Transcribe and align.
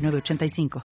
985. 0.00 0.82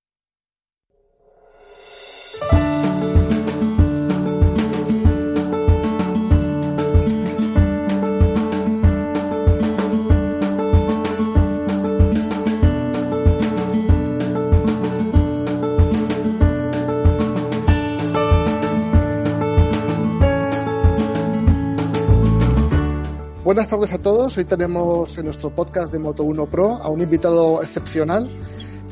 Buenas 23.49 23.66
tardes 23.66 23.93
a 23.94 23.99
todos. 23.99 24.36
Hoy 24.36 24.44
tenemos 24.44 25.16
en 25.16 25.25
nuestro 25.25 25.49
podcast 25.49 25.90
de 25.90 25.99
Moto 25.99 26.22
1 26.22 26.46
Pro 26.46 26.75
a 26.75 26.88
un 26.90 27.00
invitado 27.00 27.63
excepcional 27.63 28.29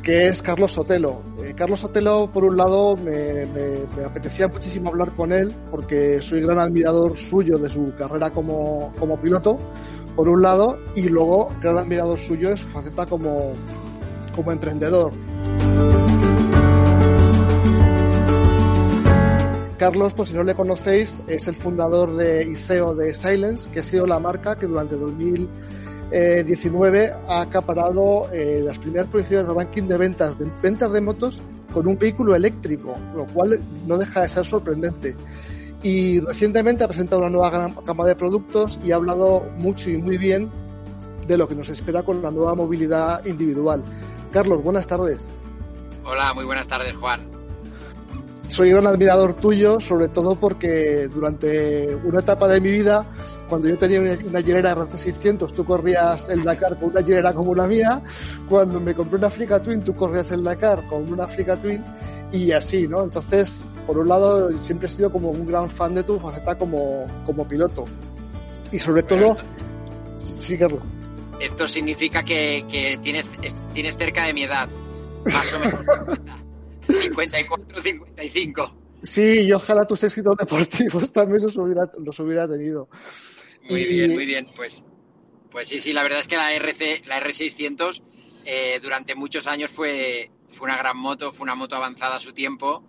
que 0.06 0.28
es 0.28 0.40
Carlos 0.40 0.70
Sotelo. 0.70 1.20
Eh, 1.38 1.52
Carlos 1.56 1.80
Sotelo, 1.80 2.30
por 2.32 2.44
un 2.44 2.56
lado, 2.56 2.96
me, 2.96 3.42
apetecía 4.04 4.46
muchísimo 4.46 4.90
hablar 4.90 5.10
con 5.16 5.32
él 5.32 5.52
porque 5.68 6.22
soy 6.22 6.42
gran 6.42 6.60
admirador 6.60 7.16
suyo 7.16 7.58
de 7.58 7.68
su 7.68 7.92
carrera 7.98 8.30
como, 8.30 8.92
piloto, 9.20 9.58
por 10.14 10.28
un 10.28 10.42
lado, 10.42 10.78
y 10.94 11.08
luego 11.08 11.48
gran 11.60 11.78
admirador 11.78 12.20
suyo 12.20 12.50
de 12.50 12.56
su 12.56 12.68
faceta 12.68 13.04
como, 13.06 13.54
como 14.32 14.52
emprendedor. 14.52 15.10
Carlos, 19.76 20.14
pues 20.14 20.28
si 20.28 20.36
no 20.36 20.44
le 20.44 20.54
conocéis, 20.54 21.24
es 21.26 21.48
el 21.48 21.56
fundador 21.56 22.16
de 22.16 22.44
ICEO 22.44 22.94
de 22.94 23.12
Silence, 23.12 23.68
que 23.72 23.80
ha 23.80 23.82
sido 23.82 24.06
la 24.06 24.20
marca 24.20 24.54
que 24.54 24.68
durante 24.68 24.94
2000 24.94 25.48
19 26.10 27.12
ha 27.28 27.40
acaparado 27.40 28.28
eh, 28.32 28.60
las 28.64 28.78
primeras 28.78 29.08
posiciones 29.08 29.46
del 29.46 29.56
ranking 29.56 29.84
de 29.84 29.96
ventas 29.96 30.38
de 30.38 30.48
ventas 30.62 30.92
de 30.92 31.00
motos 31.00 31.40
con 31.72 31.86
un 31.88 31.98
vehículo 31.98 32.34
eléctrico, 32.34 32.96
lo 33.14 33.26
cual 33.26 33.60
no 33.86 33.98
deja 33.98 34.22
de 34.22 34.28
ser 34.28 34.44
sorprendente. 34.44 35.16
Y 35.82 36.20
recientemente 36.20 36.84
ha 36.84 36.88
presentado 36.88 37.20
una 37.20 37.30
nueva 37.30 37.70
gama 37.84 38.04
de 38.06 38.14
productos 38.14 38.78
y 38.84 38.92
ha 38.92 38.96
hablado 38.96 39.44
mucho 39.58 39.90
y 39.90 39.98
muy 39.98 40.16
bien 40.16 40.50
de 41.26 41.36
lo 41.36 41.46
que 41.48 41.54
nos 41.54 41.68
espera 41.68 42.02
con 42.02 42.22
la 42.22 42.30
nueva 42.30 42.54
movilidad 42.54 43.24
individual. 43.26 43.82
Carlos, 44.32 44.62
buenas 44.62 44.86
tardes. 44.86 45.26
Hola, 46.04 46.32
muy 46.34 46.44
buenas 46.44 46.68
tardes, 46.68 46.94
Juan. 46.96 47.28
Soy 48.48 48.72
un 48.72 48.86
admirador 48.86 49.34
tuyo, 49.34 49.80
sobre 49.80 50.08
todo 50.08 50.36
porque 50.36 51.08
durante 51.08 51.94
una 52.04 52.20
etapa 52.20 52.46
de 52.48 52.60
mi 52.60 52.70
vida 52.70 53.04
cuando 53.48 53.68
yo 53.68 53.76
tenía 53.78 54.00
una, 54.00 54.18
una 54.24 54.40
hielera 54.40 54.74
RC600, 54.74 55.52
tú 55.52 55.64
corrías 55.64 56.28
el 56.28 56.42
Dakar 56.42 56.76
con 56.76 56.90
una 56.90 57.00
hielera 57.00 57.32
como 57.32 57.54
la 57.54 57.66
mía. 57.66 58.02
Cuando 58.48 58.80
me 58.80 58.94
compré 58.94 59.18
una 59.18 59.28
Africa 59.28 59.60
Twin, 59.60 59.82
tú 59.82 59.94
corrías 59.94 60.30
el 60.32 60.42
Dakar 60.42 60.86
con 60.86 61.12
una 61.12 61.24
Africa 61.24 61.56
Twin. 61.56 61.82
Y 62.32 62.52
así, 62.52 62.88
¿no? 62.88 63.04
Entonces, 63.04 63.62
por 63.86 63.98
un 63.98 64.08
lado, 64.08 64.56
siempre 64.58 64.86
he 64.86 64.90
sido 64.90 65.10
como 65.10 65.30
un 65.30 65.46
gran 65.46 65.70
fan 65.70 65.94
de 65.94 66.02
tu 66.02 66.18
faceta 66.18 66.56
como, 66.58 67.06
como 67.24 67.46
piloto. 67.46 67.84
Y 68.72 68.78
sobre 68.78 69.02
todo, 69.02 69.36
sí, 70.16 70.58
Carlos. 70.58 70.80
Esto 71.40 71.68
significa 71.68 72.24
que, 72.24 72.64
que 72.68 72.98
tienes, 73.02 73.28
tienes 73.72 73.96
cerca 73.96 74.24
de 74.24 74.32
mi 74.32 74.44
edad, 74.44 74.68
más 75.24 75.52
o 75.52 75.58
menos. 75.60 76.20
54, 76.88 77.82
55. 77.82 78.76
Sí, 79.02 79.42
y 79.42 79.52
ojalá 79.52 79.84
tus 79.84 80.02
éxitos 80.04 80.36
deportivos 80.36 81.12
también 81.12 81.42
los 81.42 81.56
hubiera, 81.56 81.90
los 81.98 82.18
hubiera 82.18 82.48
tenido. 82.48 82.88
Muy 83.68 83.84
bien, 83.84 84.14
muy 84.14 84.26
bien. 84.26 84.46
Pues, 84.54 84.84
pues 85.50 85.68
sí, 85.68 85.80
sí, 85.80 85.92
la 85.92 86.02
verdad 86.02 86.20
es 86.20 86.28
que 86.28 86.36
la 86.36 86.54
RC, 86.54 87.02
la 87.06 87.20
R600 87.20 88.02
eh, 88.44 88.78
durante 88.82 89.14
muchos 89.14 89.46
años 89.46 89.70
fue, 89.70 90.30
fue 90.48 90.66
una 90.66 90.76
gran 90.76 90.96
moto, 90.96 91.32
fue 91.32 91.44
una 91.44 91.54
moto 91.54 91.76
avanzada 91.76 92.16
a 92.16 92.20
su 92.20 92.32
tiempo 92.32 92.84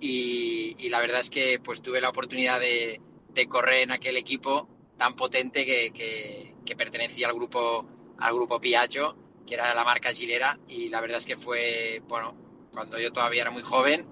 y, 0.00 0.88
la 0.90 1.00
verdad 1.00 1.20
es 1.20 1.30
que 1.30 1.58
pues 1.62 1.82
tuve 1.82 2.00
la 2.00 2.10
oportunidad 2.10 2.60
de, 2.60 3.00
correr 3.48 3.82
en 3.82 3.92
aquel 3.92 4.16
equipo 4.16 4.68
tan 4.96 5.14
potente 5.14 5.64
que, 5.64 6.54
pertenecía 6.76 7.28
al 7.28 7.34
grupo 7.34 7.86
al 8.18 8.34
grupo 8.34 8.60
Piaggio, 8.60 9.16
que 9.46 9.54
era 9.54 9.74
la 9.74 9.84
marca 9.84 10.12
Gilera 10.12 10.58
y 10.68 10.88
la 10.88 11.00
verdad 11.00 11.18
es 11.18 11.26
que 11.26 11.36
fue, 11.36 12.02
bueno, 12.06 12.34
cuando 12.72 12.98
yo 12.98 13.12
todavía 13.12 13.42
era 13.42 13.50
muy 13.50 13.62
joven, 13.62 14.06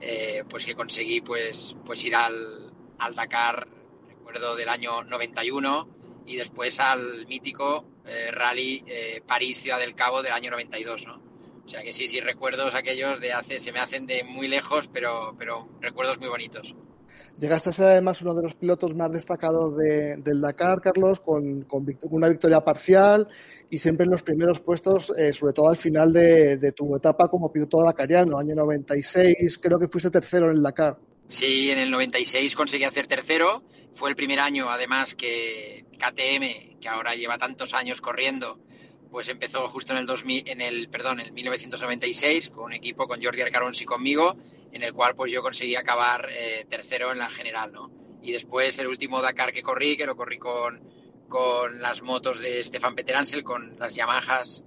eh, 0.00 0.44
pues 0.48 0.64
que 0.64 0.74
conseguí 0.74 1.20
pues, 1.20 1.76
pues 1.84 2.02
ir 2.04 2.14
al, 2.14 2.72
al 2.98 3.14
Dakar 3.14 3.66
del 4.56 4.68
año 4.68 5.02
91 5.04 5.88
y 6.26 6.36
después 6.36 6.78
al 6.80 7.26
mítico 7.26 7.84
eh, 8.04 8.30
Rally 8.30 8.84
eh, 8.86 9.22
París-Ciudad 9.26 9.78
del 9.78 9.94
Cabo 9.94 10.22
del 10.22 10.32
año 10.32 10.50
92, 10.50 11.06
¿no? 11.06 11.22
O 11.64 11.68
sea 11.68 11.82
que 11.82 11.92
sí, 11.92 12.06
sí, 12.06 12.20
recuerdos 12.20 12.74
aquellos 12.74 13.20
de 13.20 13.32
hace, 13.32 13.58
se 13.58 13.72
me 13.72 13.80
hacen 13.80 14.06
de 14.06 14.24
muy 14.24 14.48
lejos, 14.48 14.88
pero, 14.92 15.34
pero 15.38 15.68
recuerdos 15.80 16.18
muy 16.18 16.28
bonitos. 16.28 16.74
Llegaste 17.38 17.70
a 17.70 17.72
ser 17.72 17.86
además 17.86 18.22
uno 18.22 18.34
de 18.34 18.42
los 18.42 18.54
pilotos 18.54 18.94
más 18.94 19.10
destacados 19.12 19.76
del 19.76 20.40
Dakar, 20.40 20.80
Carlos, 20.80 21.20
con, 21.20 21.62
con, 21.62 21.86
una 22.10 22.28
victoria 22.28 22.60
parcial 22.60 23.26
y 23.70 23.78
siempre 23.78 24.04
en 24.04 24.12
los 24.12 24.22
primeros 24.22 24.60
puestos, 24.60 25.12
eh, 25.16 25.32
sobre 25.32 25.52
todo 25.52 25.68
al 25.68 25.76
final 25.76 26.12
de, 26.12 26.58
de, 26.58 26.72
tu 26.72 26.94
etapa 26.96 27.28
como 27.28 27.52
piloto 27.52 27.82
dakariano, 27.82 28.38
año 28.38 28.54
96, 28.54 29.58
creo 29.58 29.78
que 29.78 29.88
fuiste 29.88 30.10
tercero 30.10 30.46
en 30.46 30.52
el 30.52 30.62
Dakar. 30.62 30.96
Sí, 31.28 31.70
en 31.70 31.78
el 31.78 31.90
96 31.90 32.56
conseguí 32.56 32.84
hacer 32.84 33.06
tercero. 33.06 33.62
Fue 33.94 34.08
el 34.08 34.16
primer 34.16 34.40
año, 34.40 34.70
además, 34.70 35.14
que 35.14 35.84
KTM, 35.98 36.80
que 36.80 36.88
ahora 36.88 37.14
lleva 37.14 37.36
tantos 37.36 37.74
años 37.74 38.00
corriendo, 38.00 38.58
pues 39.10 39.28
empezó 39.28 39.68
justo 39.68 39.92
en 39.92 39.98
el 39.98 40.06
2000, 40.06 40.48
en 40.48 40.60
el, 40.62 40.88
perdón, 40.88 41.20
en 41.20 41.34
1996 41.34 42.48
con 42.48 42.64
un 42.64 42.72
equipo 42.72 43.06
con 43.06 43.22
Jordi 43.22 43.42
Arcarons 43.42 43.80
y 43.82 43.84
conmigo, 43.84 44.36
en 44.72 44.82
el 44.82 44.94
cual 44.94 45.14
pues 45.14 45.30
yo 45.30 45.42
conseguí 45.42 45.76
acabar 45.76 46.28
eh, 46.30 46.66
tercero 46.68 47.12
en 47.12 47.18
la 47.18 47.28
general, 47.28 47.72
¿no? 47.72 47.90
Y 48.22 48.32
después 48.32 48.78
el 48.78 48.86
último 48.86 49.20
Dakar 49.20 49.52
que 49.52 49.62
corrí, 49.62 49.98
que 49.98 50.06
lo 50.06 50.16
corrí 50.16 50.38
con, 50.38 50.80
con 51.28 51.80
las 51.80 52.00
motos 52.00 52.40
de 52.40 52.64
Stefan 52.64 52.94
Peteransel, 52.94 53.44
con 53.44 53.78
las 53.78 53.94
Yamahas 53.94 54.64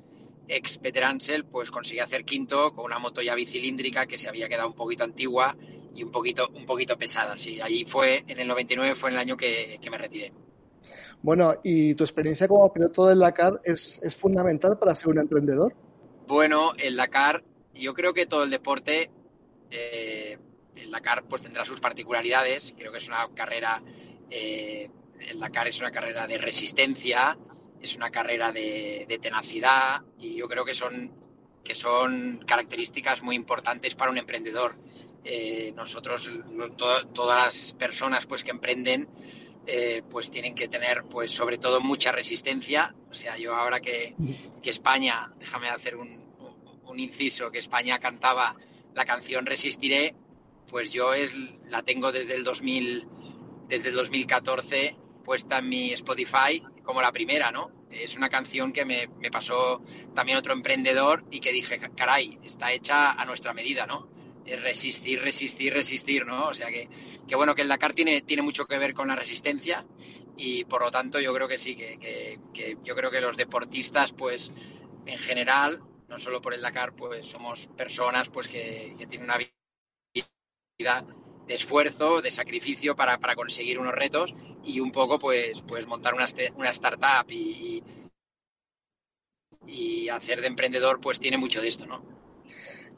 ex 0.48 0.78
Peteransel, 0.78 1.46
pues 1.46 1.72
conseguí 1.72 2.00
hacer 2.00 2.24
quinto 2.24 2.72
con 2.72 2.86
una 2.86 3.00
moto 3.00 3.22
ya 3.22 3.34
bicilíndrica 3.34 4.06
que 4.06 4.18
se 4.18 4.28
había 4.28 4.48
quedado 4.48 4.68
un 4.68 4.76
poquito 4.76 5.04
antigua 5.04 5.56
y 5.94 6.04
un 6.04 6.12
poquito, 6.12 6.48
un 6.50 6.66
poquito 6.66 6.98
pesada. 6.98 7.38
Sí, 7.38 7.60
allí 7.62 7.86
fue, 7.86 8.24
en 8.28 8.40
el 8.40 8.48
99 8.48 8.96
fue 8.96 9.10
el 9.10 9.18
año 9.18 9.36
que, 9.36 9.80
me 9.90 9.98
retiré. 9.98 10.32
Bueno, 11.22 11.54
¿y 11.64 11.94
tu 11.96 12.04
experiencia 12.04 12.48
como 12.48 12.72
piloto 12.72 13.08
del 13.08 13.20
Dakar 13.20 13.60
es, 13.64 14.02
es 14.02 14.16
fundamental 14.16 14.78
para 14.80 14.96
ser 14.96 15.10
un 15.10 15.20
emprendedor? 15.20 15.76
Bueno, 16.28 16.74
el 16.78 16.96
Dakar, 16.96 17.44
yo 17.76 17.94
creo 17.94 18.14
que 18.14 18.26
todo 18.26 18.44
el 18.44 18.50
deporte, 18.50 19.12
eh, 19.70 20.38
el 20.76 20.92
Dakar 20.92 21.24
pues 21.28 21.42
tendrá 21.42 21.66
sus 21.66 21.80
particularidades. 21.80 22.74
Creo 22.78 22.92
que 22.92 22.98
es 22.98 23.08
una 23.08 23.28
carrera, 23.36 23.84
eh, 24.30 24.90
el 25.20 25.40
Dakar 25.40 25.68
es 25.68 25.80
una 25.80 25.92
carrera 25.92 26.26
de 26.26 26.38
resistencia, 26.38 27.38
es 27.82 27.96
una 27.96 28.10
carrera 28.10 28.52
de, 28.52 29.06
de 29.08 29.20
tenacidad 29.20 30.02
y 30.18 30.36
yo 30.36 30.48
creo 30.48 30.64
que 30.64 30.74
son, 30.74 31.12
que 31.64 31.76
son 31.76 32.44
características 32.48 33.22
muy 33.22 33.36
importantes 33.36 33.94
para 33.96 34.10
un 34.10 34.18
emprendedor 34.18 34.76
eh, 35.24 35.72
nosotros, 35.76 36.30
todas 36.78 37.46
las 37.46 37.74
personas 37.74 38.26
pues 38.26 38.44
que 38.44 38.52
emprenden, 38.52 39.08
eh, 39.68 40.02
pues 40.10 40.32
tienen 40.32 40.56
que 40.56 40.68
tener 40.68 41.04
pues 41.04 41.32
sobre 41.32 41.58
todo 41.58 41.80
mucha 41.80 42.12
resistencia. 42.12 42.96
O 43.10 43.14
sea, 43.14 43.38
yo 43.38 43.56
ahora 43.56 43.80
que, 43.80 44.16
España, 44.64 45.32
déjame 45.40 45.70
hacer 45.70 45.96
un, 45.96 46.20
inciso, 46.96 47.50
que 47.50 47.60
España 47.60 48.00
cantaba 48.00 48.54
la 48.94 49.06
canción 49.06 49.46
Resistiré, 49.46 50.14
pues 50.68 50.92
yo 50.92 51.14
es, 51.14 51.32
la 51.64 51.84
tengo 51.84 52.12
desde 52.12 52.36
el 52.36 52.44
2000, 52.44 53.08
desde 53.70 53.90
el 53.90 53.96
2014 53.96 54.98
puesta 55.24 55.60
en 55.60 55.70
mi 55.70 55.94
Spotify 55.94 56.62
como 56.84 57.02
la 57.02 57.14
primera, 57.14 57.50
¿no? 57.50 57.72
Es 57.90 58.18
una 58.18 58.28
canción 58.28 58.74
que 58.74 58.84
me, 58.84 59.08
me 59.08 59.32
pasó 59.32 59.82
también 60.14 60.38
otro 60.38 60.52
emprendedor 60.52 61.24
y 61.32 61.40
que 61.40 61.54
dije, 61.54 61.80
caray, 61.96 62.40
está 62.44 62.74
hecha 62.74 63.12
a 63.12 63.24
nuestra 63.24 63.54
medida, 63.54 63.86
¿no? 63.86 64.11
Resistir, 64.56 65.22
resistir, 65.22 65.74
resistir, 65.74 66.26
¿no? 66.26 66.48
O 66.48 66.54
sea 66.54 66.68
que, 66.68 66.90
que, 67.28 67.36
bueno, 67.36 67.56
que 67.56 67.62
el 67.62 67.68
Dakar 67.68 67.94
tiene, 67.94 68.22
tiene 68.22 68.42
mucho 68.42 68.66
que 68.66 68.78
ver 68.78 68.94
con 68.94 69.08
la 69.08 69.16
resistencia 69.16 69.86
y 70.38 70.66
por 70.66 70.82
lo 70.82 70.92
tanto 70.92 71.20
yo 71.20 71.34
creo 71.34 71.48
que 71.48 71.58
sí, 71.58 71.76
que, 71.76 72.40
que, 72.54 72.78
yo 72.84 72.96
creo 72.96 73.12
que 73.12 73.22
los 73.22 73.38
deportistas, 73.38 74.12
pues 74.12 74.52
en 75.06 75.18
general, 75.18 75.82
no 76.08 76.20
solo 76.20 76.42
por 76.42 76.54
el 76.54 76.62
Dakar, 76.62 76.94
pues 76.96 77.28
somos 77.28 77.68
personas 77.78 78.30
pues 78.30 78.48
que, 78.48 78.96
tienen 79.10 79.24
una 79.24 79.38
vida 79.38 81.06
de 81.48 81.54
esfuerzo, 81.54 82.22
de 82.22 82.32
sacrificio 82.32 82.96
para, 82.96 83.18
conseguir 83.36 83.80
unos 83.80 83.94
retos 83.94 84.34
y 84.64 84.80
un 84.80 84.92
poco 84.92 85.20
pues, 85.20 85.62
pues 85.68 85.88
montar 85.88 86.14
una, 86.14 86.26
una 86.56 86.70
startup 86.70 87.30
y, 87.30 87.84
y, 89.66 90.10
hacer 90.10 90.42
de 90.42 90.48
emprendedor 90.48 91.00
pues 91.00 91.20
tiene 91.20 91.38
mucho 91.38 91.62
de 91.62 91.68
esto, 91.68 91.86
¿no? 91.86 92.04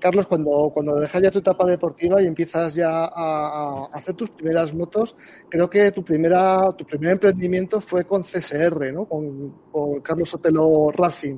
Carlos, 0.03 0.27
cuando, 0.27 0.69
cuando 0.73 0.99
dejas 0.99 1.21
ya 1.21 1.31
tu 1.31 1.39
etapa 1.39 1.65
deportiva 1.65 2.21
y 2.21 2.25
empiezas 2.25 2.75
ya 2.75 3.05
a, 3.05 3.85
hacer 3.93 4.13
tus 4.15 4.31
primeras 4.31 4.73
motos, 4.73 5.15
creo 5.49 5.69
que 5.69 5.93
tu 5.93 6.03
primera 6.03 6.73
tu 6.77 6.83
primer 6.83 7.11
emprendimiento 7.11 7.79
fue 7.79 8.03
con 8.03 8.21
CSR, 8.21 8.91
¿no? 8.91 9.05
Con, 9.05 9.61
con 9.71 10.01
Carlos 10.01 10.27
Sotelo 10.27 10.91
Racing 10.91 11.37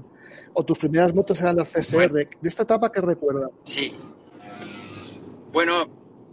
o 0.54 0.66
tus 0.66 0.80
primeras 0.80 1.14
motos 1.14 1.40
eran 1.42 1.58
las 1.58 1.72
CSR. 1.72 2.12
¿De 2.12 2.28
esta 2.42 2.64
etapa 2.64 2.92
qué 2.92 3.02
recuerdas? 3.02 3.52
Sí. 3.66 3.96
Bueno, 5.52 5.86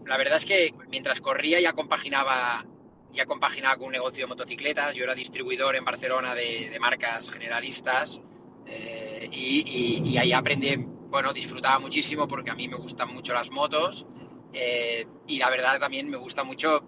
la 0.06 0.16
verdad 0.16 0.38
es 0.38 0.46
que 0.46 0.70
mientras 0.88 1.20
corría 1.20 1.60
ya 1.60 1.74
compaginaba 1.74 2.64
ya 3.12 3.26
compaginaba 3.26 3.76
con 3.76 3.88
un 3.88 3.92
negocio 3.92 4.24
de 4.24 4.28
motocicletas. 4.28 4.94
Yo 4.94 5.04
era 5.04 5.14
distribuidor 5.14 5.76
en 5.76 5.84
Barcelona 5.84 6.34
de, 6.34 6.74
marcas 6.80 7.28
generalistas 7.28 8.18
eh, 8.64 9.28
y, 9.30 10.16
ahí 10.16 10.32
aprendí, 10.32 10.78
bueno, 11.12 11.30
disfrutaba 11.34 11.78
muchísimo 11.78 12.26
porque 12.26 12.50
a 12.50 12.54
mí 12.54 12.68
me 12.68 12.76
gustan 12.76 13.12
mucho 13.12 13.34
las 13.34 13.50
motos 13.50 14.06
eh, 14.54 15.06
y 15.26 15.38
la 15.38 15.50
verdad 15.50 15.78
también 15.78 16.08
me 16.08 16.16
gusta 16.16 16.42
mucho 16.42 16.80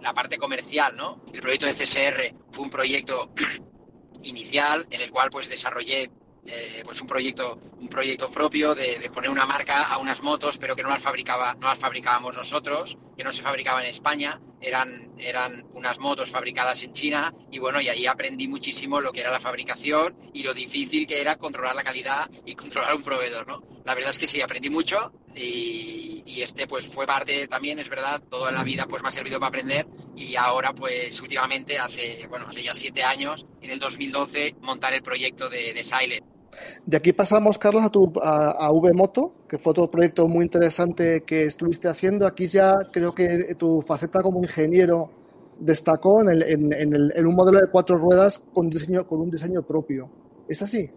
la 0.00 0.14
parte 0.14 0.38
comercial, 0.38 0.96
¿no? 0.96 1.20
El 1.32 1.40
proyecto 1.40 1.66
de 1.66 1.74
CSR 1.74 2.32
fue 2.52 2.64
un 2.64 2.70
proyecto 2.70 3.32
inicial 4.22 4.86
en 4.88 5.00
el 5.00 5.10
cual 5.10 5.30
pues 5.30 5.48
desarrollé 5.48 6.12
eh, 6.46 6.82
pues 6.84 7.00
un 7.00 7.08
proyecto, 7.08 7.58
un 7.80 7.88
proyecto 7.88 8.30
propio 8.30 8.72
de, 8.72 9.10
poner 9.12 9.30
una 9.30 9.46
marca 9.46 9.82
a 9.82 9.98
unas 9.98 10.22
motos, 10.22 10.58
pero 10.58 10.76
que 10.76 10.84
no 10.84 10.88
las 10.90 11.02
fabricaba, 11.02 11.54
no 11.54 11.66
las 11.66 11.78
fabricábamos 11.78 12.36
nosotros, 12.36 12.96
que 13.16 13.24
no 13.24 13.32
se 13.32 13.42
fabricaban 13.42 13.82
en 13.82 13.90
España, 13.90 14.40
eran, 14.66 15.12
eran 15.18 15.64
unas 15.74 15.98
motos 15.98 16.30
fabricadas 16.30 16.82
en 16.82 16.92
China, 16.92 17.32
y 17.50 17.58
bueno, 17.58 17.80
y 17.80 17.88
ahí 17.88 18.06
aprendí 18.06 18.48
muchísimo 18.48 19.00
lo 19.00 19.12
que 19.12 19.20
era 19.20 19.30
la 19.30 19.40
fabricación 19.40 20.16
y 20.32 20.42
lo 20.42 20.52
difícil 20.52 21.06
que 21.06 21.20
era 21.20 21.36
controlar 21.36 21.76
la 21.76 21.84
calidad 21.84 22.28
y 22.44 22.54
controlar 22.54 22.94
un 22.94 23.02
proveedor, 23.02 23.46
¿no? 23.46 23.62
La 23.84 23.94
verdad 23.94 24.10
es 24.10 24.18
que 24.18 24.26
sí, 24.26 24.40
aprendí 24.40 24.68
mucho 24.68 25.12
y, 25.34 26.42
este 26.42 26.66
pues 26.66 26.86
fue 26.86 27.06
parte 27.06 27.48
también, 27.48 27.78
es 27.78 27.88
verdad, 27.88 28.20
toda 28.28 28.52
la 28.52 28.62
vida 28.62 28.86
pues 28.86 29.02
me 29.02 29.08
ha 29.08 29.12
servido 29.12 29.40
para 29.40 29.48
aprender 29.48 29.86
y 30.14 30.36
ahora 30.36 30.74
pues 30.74 31.18
últimamente 31.22 31.78
hace, 31.78 32.26
bueno, 32.28 32.46
hace 32.46 32.62
ya 32.62 32.74
siete 32.74 33.02
años, 33.02 33.46
en 33.62 33.70
el 33.70 33.78
2012, 33.78 34.56
montar 34.60 34.92
el 34.92 35.02
proyecto 35.02 35.48
de, 35.48 35.72
de 35.72 35.82
Silent 35.82 36.35
de 36.84 36.96
aquí 36.96 37.12
pasamos, 37.12 37.58
Carlos, 37.58 37.84
a, 37.84 37.90
tu, 37.90 38.12
a, 38.22 38.70
V-Moto, 38.70 39.34
que 39.48 39.58
fue 39.58 39.70
otro 39.70 39.90
proyecto 39.90 40.28
muy 40.28 40.44
interesante 40.44 41.22
que 41.24 41.44
estuviste 41.44 41.88
haciendo. 41.88 42.26
Aquí 42.26 42.46
ya 42.46 42.74
creo 42.92 43.14
que 43.14 43.54
tu 43.56 43.82
faceta 43.82 44.22
como 44.22 44.42
ingeniero 44.42 45.10
destacó 45.58 46.20
en, 46.28 47.26
un 47.26 47.34
modelo 47.34 47.60
de 47.60 47.70
cuatro 47.70 47.96
ruedas 47.96 48.38
con, 48.52 48.68
diseño, 48.68 49.06
con 49.06 49.20
un 49.20 49.30
diseño 49.30 49.62
propio. 49.62 50.10
¿Es 50.48 50.62
así? 50.62 50.90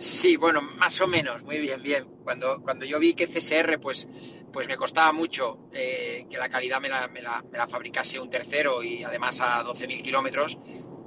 Sí, 0.00 0.36
bueno, 0.36 0.62
más 0.62 0.98
o 1.02 1.06
menos, 1.06 1.42
muy 1.42 1.58
bien, 1.58 1.82
bien. 1.82 2.06
Cuando, 2.24 2.62
cuando 2.62 2.86
yo 2.86 2.98
vi 2.98 3.12
que 3.12 3.26
CSR, 3.26 3.78
pues, 3.78 4.08
pues 4.50 4.66
me 4.66 4.76
costaba 4.76 5.12
mucho 5.12 5.68
eh, 5.72 6.24
que 6.28 6.38
la 6.38 6.48
calidad 6.48 6.80
me 6.80 6.88
la, 6.88 7.06
me, 7.08 7.20
la, 7.20 7.44
me 7.52 7.58
la, 7.58 7.68
fabricase 7.68 8.18
un 8.18 8.30
tercero 8.30 8.82
y 8.82 9.04
además 9.04 9.38
a 9.42 9.62
12.000 9.62 10.02
kilómetros, 10.02 10.58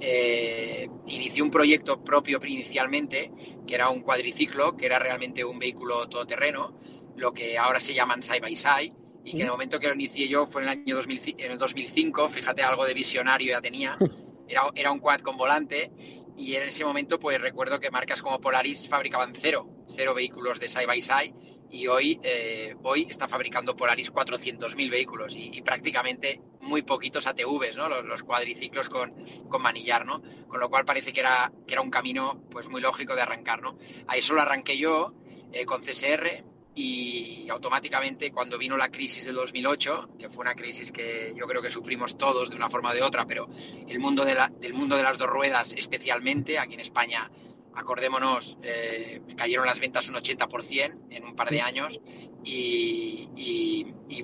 eh, 0.06 0.88
inicié 1.06 1.42
un 1.42 1.50
proyecto 1.50 2.04
propio 2.04 2.38
inicialmente, 2.44 3.32
que 3.66 3.74
era 3.74 3.88
un 3.88 4.02
cuadriciclo, 4.02 4.76
que 4.76 4.84
era 4.84 4.98
realmente 4.98 5.42
un 5.44 5.58
vehículo 5.58 6.08
todoterreno, 6.08 6.78
lo 7.16 7.32
que 7.32 7.56
ahora 7.56 7.80
se 7.80 7.94
llaman 7.94 8.22
side 8.22 8.40
by 8.40 8.54
side, 8.54 8.92
y 9.24 9.30
que 9.30 9.38
en 9.38 9.46
el 9.46 9.50
momento 9.50 9.80
que 9.80 9.88
lo 9.88 9.94
inicié 9.94 10.28
yo 10.28 10.46
fue 10.46 10.62
en 10.62 10.68
el 10.68 10.78
año 10.78 11.00
en 11.00 11.52
el 11.52 11.58
2005, 11.58 12.28
fíjate, 12.28 12.62
algo 12.62 12.84
de 12.84 12.92
visionario 12.92 13.52
ya 13.52 13.62
tenía, 13.62 13.96
era, 14.48 14.62
era 14.74 14.92
un 14.92 14.98
quad 14.98 15.20
con 15.20 15.38
volante, 15.38 15.90
y 16.36 16.54
en 16.54 16.64
ese 16.64 16.84
momento 16.84 17.18
pues 17.18 17.40
recuerdo 17.40 17.80
que 17.80 17.90
marcas 17.90 18.20
como 18.20 18.40
Polaris 18.40 18.86
fabricaban 18.86 19.32
cero, 19.34 19.86
cero 19.88 20.12
vehículos 20.14 20.60
de 20.60 20.68
side 20.68 20.86
by 20.86 21.00
side, 21.00 21.34
y 21.74 21.88
hoy, 21.88 22.20
eh, 22.22 22.76
hoy 22.84 23.06
está 23.10 23.26
fabricando 23.26 23.74
Polaris 23.74 24.12
400.000 24.12 24.90
vehículos 24.90 25.34
y, 25.36 25.60
prácticamente 25.62 26.40
muy 26.64 26.82
poquitos 26.82 27.26
ATVs, 27.26 27.76
¿no? 27.76 27.88
Los, 28.02 28.22
cuadriciclos 28.22 28.88
con, 28.88 29.12
con, 29.48 29.62
manillar, 29.62 30.04
¿no? 30.04 30.22
Con 30.48 30.60
lo 30.60 30.68
cual 30.68 30.84
parece 30.84 31.12
que 31.12 31.20
era, 31.20 31.52
que 31.66 31.74
era 31.74 31.82
un 31.82 31.90
camino 31.90 32.42
pues 32.50 32.68
muy 32.68 32.80
lógico 32.80 33.14
de 33.14 33.22
arrancar, 33.22 33.62
¿no? 33.62 33.78
A 34.06 34.16
eso 34.16 34.34
lo 34.34 34.42
arranqué 34.42 34.76
yo 34.76 35.12
eh, 35.52 35.64
con 35.64 35.82
CSR 35.82 36.44
y 36.74 37.48
automáticamente 37.48 38.32
cuando 38.32 38.58
vino 38.58 38.76
la 38.76 38.88
crisis 38.88 39.24
del 39.24 39.36
2008, 39.36 40.16
que 40.18 40.28
fue 40.28 40.42
una 40.42 40.54
crisis 40.54 40.90
que 40.90 41.32
yo 41.36 41.46
creo 41.46 41.62
que 41.62 41.70
sufrimos 41.70 42.18
todos 42.18 42.50
de 42.50 42.56
una 42.56 42.68
forma 42.68 42.90
o 42.90 42.94
de 42.94 43.02
otra, 43.02 43.24
pero 43.26 43.48
el 43.86 43.98
mundo 44.00 44.24
de 44.24 44.34
la, 44.34 44.48
del 44.48 44.74
mundo 44.74 44.96
de 44.96 45.04
las 45.04 45.16
dos 45.16 45.28
ruedas 45.28 45.72
especialmente, 45.76 46.58
aquí 46.58 46.74
en 46.74 46.80
España 46.80 47.30
acordémonos, 47.76 48.56
eh, 48.62 49.20
cayeron 49.36 49.66
las 49.66 49.80
ventas 49.80 50.08
un 50.08 50.14
80% 50.16 51.06
en 51.10 51.24
un 51.24 51.34
par 51.34 51.50
de 51.50 51.60
años 51.60 52.00
y, 52.44 53.28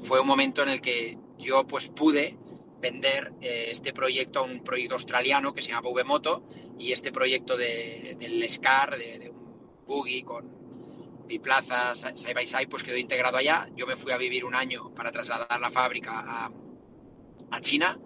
fue 0.05 0.21
un 0.21 0.27
momento 0.27 0.63
en 0.63 0.71
el 0.71 0.81
que 0.81 1.19
yo 1.41 1.67
pues 1.67 1.89
pude 1.89 2.37
vender 2.81 3.33
eh, 3.41 3.69
este 3.71 3.93
proyecto 3.93 4.41
a 4.41 4.43
un 4.43 4.63
proyecto 4.63 4.95
australiano 4.95 5.53
que 5.53 5.63
se 5.63 5.69
llama 5.73 5.89
V-Moto 5.89 6.45
y 6.79 6.93
este 6.93 7.13
proyecto 7.13 7.57
de, 7.57 8.17
del 8.19 8.49
SCAR, 8.49 8.97
de, 8.97 9.31
un 9.31 9.85
buggy 9.87 10.23
con 10.23 11.27
biplazas, 11.27 12.07
side 12.15 12.35
by 12.35 12.47
side, 12.47 12.69
pues 12.69 12.83
quedó 12.83 12.97
integrado 12.97 13.37
allá. 13.37 13.69
Yo 13.77 13.87
me 13.87 13.97
fui 13.97 14.13
a 14.13 14.17
vivir 14.17 14.45
un 14.45 14.55
año 14.55 14.95
para 14.95 15.13
trasladar 15.13 15.61
la 15.61 15.71
fábrica 15.71 16.21
a, 16.27 16.51
a 17.51 17.61
China 17.61 17.99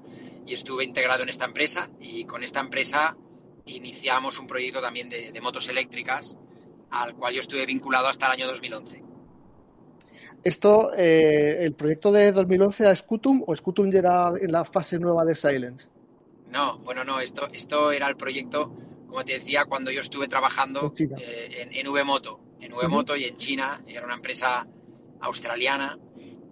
y 0.47 0.55
estuve 0.55 0.85
integrado 0.85 1.23
en 1.23 1.29
esta 1.29 1.45
empresa 1.45 1.89
y 2.01 2.25
con 2.27 2.43
esta 2.43 2.61
empresa 2.61 3.17
iniciamos 3.67 4.39
un 4.39 4.47
proyecto 4.47 4.81
también 4.81 5.09
de, 5.09 5.41
motos 5.41 5.69
eléctricas 5.69 6.37
al 6.91 7.15
cual 7.15 7.35
yo 7.35 7.41
estuve 7.41 7.67
vinculado 7.67 8.09
hasta 8.09 8.27
el 8.27 8.33
año 8.33 8.47
2011. 8.47 9.04
Esto, 10.45 10.93
eh, 10.95 11.65
¿el 11.65 11.73
proyecto 11.73 12.13
de 12.13 12.31
2011 12.31 12.83
era 12.83 12.95
Scutum 12.95 13.43
o 13.47 13.57
Scutum 13.57 13.91
ya 13.91 14.01
era 14.01 14.33
en 14.39 14.53
la 14.53 14.67
fase 14.67 14.99
nueva 14.99 15.25
de 15.25 15.35
Silence? 15.35 15.89
No, 16.51 16.79
bueno, 16.81 17.03
no, 17.03 17.19
esto, 17.19 17.49
esto 17.51 17.91
era 17.91 18.07
el 18.09 18.17
proyecto, 18.17 18.77
como 19.07 19.25
te 19.25 19.39
decía, 19.39 19.65
cuando 19.65 19.91
yo 19.91 20.03
estuve 20.03 20.29
trabajando 20.29 20.93
en, 20.99 21.73
en, 21.73 21.89
V-Moto, 21.89 22.41
en 22.61 22.75
V-Moto 22.75 23.17
y 23.17 23.25
en 23.25 23.39
China, 23.39 23.83
era 23.87 24.05
una 24.05 24.17
empresa 24.17 24.67
australiana 25.21 25.99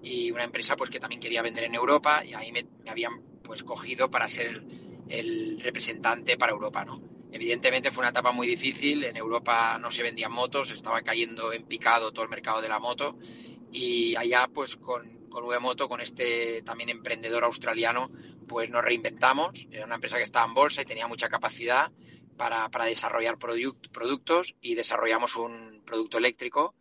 y 0.02 0.30
una 0.30 0.44
empresa 0.44 0.74
pues 0.74 0.88
que 0.88 0.98
también 0.98 1.20
quería 1.20 1.42
vender 1.42 1.64
en 1.64 1.74
Europa 1.74 2.24
y 2.24 2.32
ahí 2.32 2.50
me, 2.50 2.64
me 2.82 2.90
habían 2.90 3.20
pues 3.42 3.62
cogido 3.62 4.10
para 4.10 4.26
ser 4.26 4.64
el 5.08 5.60
representante 5.60 6.38
para 6.38 6.52
Europa, 6.52 6.82
¿no? 6.82 7.02
Evidentemente 7.30 7.90
fue 7.90 8.02
una 8.02 8.10
etapa 8.10 8.32
muy 8.32 8.46
difícil, 8.46 9.04
en 9.04 9.16
Europa 9.16 9.78
no 9.78 9.90
se 9.90 10.02
vendían 10.02 10.32
motos, 10.32 10.70
estaba 10.70 11.02
cayendo 11.02 11.52
en 11.52 11.64
picado 11.64 12.12
todo 12.12 12.24
el 12.24 12.30
mercado 12.30 12.60
de 12.62 12.68
la 12.68 12.78
moto 12.78 13.16
y 13.72 14.14
allá 14.16 14.48
pues 14.52 14.76
con, 14.76 15.28
con 15.28 15.44
V-Moto, 15.44 15.88
con 15.88 16.00
este 16.00 16.62
también 16.62 16.90
emprendedor 16.90 17.44
australiano, 17.44 18.10
pues 18.46 18.70
nos 18.70 18.84
reinventamos, 18.84 19.66
era 19.70 19.86
una 19.86 19.94
empresa 19.96 20.18
que 20.18 20.22
estaba 20.22 20.46
en 20.46 20.54
bolsa 20.54 20.82
y 20.82 20.84
tenía 20.84 21.08
mucha 21.08 21.28
capacidad 21.28 21.90
para, 22.36 22.68
para 22.68 22.84
desarrollar 22.84 23.38
productos 23.38 24.54
y 24.60 24.74
desarrollamos 24.74 25.36
un 25.36 25.82
producto 25.84 26.18
eléctrico 26.18 26.74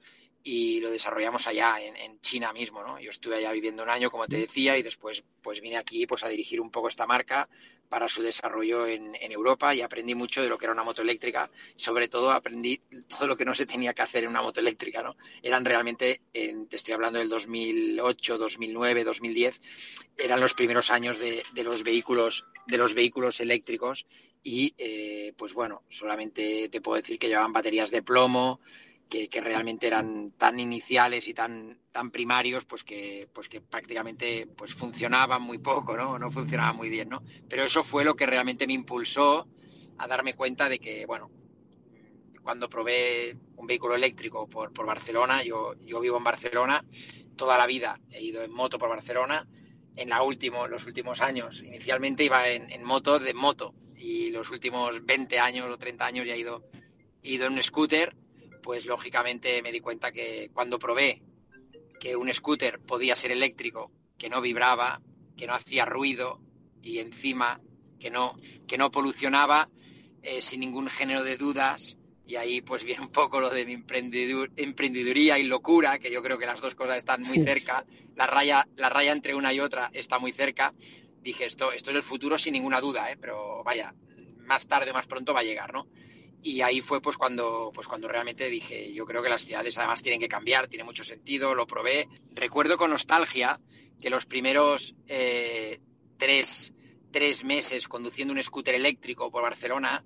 y 0.43 0.79
lo 0.79 0.89
desarrollamos 0.89 1.47
allá 1.47 1.79
en, 1.79 2.19
China 2.21 2.53
mismo, 2.53 2.83
¿no? 2.83 2.99
Yo 2.99 3.09
estuve 3.09 3.37
allá 3.37 3.51
viviendo 3.51 3.83
un 3.83 3.89
año, 3.89 4.11
como 4.11 4.27
te 4.27 4.37
decía, 4.37 4.77
y 4.77 4.83
después 4.83 5.23
pues 5.41 5.59
vine 5.59 5.77
aquí 5.77 6.05
pues 6.05 6.23
a 6.23 6.27
dirigir 6.27 6.61
un 6.61 6.69
poco 6.69 6.87
esta 6.87 7.07
marca 7.07 7.49
para 7.89 8.07
su 8.07 8.21
desarrollo 8.21 8.87
en, 8.87 9.15
Europa 9.31 9.73
y 9.75 9.81
aprendí 9.81 10.15
mucho 10.15 10.41
de 10.41 10.47
lo 10.47 10.57
que 10.57 10.65
era 10.65 10.73
una 10.73 10.83
moto 10.83 11.01
eléctrica. 11.01 11.49
Sobre 11.75 12.07
todo 12.07 12.31
aprendí 12.31 12.79
todo 13.07 13.27
lo 13.27 13.35
que 13.35 13.43
no 13.43 13.55
se 13.55 13.65
tenía 13.65 13.93
que 13.93 14.01
hacer 14.01 14.23
en 14.23 14.29
una 14.29 14.41
moto 14.41 14.59
eléctrica, 14.59 15.01
¿no? 15.01 15.17
Eran 15.41 15.65
realmente, 15.65 16.21
te 16.31 16.75
estoy 16.75 16.93
hablando 16.93 17.19
del 17.19 17.27
2008, 17.27 18.37
2009, 18.37 19.03
2010, 19.03 19.59
eran 20.17 20.39
los 20.39 20.53
primeros 20.53 20.91
años 20.91 21.17
de, 21.17 21.43
los 21.63 21.83
vehículos 21.83 22.45
de 22.67 22.77
los 22.77 22.93
vehículos 22.93 23.39
eléctricos 23.41 24.05
y 24.43 24.73
eh, 24.77 25.33
pues 25.35 25.53
bueno, 25.53 25.83
solamente 25.89 26.69
te 26.69 26.81
puedo 26.81 27.01
decir 27.01 27.19
que 27.19 27.27
llevaban 27.27 27.51
baterías 27.51 27.91
de 27.91 28.03
plomo, 28.03 28.61
que, 29.11 29.41
realmente 29.41 29.87
eran 29.87 30.31
tan 30.31 30.57
iniciales 30.57 31.27
y 31.27 31.33
tan, 31.33 31.77
tan 31.91 32.11
primarios, 32.11 32.63
pues 32.63 32.83
que, 32.83 33.27
pues 33.33 33.49
que 33.49 33.59
prácticamente 33.59 34.47
pues 34.55 34.73
funcionaban 34.73 35.41
muy 35.41 35.57
poco, 35.57 35.97
¿no? 35.97 36.17
No 36.17 36.31
funcionaban 36.31 36.77
muy 36.77 36.89
bien, 36.89 37.09
¿no? 37.09 37.21
Pero 37.49 37.65
eso 37.65 37.83
fue 37.83 38.05
lo 38.05 38.15
que 38.15 38.25
realmente 38.25 38.65
me 38.65 38.73
impulsó 38.73 39.49
a 39.97 40.07
darme 40.07 40.33
cuenta 40.33 40.69
de 40.69 40.79
que, 40.79 41.05
bueno, 41.05 41.29
cuando 42.41 42.69
probé 42.69 43.35
un 43.57 43.67
vehículo 43.67 43.95
eléctrico 43.95 44.47
por, 44.47 44.71
por 44.71 44.85
Barcelona, 44.85 45.43
yo, 45.43 45.73
yo 45.81 45.99
vivo 45.99 46.17
en 46.17 46.23
Barcelona, 46.23 46.85
toda 47.35 47.57
la 47.57 47.67
vida 47.67 47.99
he 48.11 48.23
ido 48.23 48.41
en 48.43 48.51
moto 48.53 48.79
por 48.79 48.89
Barcelona, 48.89 49.45
en 49.97 50.07
la 50.07 50.23
último, 50.23 50.67
los 50.67 50.85
últimos 50.85 51.19
años, 51.19 51.61
inicialmente 51.61 52.23
iba 52.23 52.47
en, 52.47 52.71
en 52.71 52.83
moto 52.85 53.19
de 53.19 53.33
moto 53.33 53.73
y 53.97 54.31
los 54.31 54.49
últimos 54.51 55.05
20 55.05 55.37
años 55.37 55.67
o 55.69 55.77
30 55.77 56.05
años 56.05 56.25
ya 56.25 56.33
he 56.33 56.39
ido, 56.39 56.63
he 57.21 57.31
ido 57.31 57.47
en 57.47 57.53
un 57.53 57.61
scooter 57.61 58.15
pues 58.61 58.85
lógicamente 58.85 59.61
me 59.61 59.71
di 59.71 59.79
cuenta 59.79 60.11
que 60.11 60.49
cuando 60.53 60.79
probé 60.79 61.21
que 61.99 62.15
un 62.15 62.33
scooter 62.33 62.79
podía 62.79 63.15
ser 63.15 63.31
eléctrico, 63.31 63.91
que 64.17 64.29
no 64.29 64.41
vibraba, 64.41 65.01
que 65.37 65.47
no 65.47 65.53
hacía 65.53 65.85
ruido 65.85 66.39
y 66.81 66.99
encima 66.99 67.61
que 67.99 68.09
no, 68.09 68.35
que 68.67 68.77
no 68.77 68.91
polucionaba 68.91 69.69
eh, 70.23 70.41
sin 70.41 70.59
ningún 70.59 70.89
género 70.89 71.23
de 71.23 71.37
dudas. 71.37 71.97
Y 72.25 72.35
ahí 72.37 72.61
pues 72.61 72.83
viene 72.83 73.01
un 73.01 73.11
poco 73.11 73.39
lo 73.39 73.49
de 73.49 73.65
mi 73.65 73.73
emprendeduría 73.73 75.37
y 75.37 75.43
locura, 75.43 75.99
que 75.99 76.11
yo 76.11 76.21
creo 76.21 76.37
que 76.37 76.45
las 76.45 76.61
dos 76.61 76.75
cosas 76.75 76.97
están 76.97 77.21
muy 77.23 77.43
cerca. 77.43 77.85
La 78.15 78.25
raya, 78.25 78.65
la 78.77 78.89
raya 78.89 79.11
entre 79.11 79.35
una 79.35 79.53
y 79.53 79.59
otra 79.59 79.89
está 79.93 80.17
muy 80.17 80.31
cerca. 80.31 80.73
Dije, 81.21 81.45
esto, 81.45 81.71
esto 81.71 81.91
es 81.91 81.97
el 81.97 82.03
futuro 82.03 82.37
sin 82.37 82.53
ninguna 82.53 82.79
duda, 82.79 83.11
¿eh? 83.11 83.17
pero 83.19 83.63
vaya, 83.63 83.93
más 84.45 84.65
tarde 84.65 84.91
o 84.91 84.93
más 84.93 85.07
pronto 85.07 85.33
va 85.33 85.41
a 85.41 85.43
llegar, 85.43 85.73
¿no? 85.73 85.87
Y 86.43 86.61
ahí 86.61 86.81
fue 86.81 87.01
pues 87.01 87.17
cuando, 87.17 87.71
pues 87.73 87.87
cuando 87.87 88.07
realmente 88.07 88.49
dije, 88.49 88.91
yo 88.93 89.05
creo 89.05 89.21
que 89.21 89.29
las 89.29 89.43
ciudades 89.43 89.77
además 89.77 90.01
tienen 90.01 90.19
que 90.19 90.27
cambiar, 90.27 90.67
tiene 90.67 90.83
mucho 90.83 91.03
sentido, 91.03 91.53
lo 91.53 91.67
probé. 91.67 92.07
Recuerdo 92.33 92.77
con 92.77 92.89
nostalgia 92.89 93.59
que 93.99 94.09
los 94.09 94.25
primeros 94.25 94.95
eh, 95.07 95.79
tres, 96.17 96.73
tres, 97.11 97.43
meses 97.43 97.87
conduciendo 97.87 98.33
un 98.33 98.41
scooter 98.41 98.73
eléctrico 98.73 99.29
por 99.29 99.43
Barcelona, 99.43 100.03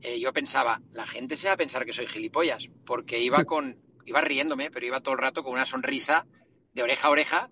eh, 0.00 0.20
yo 0.20 0.32
pensaba, 0.32 0.80
la 0.92 1.06
gente 1.06 1.34
se 1.34 1.48
va 1.48 1.54
a 1.54 1.56
pensar 1.56 1.84
que 1.84 1.92
soy 1.92 2.06
gilipollas, 2.06 2.68
porque 2.86 3.18
iba 3.18 3.44
con, 3.44 3.76
iba 4.06 4.20
riéndome, 4.20 4.70
pero 4.70 4.86
iba 4.86 5.00
todo 5.00 5.14
el 5.14 5.20
rato 5.20 5.42
con 5.42 5.52
una 5.52 5.66
sonrisa 5.66 6.26
de 6.72 6.82
oreja 6.82 7.08
a 7.08 7.10
oreja, 7.10 7.50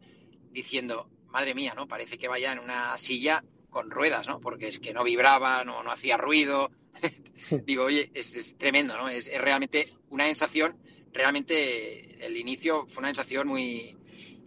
diciendo, 0.53 1.09
madre 1.27 1.55
mía, 1.55 1.75
¿no? 1.75 1.89
Parece 1.89 2.17
que 2.17 2.29
vaya 2.29 2.53
en 2.53 2.61
una 2.61 2.97
silla 2.97 3.43
con 3.71 3.91
ruedas, 3.91 4.27
¿no? 4.29 4.41
Porque 4.41 4.69
es 4.69 4.79
que 4.79 4.93
no 4.93 5.05
vibraba, 5.05 5.65
no, 5.65 5.83
no 5.83 5.91
hacía 5.91 6.17
ruido, 6.17 6.71
digo, 7.67 7.85
oye, 7.85 8.11
es, 8.15 8.57
tremendo, 8.57 8.97
¿no? 8.97 9.09
Es, 9.09 9.31
realmente 9.33 9.93
una 10.11 10.27
sensación, 10.27 10.77
realmente 11.13 12.25
el 12.25 12.37
inicio 12.37 12.87
fue 12.87 12.99
una 12.99 13.09
sensación 13.09 13.49
muy, 13.49 13.97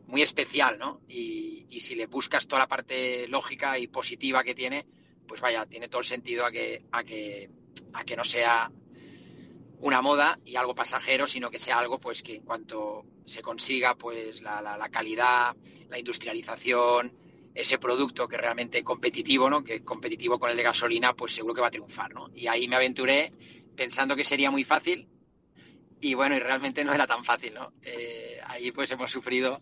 muy 0.08 0.22
especial, 0.22 0.78
¿no? 0.78 1.02
Y, 1.08 1.52
si 1.80 1.96
le 1.96 2.06
buscas 2.06 2.48
toda 2.48 2.60
la 2.62 2.68
parte 2.68 3.28
lógica 3.28 3.78
y 3.78 3.88
positiva 3.88 4.44
que 4.44 4.56
tiene, 4.56 4.86
pues 5.28 5.42
vaya, 5.42 5.66
tiene 5.66 5.90
todo 5.90 6.00
el 6.00 6.08
sentido 6.08 6.46
a 6.46 6.52
que, 6.52 6.84
a 6.92 7.04
que, 7.04 7.50
a 7.92 8.06
que 8.06 8.16
no 8.16 8.24
sea 8.24 8.72
una 9.80 10.02
moda 10.02 10.40
y 10.46 10.56
algo 10.56 10.76
pasajero, 10.76 11.28
sino 11.28 11.50
que 11.50 11.60
sea 11.60 11.80
algo 11.80 12.00
pues 12.00 12.24
que 12.24 12.36
en 12.36 12.44
cuanto 12.44 13.04
se 13.26 13.42
consiga 13.42 13.96
pues 13.96 14.40
la, 14.42 14.62
la 14.62 14.90
calidad, 14.90 15.58
la 15.90 16.00
industrialización, 16.00 17.12
ese 17.56 17.78
producto 17.78 18.28
que 18.28 18.38
realmente 18.38 18.84
competitivo, 18.84 19.50
¿no? 19.50 19.64
Que 19.64 19.84
competitivo 19.84 20.40
con 20.40 20.50
el 20.50 20.58
de 20.58 20.64
gasolina, 20.64 21.14
pues 21.14 21.34
seguro 21.34 21.54
que 21.54 21.62
va 21.62 21.68
a 21.68 21.72
triunfar, 21.72 22.14
¿no? 22.14 22.30
Y 22.34 22.48
ahí 22.48 22.68
me 22.68 22.76
aventuré 22.76 23.32
pensando 23.76 24.16
que 24.16 24.24
sería 24.24 24.52
muy 24.52 24.64
fácil 24.64 25.08
y 26.02 26.16
bueno, 26.16 26.36
y 26.36 26.40
realmente 26.40 26.84
no 26.84 26.94
era 26.94 27.08
tan 27.08 27.24
fácil, 27.24 27.54
¿no? 27.54 27.74
Eh, 27.82 28.40
ahí 28.46 28.72
pues 28.72 28.92
hemos 28.92 29.12
sufrido, 29.12 29.62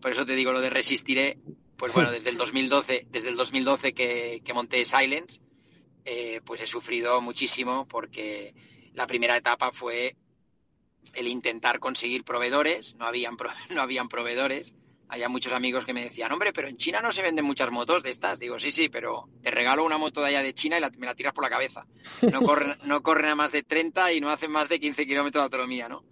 por 0.00 0.12
eso 0.12 0.24
te 0.24 0.34
digo 0.34 0.52
lo 0.52 0.60
de 0.60 0.70
resistiré, 0.70 1.38
pues 1.76 1.92
bueno, 1.92 2.10
desde 2.10 2.30
el 2.30 2.38
2012, 2.38 3.08
desde 3.10 3.28
el 3.28 3.36
2012 3.36 3.92
que, 3.92 4.40
que 4.44 4.54
monté 4.54 4.84
Silence, 4.84 5.40
eh, 6.04 6.40
pues 6.44 6.60
he 6.60 6.66
sufrido 6.66 7.20
muchísimo 7.20 7.86
porque 7.88 8.54
la 8.94 9.06
primera 9.06 9.36
etapa 9.36 9.72
fue 9.72 10.16
el 11.14 11.28
intentar 11.28 11.78
conseguir 11.78 12.24
proveedores, 12.24 12.94
no 12.96 13.06
habían, 13.06 13.36
no 13.70 13.82
habían 13.82 14.08
proveedores, 14.08 14.72
había 15.12 15.28
muchos 15.28 15.52
amigos 15.52 15.84
que 15.84 15.92
me 15.92 16.04
decían, 16.04 16.32
hombre, 16.32 16.54
pero 16.54 16.68
en 16.68 16.78
China 16.78 17.02
no 17.02 17.12
se 17.12 17.20
venden 17.20 17.44
muchas 17.44 17.70
motos 17.70 18.02
de 18.02 18.08
estas. 18.08 18.38
Digo, 18.40 18.58
sí, 18.58 18.72
sí, 18.72 18.88
pero 18.88 19.28
te 19.42 19.50
regalo 19.50 19.84
una 19.84 19.98
moto 19.98 20.22
de 20.22 20.28
allá 20.28 20.42
de 20.42 20.54
China 20.54 20.78
y 20.78 20.98
me 20.98 21.06
la 21.06 21.14
tiras 21.14 21.34
por 21.34 21.44
la 21.44 21.50
cabeza. 21.50 21.86
No 22.32 22.40
corren, 22.46 22.78
no 22.84 23.02
corren 23.02 23.32
a 23.32 23.34
más 23.34 23.52
de 23.52 23.62
30 23.62 24.14
y 24.14 24.22
no 24.22 24.30
hacen 24.30 24.50
más 24.50 24.70
de 24.70 24.80
15 24.80 25.06
kilómetros 25.06 25.42
de 25.42 25.44
autonomía, 25.44 25.86
¿no? 25.86 26.06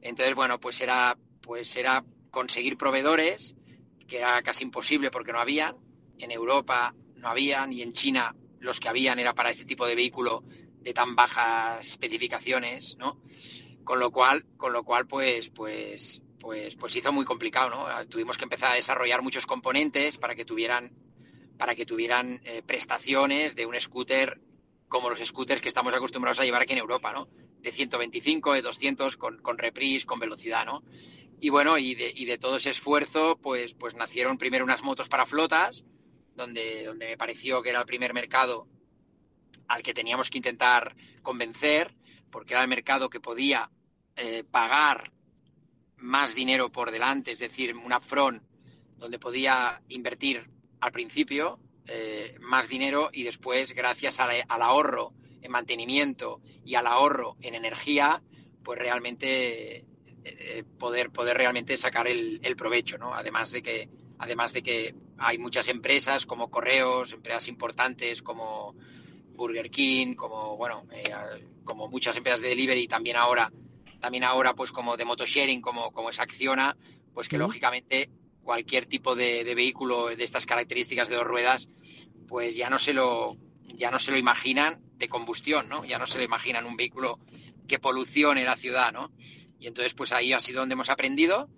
Entonces, 0.00 0.36
bueno, 0.36 0.60
pues 0.60 0.80
era, 0.80 1.16
pues 1.42 1.74
era 1.74 2.04
conseguir 2.30 2.76
proveedores, 2.76 3.56
que 4.06 4.18
era 4.18 4.40
casi 4.44 4.62
imposible 4.62 5.10
porque 5.10 5.32
no 5.32 5.40
habían. 5.40 5.74
En 6.18 6.30
Europa 6.30 6.94
no 7.16 7.30
habían 7.30 7.72
y 7.72 7.82
en 7.82 7.92
China 7.92 8.36
los 8.60 8.78
que 8.78 8.88
habían 8.88 9.18
era 9.18 9.34
para 9.34 9.50
este 9.50 9.64
tipo 9.64 9.84
de 9.84 9.96
vehículo 9.96 10.44
de 10.80 10.94
tan 10.94 11.16
bajas 11.16 11.84
especificaciones, 11.84 12.94
¿no? 12.98 13.20
Con 13.82 13.98
lo 13.98 14.12
cual, 14.12 14.44
con 14.56 14.72
lo 14.72 14.84
cual, 14.84 15.08
pues, 15.08 15.50
pues, 15.50 16.22
pues, 16.44 16.76
pues 16.76 16.94
hizo 16.94 17.10
muy 17.10 17.24
complicado, 17.24 17.70
¿no? 17.70 17.86
Ah, 17.86 18.04
tuvimos 18.04 18.36
que 18.36 18.44
empezar 18.44 18.72
a 18.72 18.74
desarrollar 18.74 19.22
muchos 19.22 19.46
componentes 19.46 20.18
para 20.18 20.34
que 20.34 20.44
tuvieran, 20.44 20.92
para 21.56 21.74
que 21.74 21.86
tuvieran 21.86 22.42
eh, 22.44 22.62
prestaciones 22.62 23.56
de 23.56 23.64
un 23.64 23.80
scooter 23.80 24.38
como 24.86 25.08
los 25.08 25.20
scooters 25.20 25.62
que 25.62 25.68
estamos 25.68 25.94
acostumbrados 25.94 26.38
a 26.40 26.44
llevar 26.44 26.60
aquí 26.60 26.74
en 26.74 26.80
Europa, 26.80 27.14
¿no? 27.14 27.28
De 27.60 27.72
125, 27.72 28.52
de 28.52 28.60
200, 28.60 29.16
con, 29.16 29.38
con 29.38 29.56
reprise, 29.56 30.04
con 30.04 30.18
velocidad, 30.18 30.66
¿no? 30.66 30.82
Y 31.40 31.48
bueno, 31.48 31.78
y 31.78 31.94
de, 31.94 32.12
y 32.14 32.26
de 32.26 32.36
todo 32.36 32.56
ese 32.56 32.70
esfuerzo, 32.70 33.38
pues, 33.42 33.72
pues 33.72 33.94
nacieron 33.94 34.36
primero 34.36 34.66
unas 34.66 34.82
motos 34.82 35.08
para 35.08 35.24
flotas, 35.24 35.82
donde, 36.36 36.84
donde 36.84 37.08
me 37.08 37.16
pareció 37.16 37.62
que 37.62 37.70
era 37.70 37.80
el 37.80 37.86
primer 37.86 38.12
mercado 38.12 38.68
al 39.66 39.82
que 39.82 39.94
teníamos 39.94 40.28
que 40.28 40.36
intentar 40.36 40.94
convencer, 41.22 41.94
porque 42.30 42.52
era 42.52 42.60
el 42.60 42.68
mercado 42.68 43.08
que 43.08 43.20
podía 43.20 43.70
eh, 44.14 44.44
pagar 44.44 45.13
más 46.04 46.34
dinero 46.34 46.70
por 46.70 46.90
delante, 46.90 47.32
es 47.32 47.38
decir, 47.38 47.74
un 47.74 47.92
upfront 47.92 48.42
donde 48.98 49.18
podía 49.18 49.80
invertir 49.88 50.46
al 50.80 50.92
principio 50.92 51.58
eh, 51.86 52.36
más 52.40 52.68
dinero 52.68 53.08
y 53.10 53.22
después, 53.22 53.72
gracias 53.72 54.20
al 54.20 54.62
ahorro 54.62 55.14
en 55.40 55.50
mantenimiento 55.50 56.42
y 56.62 56.74
al 56.74 56.86
ahorro 56.86 57.36
en 57.40 57.54
energía, 57.54 58.22
pues 58.62 58.78
realmente 58.78 59.84
eh, 60.24 60.64
poder, 60.78 61.10
poder 61.10 61.38
realmente 61.38 61.76
sacar 61.78 62.06
el, 62.06 62.54
provecho, 62.56 62.98
¿no? 62.98 63.14
Además 63.14 63.50
de 63.50 63.62
que 63.62 63.88
además 64.18 64.52
de 64.52 64.62
que 64.62 64.94
hay 65.16 65.38
muchas 65.38 65.68
empresas 65.68 66.26
como 66.26 66.50
correos, 66.50 67.12
empresas 67.14 67.48
importantes 67.48 68.20
como 68.20 68.74
Burger 69.34 69.70
King, 69.70 70.14
como 70.14 70.56
bueno, 70.58 70.84
eh, 70.92 71.10
como 71.64 71.88
muchas 71.88 72.16
empresas 72.16 72.42
de 72.42 72.50
delivery 72.50 72.86
también 72.86 73.16
ahora 73.16 73.50
también 74.04 74.24
ahora 74.24 74.52
pues 74.52 74.70
como 74.70 74.98
de 74.98 75.06
motosharing, 75.06 75.62
como, 75.62 75.90
como 75.90 76.10
es 76.10 76.20
Acciona, 76.20 76.76
pues 77.14 77.26
que 77.26 77.38
lógicamente 77.38 78.10
cualquier 78.42 78.84
tipo 78.84 79.14
de, 79.14 79.42
vehículo 79.54 80.14
de 80.14 80.22
estas 80.22 80.44
características 80.44 81.08
de 81.08 81.16
dos 81.16 81.24
ruedas, 81.24 81.70
pues 82.28 82.54
ya 82.54 82.68
no 82.68 82.78
se 82.78 82.92
lo 82.92 83.38
ya 83.64 83.90
no 83.90 83.98
se 83.98 84.10
lo 84.10 84.18
imaginan 84.18 84.78
de 84.98 85.08
combustión, 85.08 85.70
¿no? 85.70 85.86
Ya 85.86 85.98
no 85.98 86.06
se 86.06 86.18
lo 86.18 86.24
imaginan 86.24 86.66
un 86.66 86.76
vehículo 86.76 87.18
que 87.66 87.78
polucione 87.78 88.44
la 88.44 88.58
ciudad, 88.58 88.92
¿no? 88.92 89.10
Y 89.58 89.68
entonces, 89.68 89.94
pues 89.94 90.12
ahí 90.12 90.34
ha 90.34 90.40
sido 90.40 90.60
donde 90.60 90.74
hemos 90.74 90.90
aprendido 90.90 91.48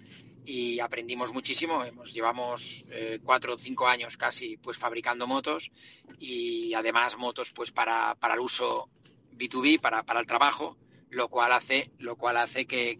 y 0.44 0.78
aprendimos 0.78 1.32
muchísimo. 1.32 1.82
Hemos, 1.82 2.14
llevamos 2.14 2.84
eh, 2.90 3.18
cuatro 3.24 3.54
o 3.54 3.58
cinco 3.58 3.88
años 3.88 4.16
casi, 4.16 4.56
pues 4.56 4.78
fabricando 4.78 5.26
motos 5.26 5.72
y 6.20 6.74
además 6.74 7.16
motos, 7.16 7.50
pues 7.52 7.72
para, 7.72 8.14
para 8.14 8.34
el 8.34 8.40
uso 8.40 8.88
B2B, 9.36 9.80
para, 9.80 10.04
para 10.04 10.20
el 10.20 10.26
trabajo 10.26 10.76
lo 11.10 11.28
cual 11.28 11.52
hace, 11.52 11.90
lo 11.98 12.16
cual 12.16 12.36
hace 12.36 12.66
que, 12.66 12.98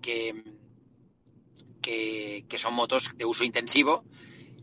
que, 1.83 2.59
son 2.59 2.75
motos 2.75 3.11
de 3.15 3.25
uso 3.25 3.45
intensivo 3.45 4.05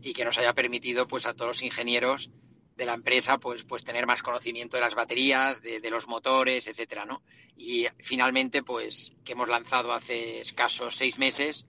y 0.02 0.12
que 0.12 0.24
nos 0.24 0.36
haya 0.38 0.52
permitido 0.52 1.06
pues 1.06 1.26
a 1.26 1.34
todos 1.34 1.48
los 1.48 1.62
ingenieros 1.62 2.30
de 2.76 2.86
la 2.86 2.94
empresa 2.94 3.38
pues 3.38 3.64
pues 3.64 3.84
tener 3.84 4.06
más 4.06 4.22
conocimiento 4.22 4.76
de 4.76 4.82
las 4.82 4.94
baterías 4.96 5.62
de, 5.62 5.90
los 5.90 6.08
motores 6.08 6.66
etcétera 6.66 7.04
no 7.04 7.22
y 7.56 7.86
finalmente 8.00 8.64
pues 8.64 9.12
que 9.24 9.32
hemos 9.32 9.48
lanzado 9.48 9.92
hace 9.92 10.40
escasos 10.40 10.96
seis 10.96 11.18
meses 11.18 11.66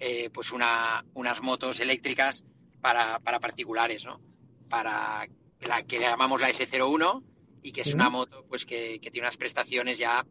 eh, 0.00 0.30
pues 0.30 0.50
una, 0.50 1.04
unas 1.14 1.40
motos 1.42 1.78
eléctricas 1.78 2.44
para, 2.80 3.20
para 3.20 3.38
particulares 3.38 4.04
no 4.04 4.20
para 4.68 5.28
la 5.60 5.84
que 5.84 6.00
llamamos 6.00 6.40
la 6.40 6.50
S01 6.50 7.22
y 7.62 7.72
que 7.72 7.82
es 7.82 7.94
una 7.94 8.10
moto 8.10 8.44
pues 8.48 8.66
que, 8.66 8.98
que 9.00 9.10
tiene 9.12 9.28
unas 9.28 9.36
prestaciones 9.36 9.96
ya 9.96 10.26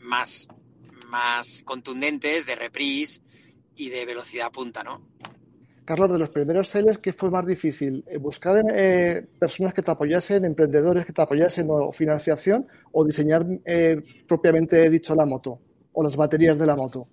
más, 0.00 0.48
más 1.06 1.62
contundentes 1.64 2.46
de 2.46 2.54
reprise 2.54 3.20
y 3.76 3.90
de 3.90 4.04
velocidad 4.04 4.50
punta, 4.50 4.82
¿no? 4.82 5.02
Carlos, 5.84 6.12
de 6.12 6.18
los 6.18 6.30
primeros 6.30 6.66
sales, 6.66 6.98
¿qué 6.98 7.12
fue 7.12 7.30
más 7.30 7.46
difícil? 7.46 8.04
Eh, 8.08 8.18
¿Buscar 8.18 8.60
eh, 8.74 9.24
personas 9.38 9.72
que 9.72 9.82
te 9.82 9.90
apoyasen, 9.92 10.44
emprendedores 10.44 11.04
que 11.04 11.12
te 11.12 11.22
apoyasen 11.22 11.68
o 11.70 11.92
financiación 11.92 12.66
o 12.90 13.04
diseñar 13.04 13.46
eh, 13.64 14.02
propiamente 14.26 14.90
dicho 14.90 15.14
la 15.14 15.24
moto 15.24 15.60
o 15.92 16.02
las 16.02 16.16
baterías 16.16 16.58
de 16.58 16.66
la 16.66 16.74
moto? 16.74 17.06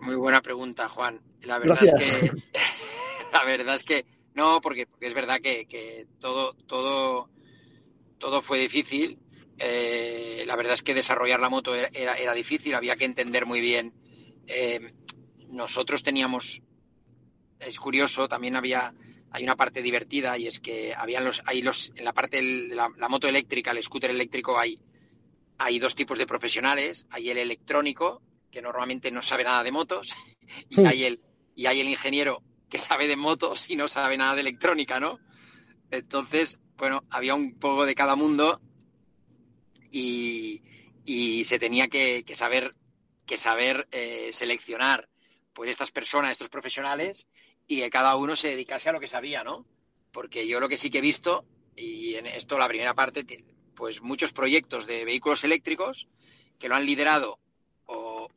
Muy 0.00 0.16
buena 0.16 0.42
pregunta, 0.42 0.88
Juan. 0.88 1.20
La 1.42 1.60
verdad 1.60 1.78
es 1.80 2.18
que 2.18 2.32
la 3.32 3.44
verdad 3.44 3.76
es 3.76 3.84
que 3.84 4.04
no, 4.34 4.60
porque, 4.60 4.88
porque 4.88 5.06
es 5.06 5.14
verdad 5.14 5.36
que, 5.40 5.66
que 5.66 6.08
todo, 6.18 6.54
todo, 6.66 7.30
todo 8.18 8.42
fue 8.42 8.58
difícil 8.58 9.16
eh, 9.58 10.44
la 10.46 10.56
verdad 10.56 10.74
es 10.74 10.82
que 10.82 10.94
desarrollar 10.94 11.40
la 11.40 11.48
moto 11.48 11.74
era, 11.74 12.14
era, 12.14 12.34
difícil, 12.34 12.74
había 12.74 12.96
que 12.96 13.04
entender 13.04 13.46
muy 13.46 13.60
bien. 13.60 13.92
Eh, 14.46 14.92
nosotros 15.48 16.02
teníamos, 16.02 16.62
es 17.60 17.78
curioso, 17.78 18.28
también 18.28 18.56
había, 18.56 18.92
hay 19.30 19.44
una 19.44 19.56
parte 19.56 19.82
divertida 19.82 20.36
y 20.36 20.46
es 20.46 20.60
que 20.60 20.94
habían 20.96 21.24
los, 21.24 21.42
hay 21.46 21.62
los, 21.62 21.92
en 21.94 22.04
la 22.04 22.12
parte 22.12 22.38
de 22.38 22.74
la, 22.74 22.88
moto 23.08 23.28
eléctrica, 23.28 23.70
el 23.70 23.82
scooter 23.82 24.10
eléctrico, 24.10 24.58
hay 24.58 24.78
hay 25.58 25.78
dos 25.78 25.94
tipos 25.94 26.18
de 26.18 26.26
profesionales. 26.26 27.06
Hay 27.10 27.30
el 27.30 27.38
electrónico, 27.38 28.22
que 28.50 28.60
normalmente 28.60 29.10
no 29.10 29.22
sabe 29.22 29.44
nada 29.44 29.62
de 29.62 29.72
motos, 29.72 30.12
y 30.68 30.84
hay 30.84 31.04
el, 31.04 31.20
y 31.54 31.66
hay 31.66 31.80
el 31.80 31.88
ingeniero 31.88 32.42
que 32.68 32.78
sabe 32.78 33.06
de 33.06 33.16
motos 33.16 33.70
y 33.70 33.76
no 33.76 33.88
sabe 33.88 34.16
nada 34.16 34.34
de 34.34 34.40
electrónica, 34.40 34.98
¿no? 34.98 35.20
Entonces, 35.90 36.58
bueno, 36.76 37.04
había 37.10 37.34
un 37.34 37.58
poco 37.58 37.86
de 37.86 37.94
cada 37.94 38.16
mundo 38.16 38.60
y, 39.94 41.44
se 41.44 41.58
tenía 41.58 41.88
que, 41.88 42.24
saber, 42.34 42.74
que 43.26 43.36
saber 43.36 43.86
eh, 43.92 44.30
seleccionar 44.32 45.08
pues 45.52 45.70
estas 45.70 45.92
personas, 45.92 46.32
estos 46.32 46.48
profesionales, 46.48 47.28
y 47.66 47.80
que 47.80 47.90
cada 47.90 48.16
uno 48.16 48.34
se 48.34 48.48
dedicase 48.48 48.88
a 48.88 48.92
lo 48.92 49.00
que 49.00 49.06
sabía, 49.06 49.44
¿no? 49.44 49.66
Porque 50.12 50.46
yo 50.46 50.58
lo 50.58 50.68
que 50.68 50.78
sí 50.78 50.90
que 50.90 50.98
he 50.98 51.02
visto, 51.02 51.44
y 51.76 52.16
en 52.16 52.26
esto 52.26 52.58
la 52.58 52.68
primera 52.68 52.94
parte, 52.94 53.24
pues 53.76 54.02
muchos 54.02 54.32
proyectos 54.32 54.86
de 54.86 55.04
vehículos 55.04 55.44
eléctricos 55.44 56.08
que 56.58 56.68
lo 56.68 56.74
han 56.74 56.86
liderado 56.86 57.38
o, 57.86 58.28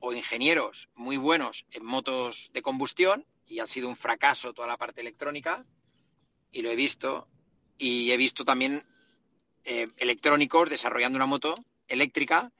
o 0.00 0.12
ingenieros 0.12 0.88
muy 0.94 1.16
buenos 1.16 1.66
en 1.70 1.84
motos 1.84 2.50
de 2.52 2.62
combustión 2.62 3.26
y 3.46 3.60
ha 3.60 3.66
sido 3.66 3.88
un 3.88 3.96
fracaso 3.96 4.52
toda 4.52 4.68
la 4.68 4.76
parte 4.76 5.00
electrónica 5.02 5.66
y 6.50 6.62
lo 6.62 6.70
he 6.70 6.76
visto 6.76 7.28
y 7.76 8.10
he 8.10 8.16
visto 8.16 8.44
también 8.44 8.84
eh, 9.64 9.88
electrónicos 9.96 10.70
desarrollando 10.70 11.16
una 11.16 11.26
moto 11.26 11.64
eléctrica 11.86 12.50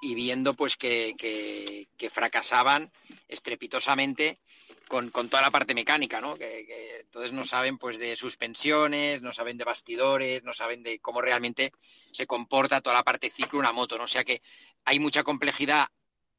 y 0.00 0.14
viendo 0.14 0.54
pues 0.54 0.76
que, 0.76 1.88
fracasaban 2.12 2.90
estrepitosamente 3.28 4.40
con, 4.88 5.10
con, 5.10 5.28
toda 5.28 5.42
la 5.42 5.50
parte 5.50 5.74
mecánica, 5.74 6.20
¿no? 6.20 6.34
Que, 6.34 7.00
entonces 7.00 7.32
no 7.32 7.44
saben 7.44 7.78
pues 7.78 7.98
de 7.98 8.16
suspensiones, 8.16 9.22
no 9.22 9.32
saben 9.32 9.56
de 9.56 9.64
bastidores, 9.64 10.42
no 10.42 10.52
saben 10.52 10.82
de 10.82 10.98
cómo 10.98 11.20
realmente 11.20 11.72
se 12.10 12.26
comporta 12.26 12.80
toda 12.80 12.96
la 12.96 13.04
parte 13.04 13.30
ciclo 13.30 13.58
una 13.58 13.72
moto, 13.72 13.96
¿no? 13.96 14.04
O 14.04 14.08
sea 14.08 14.24
que 14.24 14.42
hay 14.84 14.98
mucha 14.98 15.22
complejidad, 15.22 15.86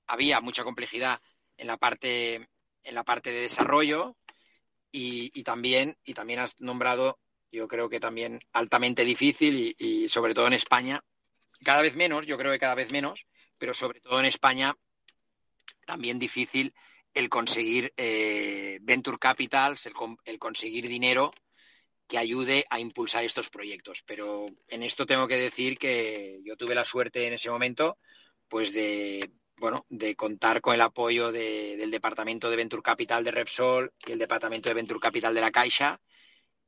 había 0.08 0.42
mucha 0.42 0.64
complejidad 0.64 1.22
en 1.58 1.68
la 1.68 1.78
parte 1.78 2.48
en 2.84 2.96
la 2.96 3.04
parte 3.04 3.32
de 3.32 3.42
desarrollo 3.42 4.16
y, 4.92 5.44
también, 5.44 5.98
y 6.04 6.14
también 6.14 6.40
has 6.40 6.60
nombrado, 6.62 7.18
yo 7.54 7.68
creo 7.68 7.88
que 7.88 8.00
también 8.00 8.40
altamente 8.52 9.06
difícil 9.06 9.76
y, 9.78 10.10
sobre 10.10 10.34
todo 10.34 10.48
en 10.48 10.54
España, 10.54 11.04
cada 11.64 11.84
vez 11.84 11.96
menos, 11.96 12.26
yo 12.26 12.38
creo 12.38 12.52
que 12.52 12.60
cada 12.60 12.76
vez 12.76 12.92
menos, 12.92 13.28
pero 13.60 13.74
sobre 13.74 14.02
todo 14.02 14.20
en 14.20 14.26
España 14.26 14.76
también 15.86 16.18
difícil 16.18 16.74
el 17.14 17.30
conseguir 17.30 17.94
eh, 17.96 18.80
venture 18.82 19.20
capitals, 19.20 19.86
el, 19.86 19.94
el, 20.26 20.40
conseguir 20.40 20.88
dinero 20.88 21.32
que 22.08 22.18
ayude 22.18 22.66
a 22.72 22.80
impulsar 22.80 23.24
estos 23.24 23.52
proyectos. 23.52 24.04
Pero 24.06 24.48
en 24.68 24.82
esto 24.82 25.06
tengo 25.06 25.28
que 25.28 25.38
decir 25.38 25.78
que 25.78 26.40
yo 26.44 26.58
tuve 26.58 26.74
la 26.74 26.86
suerte 26.86 27.28
en 27.28 27.34
ese 27.34 27.52
momento, 27.52 28.00
pues 28.50 28.74
de 28.74 29.32
bueno, 29.58 29.86
de 29.90 30.16
contar 30.16 30.60
con 30.60 30.74
el 30.74 30.82
apoyo 30.82 31.32
del 31.32 31.92
Departamento 31.92 32.50
de 32.50 32.56
Venture 32.56 32.82
Capital 32.82 33.24
de 33.24 33.32
Repsol 33.32 33.94
y 34.06 34.12
el 34.12 34.20
Departamento 34.20 34.70
de 34.70 34.76
Venture 34.76 35.00
Capital 35.00 35.34
de 35.34 35.42
la 35.42 35.52
Caixa, 35.52 36.02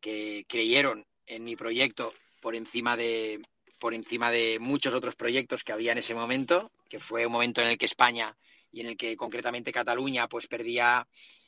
que 0.05 0.45
creyeron 0.47 1.03
en 1.25 1.43
mi 1.43 1.55
proyecto 1.55 2.13
por 2.39 2.55
encima 2.55 2.95
de 2.95 3.41
por 3.79 3.95
encima 3.95 4.29
de 4.29 4.59
muchos 4.59 4.93
otros 4.93 5.15
proyectos 5.15 5.63
que 5.63 5.73
había 5.73 5.93
en 5.93 5.97
ese 5.97 6.13
momento, 6.13 6.71
que 6.87 6.99
fue 6.99 7.25
un 7.25 7.31
momento 7.31 7.59
en 7.61 7.69
el 7.69 7.79
que 7.79 7.87
España 7.87 8.37
y 8.71 8.81
en 8.81 8.87
el 8.89 8.97
que 8.97 9.17
concretamente 9.17 9.71
Cataluña 9.71 10.27
pues 10.27 10.45
perdía 10.47 11.07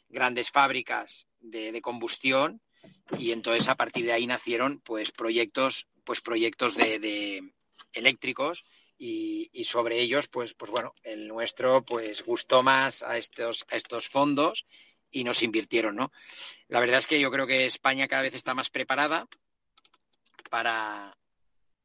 grandes 0.09 0.49
fábricas 0.49 1.27
de, 1.39 1.79
combustión. 1.83 2.59
Y 3.19 3.31
entonces 3.31 3.67
a 3.67 3.75
partir 3.75 4.05
de 4.05 4.13
ahí 4.13 4.25
nacieron 4.25 4.79
pues 4.79 5.11
proyectos 5.11 5.85
pues 6.03 6.21
proyectos 6.21 6.75
de 6.75 7.43
eléctricos. 7.93 8.65
Y, 8.99 9.63
sobre 9.65 9.99
ellos, 9.99 10.27
pues, 10.27 10.55
pues 10.55 10.71
bueno, 10.71 10.93
el 11.03 11.27
nuestro 11.27 11.83
pues 11.83 12.23
gustó 12.25 12.63
más 12.63 13.03
a 13.03 13.17
estos, 13.17 13.63
a 13.69 13.75
estos 13.75 14.09
fondos 14.09 14.65
y 15.11 15.23
nos 15.23 15.43
invirtieron, 15.43 15.95
¿no? 15.95 16.11
La 16.67 16.79
verdad 16.79 16.99
es 16.99 17.07
que 17.07 17.19
yo 17.19 17.31
creo 17.31 17.47
que 17.47 17.65
España 17.65 18.07
cada 18.07 18.23
vez 18.23 18.33
está 18.33 18.53
más 18.53 18.69
preparada 18.69 19.27
para, 20.49 21.17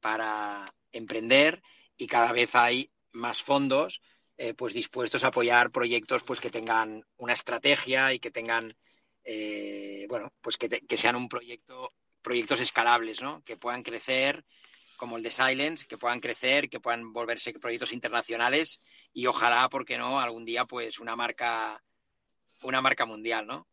para 0.00 0.72
emprender 0.92 1.62
y 1.96 2.06
cada 2.06 2.32
vez 2.32 2.54
hay 2.54 2.90
más 3.12 3.42
fondos 3.42 4.00
eh, 4.36 4.54
pues 4.54 4.74
dispuestos 4.74 5.24
a 5.24 5.28
apoyar 5.28 5.70
proyectos 5.70 6.24
pues 6.24 6.40
que 6.40 6.50
tengan 6.50 7.04
una 7.18 7.34
estrategia 7.34 8.12
y 8.14 8.18
que 8.18 8.30
tengan 8.30 8.74
eh, 9.24 10.06
bueno 10.08 10.32
pues 10.40 10.56
que, 10.56 10.68
que 10.68 10.96
sean 10.96 11.16
un 11.16 11.28
proyecto 11.28 11.92
proyectos 12.22 12.60
escalables 12.60 13.20
¿no? 13.20 13.42
que 13.44 13.56
puedan 13.56 13.82
crecer 13.82 14.44
como 15.02 15.16
el 15.16 15.24
de 15.24 15.32
Silence, 15.32 15.84
que 15.88 15.98
puedan 15.98 16.20
crecer, 16.20 16.70
que 16.70 16.78
puedan 16.78 17.12
volverse 17.12 17.52
proyectos 17.54 17.92
internacionales 17.92 18.78
y 19.12 19.26
ojalá, 19.26 19.68
porque 19.68 19.98
no, 19.98 20.20
algún 20.20 20.44
día 20.44 20.64
pues 20.64 21.00
una 21.00 21.16
marca, 21.16 21.82
una 22.64 22.80
marca 22.80 23.06
mundial, 23.06 23.46
¿no? 23.46 23.66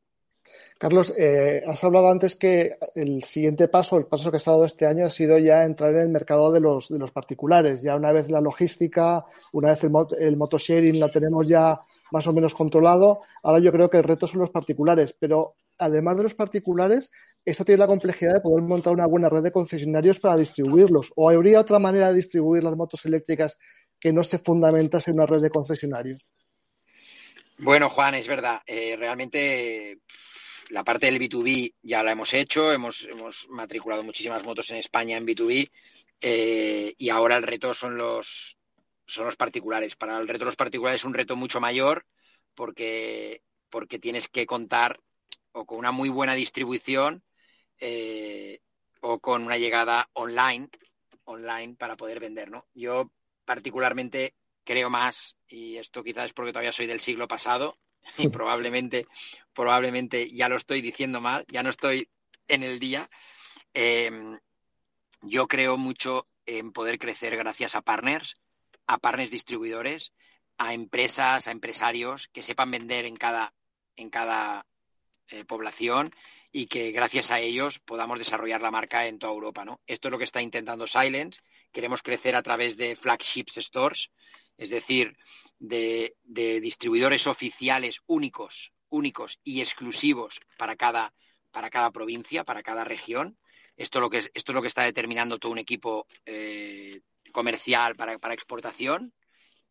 Carlos, 0.78 1.14
eh, 1.18 1.62
has 1.68 1.84
hablado 1.84 2.10
antes 2.10 2.36
que 2.36 2.78
el 2.96 3.24
siguiente 3.24 3.68
paso, 3.68 3.98
el 3.98 4.06
paso 4.06 4.32
que 4.32 4.38
ha 4.38 4.52
dado 4.52 4.66
este 4.66 4.86
año 4.86 5.06
ha 5.06 5.10
sido 5.10 5.38
ya 5.38 5.66
entrar 5.66 5.94
en 5.94 6.02
el 6.02 6.10
mercado 6.10 6.52
de 6.52 6.60
los, 6.60 6.88
de 6.90 6.98
los 6.98 7.12
particulares. 7.12 7.82
Ya 7.82 7.96
una 7.96 8.12
vez 8.12 8.32
la 8.32 8.42
logística, 8.42 9.26
una 9.52 9.70
vez 9.70 9.84
el, 9.84 9.92
el 10.20 10.38
motosharing 10.38 11.00
la 11.00 11.12
tenemos 11.12 11.48
ya 11.48 11.82
más 12.12 12.26
o 12.28 12.34
menos 12.34 12.56
controlado, 12.56 13.22
ahora 13.44 13.60
yo 13.60 13.72
creo 13.72 13.90
que 13.90 13.98
el 13.98 14.04
reto 14.04 14.26
son 14.26 14.42
los 14.42 14.50
particulares, 14.50 15.16
pero 15.20 15.56
además 15.78 16.18
de 16.18 16.24
los 16.24 16.36
particulares, 16.36 17.12
esto 17.46 17.66
tiene 17.66 17.80
la 17.80 17.88
complejidad 17.88 18.34
de 18.34 18.42
poder 18.42 18.64
montar 18.64 18.94
una 18.94 19.06
buena 19.06 19.30
red 19.30 19.44
de 19.44 19.52
concesionarios 19.52 20.20
para 20.20 20.38
distribuirlos. 20.38 21.12
¿O 21.16 21.30
habría 21.30 21.60
otra 21.60 21.80
manera 21.80 22.10
de 22.10 22.16
distribuir 22.16 22.64
las 22.64 22.76
motos 22.76 23.06
eléctricas 23.06 23.58
que 24.00 24.12
no 24.12 24.24
se 24.24 24.40
fundamentase 24.40 25.12
en 25.12 25.18
una 25.18 25.26
red 25.26 25.42
de 25.42 25.50
concesionarios? 25.50 26.26
Bueno, 27.62 27.90
Juan, 27.90 28.16
es 28.16 28.28
verdad. 28.28 28.62
Eh, 28.66 28.96
realmente 28.98 30.00
la 30.70 30.84
parte 30.84 31.08
del 31.08 31.20
B2B 31.20 31.76
ya 31.82 32.04
la 32.04 32.12
hemos 32.14 32.34
hecho. 32.34 32.72
Hemos, 32.72 33.04
hemos 33.04 33.50
matriculado 33.50 34.02
muchísimas 34.04 34.44
motos 34.44 34.72
en 34.72 34.78
España 34.78 35.18
en 35.18 35.26
B2B. 35.26 35.70
Eh, 36.22 36.94
y 36.98 37.10
ahora 37.10 37.36
el 37.36 37.44
reto 37.44 37.74
son 37.74 37.98
los, 37.98 38.58
son 39.06 39.26
los 39.26 39.36
particulares. 39.36 39.96
Para 39.98 40.18
el 40.18 40.28
reto 40.28 40.40
de 40.40 40.46
los 40.46 40.56
particulares 40.56 41.02
es 41.02 41.06
un 41.06 41.14
reto 41.14 41.36
mucho 41.36 41.60
mayor 41.60 42.06
porque, 42.56 43.42
porque 43.70 44.00
tienes 44.00 44.30
que 44.30 44.46
contar 44.46 45.00
o 45.52 45.66
con 45.66 45.80
una 45.80 45.92
muy 45.92 46.08
buena 46.08 46.36
distribución 46.36 47.24
eh, 47.80 48.60
o 49.02 49.20
con 49.20 49.44
una 49.44 49.58
llegada 49.58 50.10
online, 50.14 50.70
online 51.26 51.76
para 51.76 51.98
poder 51.98 52.22
vender, 52.22 52.50
¿no? 52.52 52.68
Yo 52.74 53.12
particularmente 53.44 54.36
creo 54.70 54.92
más, 54.92 55.36
y 55.48 55.78
esto 55.78 56.04
quizás 56.04 56.26
es 56.26 56.34
porque 56.34 56.52
todavía 56.52 56.72
soy 56.72 56.86
del 56.86 57.00
siglo 57.00 57.28
pasado, 57.28 57.80
y 58.20 58.28
probablemente, 58.28 59.08
probablemente 59.52 60.30
ya 60.30 60.48
lo 60.48 60.58
estoy 60.58 60.82
diciendo 60.82 61.20
mal, 61.20 61.44
ya 61.48 61.64
no 61.64 61.72
estoy 61.72 62.08
en 62.48 62.62
el 62.62 62.80
día. 62.80 63.10
Em, 63.74 64.40
yo 65.24 65.48
creo 65.48 65.76
mucho 65.76 66.28
en 66.46 66.72
poder 66.72 67.00
crecer 67.00 67.36
gracias 67.36 67.74
a 67.74 67.82
partners, 67.82 68.38
a 68.86 69.00
partners 69.00 69.32
distribuidores, 69.32 70.14
a 70.60 70.76
empresas, 70.76 71.48
a 71.48 71.52
empresarios 71.52 72.28
que 72.28 72.44
sepan 72.44 72.70
vender 72.70 73.06
en 73.06 73.16
cada, 73.16 73.56
en 73.96 74.12
cada 74.12 74.68
eh, 75.30 75.46
población 75.46 76.14
y 76.52 76.68
que 76.68 76.92
gracias 76.92 77.32
a 77.32 77.40
ellos 77.40 77.80
podamos 77.80 78.20
desarrollar 78.20 78.62
la 78.62 78.70
marca 78.70 79.08
en 79.08 79.18
toda 79.18 79.34
Europa. 79.34 79.66
¿no? 79.66 79.82
Esto 79.88 80.10
es 80.10 80.12
lo 80.12 80.20
que 80.20 80.26
está 80.26 80.44
intentando 80.44 80.86
Silence. 80.86 81.42
Queremos 81.72 82.04
crecer 82.04 82.36
a 82.36 82.44
través 82.44 82.78
de 82.78 82.96
flagships 82.96 83.58
stores, 83.58 84.12
es 84.60 84.70
decir, 84.70 85.18
de, 85.58 86.16
distribuidores 86.24 87.26
oficiales 87.26 88.02
únicos, 88.06 88.72
únicos 88.90 89.40
y 89.44 89.62
exclusivos 89.62 90.40
para 90.58 90.76
cada, 90.76 91.14
para 91.52 91.72
cada 91.72 91.90
provincia, 91.90 92.44
para 92.44 92.62
cada 92.62 92.84
región. 92.84 93.40
Esto 93.76 93.98
es 93.98 94.02
lo 94.02 94.10
que, 94.10 94.18
esto 94.18 94.52
es 94.52 94.54
lo 94.54 94.62
que 94.62 94.68
está 94.68 94.84
determinando 94.84 95.40
todo 95.40 95.52
un 95.52 95.58
equipo 95.58 96.06
eh, 96.26 97.02
comercial 97.32 97.96
para, 97.96 98.20
para 98.20 98.36
exportación. 98.36 99.14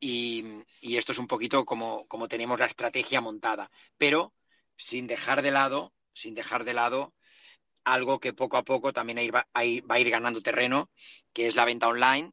Y, 0.00 0.44
y, 0.80 0.96
esto 0.96 1.12
es 1.12 1.18
un 1.18 1.26
poquito 1.26 1.64
como, 1.64 2.06
como 2.06 2.28
tenemos 2.28 2.58
la 2.58 2.66
estrategia 2.66 3.20
montada. 3.20 3.70
Pero 3.96 4.32
sin 4.76 5.06
dejar 5.06 5.42
de 5.42 5.50
lado 5.50 5.92
sin 6.18 6.34
dejar 6.34 6.64
de 6.64 6.74
lado 6.74 7.14
algo 7.84 8.18
que 8.18 8.32
poco 8.32 8.56
a 8.56 8.64
poco 8.64 8.92
también 8.92 9.30
va 9.32 9.46
a 9.54 9.64
ir, 9.64 10.10
ganando 10.10 10.42
terreno, 10.42 10.90
que 11.32 11.46
es 11.46 11.56
la 11.56 11.64
venta 11.64 11.88
online, 11.88 12.32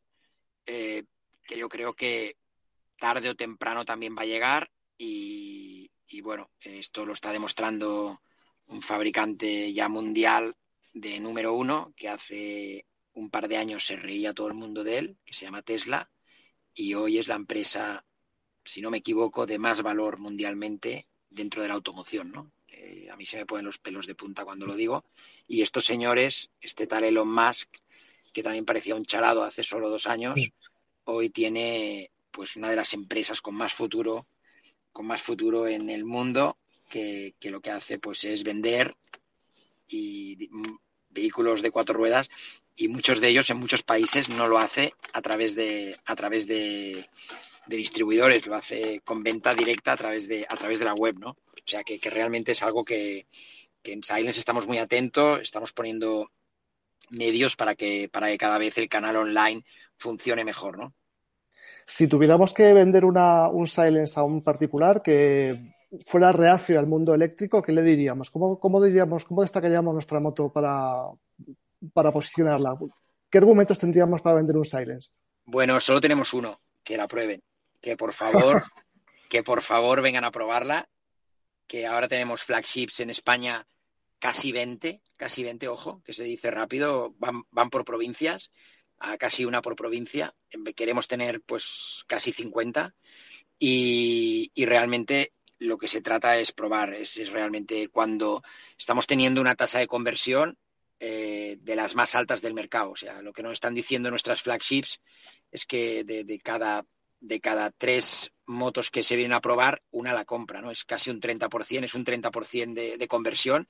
eh, 0.65 1.03
que 1.45 1.57
yo 1.57 1.69
creo 1.69 1.93
que 1.93 2.35
tarde 2.97 3.29
o 3.29 3.35
temprano 3.35 3.85
también 3.85 4.15
va 4.17 4.23
a 4.23 4.27
llegar 4.27 4.69
y, 4.97 5.89
bueno, 6.21 6.49
esto 6.61 7.05
lo 7.05 7.13
está 7.13 7.31
demostrando 7.31 8.21
un 8.67 8.81
fabricante 8.81 9.71
ya 9.73 9.89
mundial 9.89 10.55
de 10.93 11.19
número 11.19 11.53
uno 11.53 11.93
que 11.95 12.09
hace 12.09 12.85
un 13.13 13.29
par 13.29 13.47
de 13.47 13.57
años 13.57 13.85
se 13.85 13.95
reía 13.95 14.33
todo 14.33 14.47
el 14.47 14.53
mundo 14.53 14.83
de 14.83 14.97
él, 14.97 15.17
que 15.25 15.33
se 15.33 15.45
llama 15.45 15.61
Tesla, 15.61 16.09
y 16.73 16.93
hoy 16.93 17.17
es 17.17 17.27
la 17.27 17.35
empresa, 17.35 18.05
si 18.63 18.81
no 18.81 18.91
me 18.91 18.97
equivoco, 18.97 19.45
de 19.45 19.59
más 19.59 19.81
valor 19.81 20.17
mundialmente 20.17 21.07
dentro 21.29 21.61
de 21.61 21.69
la 21.69 21.75
automoción, 21.75 22.31
¿no? 22.31 22.51
Eh, 22.67 23.07
a 23.09 23.15
mí 23.15 23.25
se 23.25 23.37
me 23.37 23.45
ponen 23.45 23.65
los 23.65 23.77
pelos 23.77 24.07
de 24.07 24.15
punta 24.15 24.43
cuando 24.43 24.65
lo 24.65 24.75
digo. 24.75 25.05
Y 25.47 25.61
estos 25.61 25.85
señores, 25.85 26.51
este 26.59 26.87
tal 26.87 27.05
Elon 27.05 27.31
Musk, 27.31 27.69
que 28.33 28.43
también 28.43 28.65
parecía 28.65 28.95
un 28.95 29.05
charado 29.05 29.43
hace 29.43 29.63
solo 29.63 29.89
dos 29.89 30.07
años, 30.07 30.35
hoy 31.05 31.29
tiene 31.29 32.11
pues 32.35 32.57
una 32.57 32.69
de 32.69 32.75
las 32.75 32.93
empresas 32.93 33.39
con 33.39 33.55
más 33.55 33.73
futuro, 33.73 34.27
con 34.91 35.07
más 35.07 35.21
futuro 35.21 35.67
en 35.67 35.89
el 35.89 36.03
mundo, 36.03 36.57
que, 36.89 37.33
lo 37.43 37.61
que 37.61 37.71
hace 37.71 37.97
pues 37.97 38.25
es 38.25 38.43
vender 38.43 38.93
y 39.87 40.49
vehículos 41.09 41.61
de 41.61 41.71
cuatro 41.71 41.95
ruedas 41.95 42.29
y 42.75 42.89
muchos 42.89 43.21
de 43.21 43.29
ellos 43.29 43.49
en 43.49 43.57
muchos 43.57 43.83
países 43.83 44.27
no 44.27 44.47
lo 44.47 44.59
hace 44.59 44.93
a 45.13 45.21
través 45.21 45.55
de 45.55 45.97
a 46.05 46.15
través 46.15 46.45
de, 46.45 47.09
distribuidores, 47.67 48.45
lo 48.45 48.55
hace 48.55 48.99
con 49.05 49.23
venta 49.23 49.55
directa 49.55 49.93
a 49.93 49.97
través 49.97 50.27
de 50.27 50.45
a 50.47 50.57
través 50.57 50.79
de 50.79 50.85
la 50.85 50.93
web, 50.93 51.17
¿no? 51.17 51.29
O 51.29 51.67
sea 51.67 51.83
que, 51.83 51.97
realmente 52.03 52.51
es 52.51 52.61
algo 52.61 52.83
que, 52.83 53.27
que 53.81 53.93
en 53.93 54.03
Silence 54.03 54.39
estamos 54.39 54.67
muy 54.67 54.77
atentos, 54.77 55.39
estamos 55.41 55.71
poniendo 55.71 56.31
medios 57.09 57.55
para 57.55 57.75
que 57.75 58.09
para 58.09 58.27
que 58.27 58.37
cada 58.37 58.57
vez 58.57 58.77
el 58.77 58.89
canal 58.89 59.15
online 59.15 59.63
funcione 59.97 60.43
mejor, 60.43 60.77
¿no? 60.77 60.93
Si 61.85 62.07
tuviéramos 62.07 62.53
que 62.53 62.73
vender 62.73 63.05
una, 63.05 63.47
un 63.49 63.67
Silence 63.67 64.19
a 64.19 64.23
un 64.23 64.41
particular 64.41 65.01
que 65.01 65.73
fuera 66.05 66.31
reacio 66.31 66.79
al 66.79 66.87
mundo 66.87 67.13
eléctrico, 67.13 67.61
¿qué 67.61 67.71
le 67.71 67.83
diríamos? 67.83 68.31
¿Cómo, 68.31 68.59
cómo 68.59 68.83
diríamos, 68.83 69.25
cómo 69.25 69.43
destacaríamos 69.43 69.93
nuestra 69.93 70.19
moto 70.19 70.51
para, 70.51 71.05
para 71.93 72.11
posicionarla? 72.11 72.75
¿Qué 73.29 73.37
argumentos 73.37 73.77
tendríamos 73.77 74.21
para 74.21 74.37
vender 74.37 74.57
un 74.57 74.65
Silence? 74.65 75.09
Bueno, 75.45 75.79
solo 75.79 76.01
tenemos 76.01 76.33
uno, 76.33 76.59
que 76.83 76.97
la 76.97 77.07
prueben. 77.07 77.43
Que 77.79 77.95
por 77.95 78.13
favor, 78.13 78.63
que 79.29 79.43
por 79.43 79.61
favor 79.61 80.01
vengan 80.01 80.23
a 80.23 80.31
probarla. 80.31 80.89
Que 81.67 81.85
ahora 81.85 82.07
tenemos 82.07 82.43
flagships 82.43 82.99
en 82.99 83.09
España 83.11 83.65
casi 84.19 84.51
20, 84.51 85.01
casi 85.17 85.43
20, 85.43 85.67
ojo, 85.67 86.01
que 86.03 86.13
se 86.13 86.23
dice 86.23 86.49
rápido, 86.51 87.13
van, 87.17 87.43
van 87.51 87.69
por 87.69 87.85
provincias, 87.85 88.51
a 88.99 89.17
casi 89.17 89.45
una 89.45 89.61
por 89.61 89.75
provincia. 89.75 90.33
Queremos 90.75 91.07
tener 91.07 91.41
pues 91.41 92.03
casi 92.07 92.31
50 92.31 92.95
y, 93.59 94.51
y 94.53 94.65
realmente 94.65 95.33
lo 95.59 95.77
que 95.77 95.87
se 95.87 96.01
trata 96.01 96.37
es 96.37 96.51
probar, 96.51 96.93
es, 96.93 97.17
es, 97.17 97.31
realmente 97.31 97.87
cuando 97.89 98.43
estamos 98.77 99.07
teniendo 99.07 99.41
una 99.41 99.55
tasa 99.55 99.79
de 99.79 99.87
conversión 99.87 100.57
eh, 100.99 101.57
de 101.61 101.75
las 101.75 101.95
más 101.95 102.15
altas 102.15 102.41
del 102.41 102.53
mercado. 102.53 102.91
O 102.91 102.95
sea, 102.95 103.21
lo 103.21 103.33
que 103.33 103.43
nos 103.43 103.53
están 103.53 103.73
diciendo 103.73 104.09
nuestras 104.09 104.41
flagships 104.41 105.01
es 105.51 105.65
que 105.65 106.03
de, 106.03 106.39
cada 106.39 106.85
de 107.19 107.39
cada 107.39 107.71
tres 107.71 108.31
motos 108.45 108.91
que 108.91 109.03
se 109.03 109.15
vienen 109.15 109.33
a 109.33 109.41
probar, 109.41 109.81
una 109.91 110.13
la 110.13 110.25
compra, 110.25 110.61
¿no? 110.61 110.71
Es 110.71 110.83
casi 110.83 111.09
un 111.09 111.19
30%, 111.19 111.83
es 111.83 111.95
un 111.95 112.05
30% 112.05 112.73
de, 112.73 112.97
de 112.97 113.07
conversión. 113.07 113.67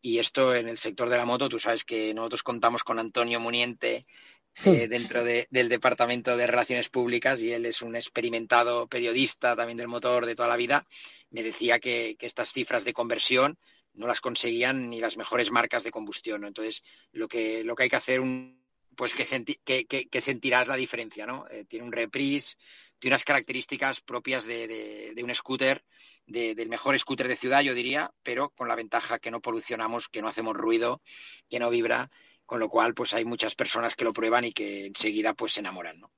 Y 0.00 0.18
esto 0.18 0.54
en 0.54 0.68
el 0.68 0.78
sector 0.78 1.08
de 1.08 1.16
la 1.16 1.24
moto, 1.24 1.48
tú 1.48 1.58
sabes 1.58 1.84
que 1.84 2.14
nosotros 2.14 2.44
contamos 2.44 2.84
con 2.84 3.00
Antonio 3.00 3.40
Muniente 3.40 4.06
eh, 4.64 4.88
dentro 4.88 5.24
del 5.24 5.68
Departamento 5.68 6.36
de 6.36 6.46
Relaciones 6.46 6.88
Públicas 6.88 7.40
y 7.40 7.52
él 7.52 7.66
es 7.66 7.82
un 7.82 7.96
experimentado 7.96 8.86
periodista 8.86 9.54
también 9.56 9.78
del 9.78 9.88
motor 9.88 10.26
de 10.26 10.34
toda 10.34 10.48
la 10.48 10.56
vida. 10.56 10.86
Me 11.30 11.42
decía 11.42 11.78
que 11.78 12.16
estas 12.20 12.52
cifras 12.52 12.84
de 12.84 12.92
conversión 12.92 13.58
no 13.98 14.06
las 14.06 14.20
conseguían 14.20 14.88
ni 14.88 15.00
las 15.00 15.16
mejores 15.16 15.50
marcas 15.50 15.84
de 15.84 15.90
combustión. 15.90 16.44
Entonces, 16.44 16.82
lo 17.12 17.28
que, 17.28 17.64
lo 17.64 17.74
que 17.74 17.84
hay 17.84 17.90
que 17.90 17.96
hacer, 17.96 18.20
un, 18.20 18.64
pues 18.96 19.12
que, 19.14 19.84
que, 19.86 20.20
sentirás 20.20 20.68
la 20.68 20.76
diferencia, 20.76 21.26
¿no? 21.26 21.46
Eh, 21.50 21.64
tiene 21.68 21.84
un 21.84 21.92
reprise, 21.92 22.56
tiene 22.98 23.14
unas 23.14 23.24
características 23.24 24.00
propias 24.00 24.44
de, 24.44 25.12
de, 25.14 25.22
un 25.24 25.34
scooter, 25.34 25.84
del 26.26 26.68
mejor 26.68 26.98
scooter 26.98 27.28
de 27.28 27.36
ciudad, 27.36 27.62
yo 27.62 27.74
diría, 27.74 28.12
pero 28.22 28.50
con 28.50 28.68
la 28.68 28.74
ventaja 28.74 29.18
que 29.18 29.30
no 29.30 29.40
polucionamos, 29.40 30.08
que 30.08 30.20
no 30.20 30.28
hacemos 30.28 30.56
ruido, 30.56 31.00
que 31.48 31.58
no 31.58 31.70
vibra, 31.70 32.10
con 32.48 32.60
lo 32.60 32.70
cual, 32.70 32.94
pues 32.94 33.12
hay 33.12 33.26
muchas 33.26 33.54
personas 33.54 33.94
que 33.94 34.06
lo 34.06 34.14
prueban 34.14 34.42
y 34.46 34.52
que 34.52 34.86
enseguida 34.86 35.34
pues 35.34 35.52
se 35.52 35.60
enamoran, 35.60 36.00
¿no? 36.00 36.10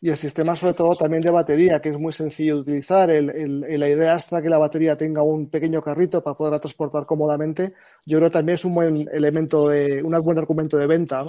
Y 0.00 0.10
el 0.10 0.16
sistema, 0.16 0.54
sobre 0.54 0.74
todo, 0.74 0.94
también 0.94 1.22
de 1.22 1.32
batería, 1.32 1.80
que 1.80 1.88
es 1.88 1.98
muy 1.98 2.12
sencillo 2.12 2.54
de 2.54 2.60
utilizar. 2.60 3.08
la 3.08 3.88
idea 3.88 4.12
hasta 4.12 4.40
que 4.40 4.48
la 4.48 4.58
batería 4.58 4.94
tenga 4.96 5.24
un 5.24 5.50
pequeño 5.50 5.82
carrito 5.82 6.22
para 6.22 6.36
poderla 6.36 6.60
transportar 6.60 7.04
cómodamente, 7.04 7.72
yo 8.06 8.18
creo 8.18 8.30
que 8.30 8.34
también 8.34 8.54
es 8.54 8.64
un 8.64 8.74
buen 8.76 9.08
elemento, 9.12 9.68
de, 9.68 10.04
un 10.04 10.12
buen 10.22 10.38
argumento 10.38 10.76
de 10.76 10.86
venta. 10.86 11.26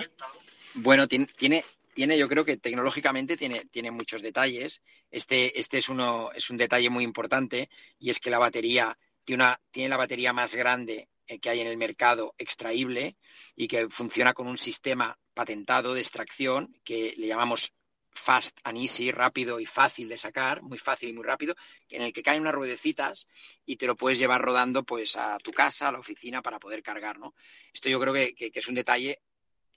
Bueno, 0.76 1.08
tiene, 1.08 1.28
tiene, 1.36 2.18
yo 2.20 2.30
creo 2.30 2.46
que 2.46 2.58
tecnológicamente 2.58 3.36
tiene, 3.36 3.66
tiene 3.72 3.90
muchos 3.90 4.22
detalles. 4.22 4.84
Este, 5.10 5.60
este 5.60 5.80
es, 5.80 5.90
uno, 5.90 6.32
es 6.32 6.52
un 6.52 6.58
detalle 6.58 6.92
muy 6.92 7.04
importante 7.04 7.70
y 7.98 8.12
es 8.12 8.20
que 8.20 8.30
la 8.30 8.38
batería 8.38 8.96
tiene, 9.24 9.44
una, 9.44 9.60
tiene 9.72 9.90
la 9.90 9.98
batería 9.98 10.32
más 10.32 10.54
grande 10.54 11.08
que 11.42 11.50
hay 11.50 11.62
en 11.62 11.68
el 11.68 11.78
mercado 11.78 12.36
extraíble 12.38 13.18
y 13.56 13.68
que 13.68 13.90
funciona 13.90 14.34
con 14.34 14.48
un 14.48 14.58
sistema 14.58 15.18
patentado 15.34 15.94
de 15.94 16.02
extracción 16.02 16.76
que 16.84 17.14
le 17.18 17.28
llamamos 17.28 17.74
fast 18.14 18.60
and 18.64 18.78
easy, 18.78 19.12
rápido 19.12 19.60
y 19.60 19.66
fácil 19.66 20.10
de 20.10 20.18
sacar, 20.18 20.62
muy 20.62 20.78
fácil 20.78 21.10
y 21.10 21.14
muy 21.14 21.24
rápido, 21.24 21.56
en 21.90 22.02
el 22.02 22.14
que 22.14 22.24
caen 22.24 22.42
unas 22.42 22.54
ruedecitas 22.54 23.28
y 23.66 23.76
te 23.78 23.88
lo 23.88 23.96
puedes 23.96 24.20
llevar 24.20 24.42
rodando 24.42 24.84
pues 24.84 25.16
a 25.16 25.38
tu 25.40 25.52
casa, 25.52 25.88
a 25.88 25.92
la 25.92 26.00
oficina 26.00 26.42
para 26.42 26.60
poder 26.60 26.84
cargar, 26.84 27.20
¿no? 27.20 27.34
Esto 27.74 27.90
yo 27.90 28.00
creo 28.00 28.14
que, 28.14 28.36
es 28.54 28.68
un 28.68 28.76
detalle 28.76 29.20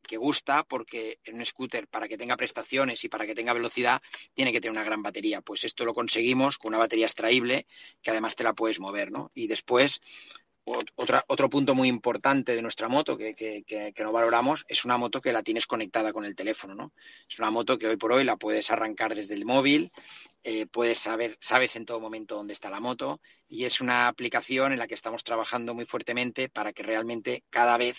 que 0.02 0.16
gusta 0.16 0.62
porque 0.62 1.18
en 1.24 1.36
un 1.36 1.44
scooter 1.44 1.88
para 1.88 2.06
que 2.06 2.16
tenga 2.16 2.36
prestaciones 2.36 3.02
y 3.02 3.08
para 3.08 3.26
que 3.26 3.34
tenga 3.34 3.52
velocidad 3.52 4.00
tiene 4.34 4.52
que 4.52 4.60
tener 4.60 4.70
una 4.70 4.84
gran 4.84 5.02
batería. 5.02 5.40
Pues 5.40 5.64
esto 5.64 5.84
lo 5.84 5.94
conseguimos 5.94 6.58
con 6.58 6.68
una 6.68 6.78
batería 6.78 7.06
extraíble 7.06 7.66
que 8.02 8.10
además 8.10 8.36
te 8.36 8.44
la 8.44 8.52
puedes 8.52 8.78
mover, 8.78 9.10
¿no? 9.10 9.32
Y 9.34 9.48
después 9.48 10.00
otro 10.66 11.48
punto 11.48 11.74
muy 11.74 11.88
importante 11.88 12.56
de 12.56 12.62
nuestra 12.62 12.88
moto 12.88 13.16
que, 13.16 13.34
que, 13.34 13.94
no 14.02 14.12
valoramos 14.12 14.64
es 14.68 14.84
una 14.84 14.96
moto 14.96 15.20
que 15.20 15.32
la 15.32 15.42
tienes 15.42 15.66
conectada 15.66 16.12
con 16.12 16.24
el 16.24 16.34
teléfono, 16.34 16.74
¿no? 16.74 16.92
Es 17.28 17.38
una 17.38 17.50
moto 17.50 17.78
que 17.78 17.86
hoy 17.86 17.96
por 17.96 18.12
hoy 18.12 18.24
la 18.24 18.36
puedes 18.36 18.70
arrancar 18.70 19.14
desde 19.14 19.34
el 19.34 19.44
móvil, 19.44 19.92
eh, 20.42 20.66
puedes 20.66 20.98
saber, 20.98 21.36
sabes 21.40 21.76
en 21.76 21.86
todo 21.86 22.00
momento 22.00 22.34
dónde 22.34 22.52
está 22.52 22.68
la 22.68 22.80
moto 22.80 23.20
y 23.48 23.64
es 23.64 23.80
una 23.80 24.08
aplicación 24.08 24.72
en 24.72 24.78
la 24.78 24.88
que 24.88 24.94
estamos 24.94 25.22
trabajando 25.22 25.72
muy 25.72 25.86
fuertemente 25.86 26.48
para 26.48 26.72
que 26.72 26.82
realmente 26.82 27.44
cada 27.48 27.76
vez 27.76 27.96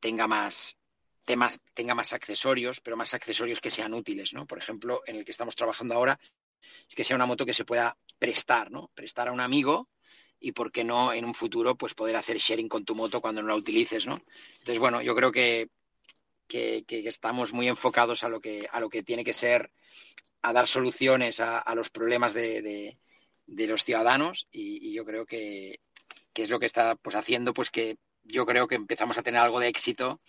tenga 0.00 0.26
más, 0.26 0.78
temas, 1.24 1.60
tenga 1.74 1.94
más 1.94 2.14
accesorios, 2.14 2.80
pero 2.80 2.96
más 2.96 3.12
accesorios 3.12 3.60
que 3.60 3.70
sean 3.70 3.92
útiles, 3.92 4.32
¿no? 4.32 4.46
Por 4.46 4.58
ejemplo, 4.58 5.02
en 5.06 5.16
el 5.16 5.24
que 5.26 5.32
estamos 5.32 5.56
trabajando 5.56 5.94
ahora 5.94 6.18
es 6.88 6.94
que 6.94 7.04
sea 7.04 7.16
una 7.16 7.26
moto 7.26 7.44
que 7.44 7.54
se 7.54 7.66
pueda 7.66 7.96
prestar, 8.18 8.70
¿no? 8.70 8.90
Prestar 8.94 9.28
a 9.28 9.32
un 9.32 9.40
amigo 9.40 9.88
y 10.42 10.52
por 10.52 10.72
qué 10.72 10.82
no 10.82 11.12
en 11.12 11.24
un 11.24 11.34
futuro 11.34 11.76
pues 11.76 11.94
poder 11.94 12.16
hacer 12.16 12.36
sharing 12.36 12.68
con 12.68 12.84
tu 12.84 12.94
moto 12.94 13.20
cuando 13.20 13.42
no 13.42 13.48
la 13.48 13.54
utilices, 13.54 14.06
¿no? 14.06 14.20
Entonces, 14.58 14.78
bueno, 14.80 15.00
yo 15.00 15.14
creo 15.14 15.30
que, 15.30 15.68
que, 16.48 16.84
estamos 16.88 17.52
muy 17.52 17.68
enfocados 17.68 18.24
a 18.24 18.28
lo 18.28 18.40
que, 18.40 18.68
a 18.70 18.80
lo 18.80 18.90
que 18.90 19.04
tiene 19.04 19.24
que 19.24 19.32
ser, 19.32 19.70
a 20.42 20.52
dar 20.52 20.66
soluciones 20.66 21.40
a, 21.40 21.74
los 21.74 21.90
problemas 21.90 22.34
de, 22.34 22.96
de, 23.46 23.66
los 23.66 23.84
ciudadanos 23.84 24.48
y, 24.50 24.92
yo 24.92 25.04
creo 25.04 25.24
que, 25.24 25.78
que, 26.32 26.42
es 26.42 26.50
lo 26.50 26.58
que 26.58 26.66
está 26.66 26.96
pues 26.96 27.14
haciendo 27.14 27.54
pues 27.54 27.70
que 27.70 27.96
yo 28.24 28.44
creo 28.44 28.66
que 28.66 28.74
empezamos 28.74 29.16
a 29.16 29.22
tener 29.22 29.40
algo 29.40 29.60
de 29.60 29.68
éxito 29.68 30.20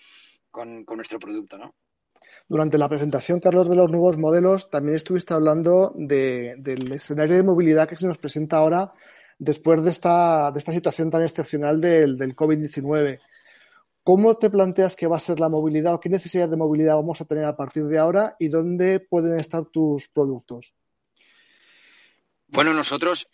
con, 0.51 0.85
con 0.85 0.97
nuestro 0.97 1.19
producto, 1.19 1.57
¿no? 1.57 1.75
Durante 2.47 2.77
la 2.77 2.87
presentación, 2.87 3.41
Carlos, 3.41 3.69
de 3.69 3.75
los 3.75 3.89
nuevos 3.89 4.17
modelos, 4.17 4.69
también 4.69 4.95
estuviste 4.95 5.33
hablando 5.33 5.91
de, 5.95 6.55
del 6.57 6.89
escenario 6.93 7.35
de 7.35 7.43
movilidad 7.43 7.89
que 7.89 7.97
se 7.97 8.07
nos 8.07 8.17
presenta 8.17 8.57
ahora 8.57 8.93
después 9.43 9.83
de 9.83 9.91
esta, 9.91 10.51
de 10.51 10.59
esta 10.59 10.71
situación 10.71 11.09
tan 11.09 11.23
excepcional 11.23 11.81
del, 11.81 12.17
del 12.17 12.35
COVID-19. 12.35 13.19
¿Cómo 14.03 14.35
te 14.35 14.49
planteas 14.49 14.95
que 14.95 15.07
va 15.07 15.17
a 15.17 15.19
ser 15.19 15.39
la 15.39 15.49
movilidad 15.49 15.93
o 15.93 15.99
qué 15.99 16.09
necesidad 16.09 16.49
de 16.49 16.57
movilidad 16.57 16.95
vamos 16.95 17.19
a 17.21 17.25
tener 17.25 17.45
a 17.45 17.55
partir 17.55 17.83
de 17.83 17.97
ahora 17.97 18.35
y 18.39 18.47
dónde 18.47 18.99
pueden 18.99 19.39
estar 19.39 19.65
tus 19.65 20.07
productos? 20.07 20.73
Bueno, 22.47 22.73
nosotros, 22.73 23.27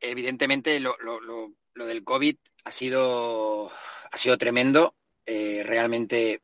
evidentemente, 0.00 0.80
lo, 0.80 0.96
lo, 0.98 1.20
lo, 1.20 1.86
del 1.86 2.04
COVID 2.04 2.36
ha 2.64 2.72
sido, 2.72 3.70
ha 3.70 4.18
sido 4.18 4.36
tremendo. 4.36 4.94
Eh, 5.26 5.62
realmente, 5.64 6.42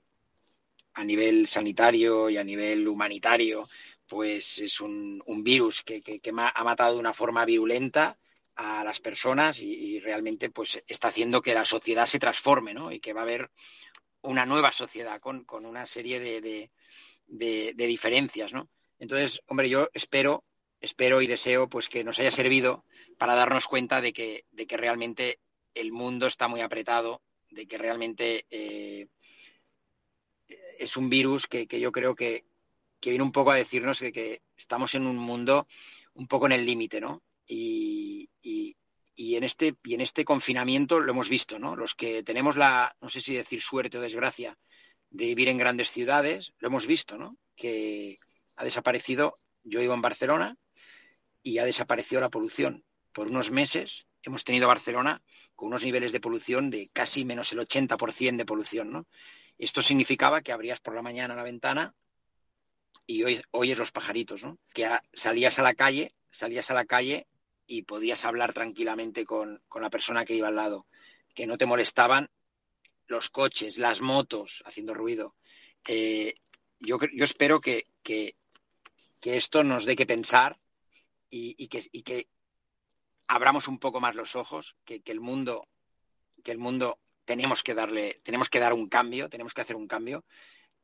a 0.94 1.04
nivel 1.04 1.46
sanitario 1.46 2.30
y 2.30 2.37
a 2.37 2.44
nivel 2.44 2.87
humanitario, 2.87 3.68
pues 4.06 4.59
es 4.59 4.80
un, 4.80 5.22
un 5.26 5.42
virus 5.42 5.83
que, 5.83 6.02
que, 6.02 6.20
que, 6.20 6.30
ha 6.30 6.64
matado 6.64 6.94
de 6.94 7.00
una 7.00 7.14
forma 7.14 7.44
virulenta 7.44 8.18
a 8.60 8.84
las 8.84 9.00
personas 9.00 9.60
y, 9.62 9.98
realmente 10.00 10.50
pues 10.50 10.82
está 10.86 11.08
haciendo 11.08 11.40
que 11.40 11.54
la 11.54 11.64
sociedad 11.64 12.04
se 12.04 12.18
transforme, 12.18 12.74
¿no? 12.74 12.92
Y 12.92 13.00
que 13.00 13.14
va 13.14 13.20
a 13.20 13.24
haber 13.24 13.50
una 14.20 14.44
nueva 14.44 14.70
sociedad 14.70 15.18
con, 15.18 15.46
una 15.64 15.86
serie 15.86 16.20
de, 16.20 16.70
de, 17.26 17.86
diferencias, 17.86 18.52
¿no? 18.52 18.68
Entonces, 18.98 19.40
hombre, 19.46 19.70
yo 19.70 19.88
espero, 19.94 20.44
espero 20.78 21.22
y 21.22 21.26
deseo 21.26 21.70
pues 21.70 21.88
que 21.88 22.04
nos 22.04 22.18
haya 22.18 22.30
servido 22.30 22.84
para 23.16 23.34
darnos 23.34 23.66
cuenta 23.66 24.02
de 24.02 24.12
que, 24.12 24.44
de 24.50 24.66
que 24.66 24.76
realmente 24.76 25.38
el 25.72 25.90
mundo 25.90 26.26
está 26.26 26.46
muy 26.46 26.60
apretado, 26.60 27.22
de 27.48 27.66
que 27.66 27.78
realmente 27.78 28.44
eh, 28.50 29.06
es 30.78 30.98
un 30.98 31.08
virus 31.08 31.46
que, 31.46 31.66
yo 31.66 31.92
creo 31.92 32.14
que, 32.14 32.44
que, 33.00 33.08
viene 33.08 33.24
un 33.24 33.32
poco 33.32 33.52
a 33.52 33.56
decirnos 33.56 34.00
que, 34.00 34.12
que 34.12 34.42
estamos 34.54 34.94
en 34.94 35.06
un 35.06 35.16
mundo 35.16 35.66
un 36.12 36.26
poco 36.26 36.44
en 36.44 36.52
el 36.52 36.66
límite, 36.66 37.00
¿no? 37.00 37.22
Y, 37.46 38.19
y, 38.42 38.76
en 39.16 39.44
este, 39.44 39.76
y 39.85 39.94
en 39.94 40.00
este 40.00 40.24
confinamiento 40.24 41.00
lo 41.00 41.12
hemos 41.12 41.29
visto, 41.29 41.59
¿no? 41.59 41.76
Los 41.76 41.94
que 41.94 42.22
tenemos 42.22 42.57
la, 42.57 42.94
no 43.00 43.09
sé 43.09 43.20
si 43.20 43.35
decir 43.35 43.61
suerte 43.61 43.98
o 43.98 44.00
desgracia, 44.00 44.57
de 45.11 45.26
vivir 45.26 45.48
en 45.48 45.59
grandes 45.59 45.90
ciudades, 45.90 46.53
lo 46.59 46.68
hemos 46.68 46.87
visto, 46.87 47.18
¿no? 47.18 47.37
Que 47.57 48.18
ha 48.57 48.64
desaparecido 48.64 49.38
Yo 49.62 49.81
vivo 49.81 49.94
en 49.94 50.03
Barcelona 50.03 50.57
y 51.42 51.59
ha 51.59 51.64
desaparecido 51.64 52.20
la 52.20 52.31
polución. 52.31 52.85
Por 53.12 53.26
unos 53.26 53.50
meses 53.50 54.07
hemos 54.22 54.44
tenido 54.44 54.68
Barcelona 54.68 55.22
con 55.55 55.68
unos 55.68 55.85
niveles 55.85 56.12
de 56.12 56.20
polución 56.20 56.70
de 56.70 56.88
casi 56.92 57.24
menos 57.24 57.53
el 57.53 57.59
80% 57.59 58.37
de 58.37 58.46
polución, 58.46 58.90
¿no? 58.90 59.07
Esto 59.59 59.83
significaba 59.83 60.40
que 60.40 60.53
abrías 60.53 60.81
por 60.81 60.94
la 60.94 61.03
mañana 61.03 61.35
la 61.35 61.42
ventana 61.42 61.94
y 63.07 63.24
hoy 63.24 63.42
oyes 63.50 63.76
los 63.76 63.92
pajaritos, 63.92 64.42
¿no? 64.42 64.59
Que 64.72 64.88
salías 65.12 65.59
a 65.59 65.62
la 65.62 65.74
calle, 65.74 66.14
salías 66.31 66.70
a 66.70 66.74
la 66.74 66.87
calle 66.87 67.26
y 67.70 67.83
podías 67.83 68.24
hablar 68.24 68.52
tranquilamente 68.52 69.24
con, 69.24 69.62
la 69.80 69.90
persona 69.90 70.24
que 70.24 70.35
iba 70.35 70.48
al 70.48 70.56
lado, 70.56 70.88
que 71.33 71.46
no 71.46 71.56
te 71.56 71.66
molestaban 71.66 72.28
los 73.06 73.30
coches, 73.30 73.78
las 73.78 74.00
motos 74.00 74.64
haciendo 74.66 74.92
ruido. 74.92 75.37
Eh, 75.87 76.35
yo, 76.80 76.98
yo, 77.14 77.24
espero 77.24 77.61
que, 77.61 77.87
que, 78.02 78.35
esto 79.22 79.62
nos 79.62 79.85
dé 79.85 79.94
que 79.94 80.04
pensar 80.04 80.59
y, 81.30 81.68
que, 81.68 81.80
y, 81.92 82.02
que, 82.02 82.26
abramos 83.28 83.68
un 83.68 83.78
poco 83.78 84.00
más 84.00 84.16
los 84.16 84.35
ojos, 84.35 84.74
que, 84.85 85.00
el 85.04 85.20
mundo, 85.20 85.68
que 86.42 86.50
el 86.50 86.59
mundo 86.59 86.98
tenemos 87.24 87.62
que 87.62 87.74
darle, 87.74 88.20
tenemos 88.24 88.48
que 88.48 88.59
dar 88.59 88.72
un 88.72 88.88
cambio, 88.88 89.28
tenemos 89.28 89.54
que 89.54 89.61
hacer 89.61 89.76
un 89.76 89.87
cambio 89.87 90.24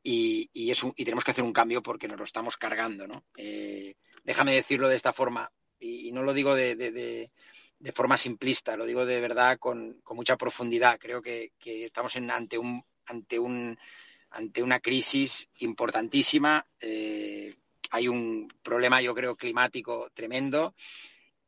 y, 0.01 0.49
y, 0.53 0.71
y 0.71 1.03
tenemos 1.03 1.25
que 1.25 1.31
hacer 1.31 1.43
un 1.43 1.51
cambio 1.51 1.83
porque 1.83 2.07
nos 2.07 2.17
lo 2.17 2.23
estamos 2.23 2.55
cargando, 2.55 3.07
¿no? 3.07 3.25
Eh, 3.35 3.95
déjame 4.23 4.55
decirlo 4.55 4.87
de 4.87 4.95
esta 4.95 5.11
forma 5.11 5.51
y, 5.79 6.11
no 6.11 6.23
lo 6.23 6.33
digo 6.33 6.55
de, 6.55 6.75
de, 6.75 7.91
forma 7.93 8.17
simplista, 8.17 8.75
lo 8.75 8.85
digo 8.85 9.05
de 9.05 9.21
verdad 9.21 9.57
con, 9.59 10.01
con 10.03 10.17
mucha 10.17 10.37
profundidad. 10.37 10.99
Creo 10.99 11.21
que, 11.21 11.51
que 11.59 11.85
estamos 11.85 12.15
en, 12.15 12.31
ante 12.31 12.57
un 12.57 12.83
ante 13.05 13.39
un 13.39 13.77
ante 14.31 14.61
una 14.61 14.79
crisis 14.79 15.47
importantísima. 15.59 16.65
Eh, 16.79 17.53
hay 17.91 18.07
un 18.07 18.47
problema, 18.61 19.01
yo 19.01 19.15
creo, 19.15 19.35
climático 19.35 20.09
tremendo 20.13 20.75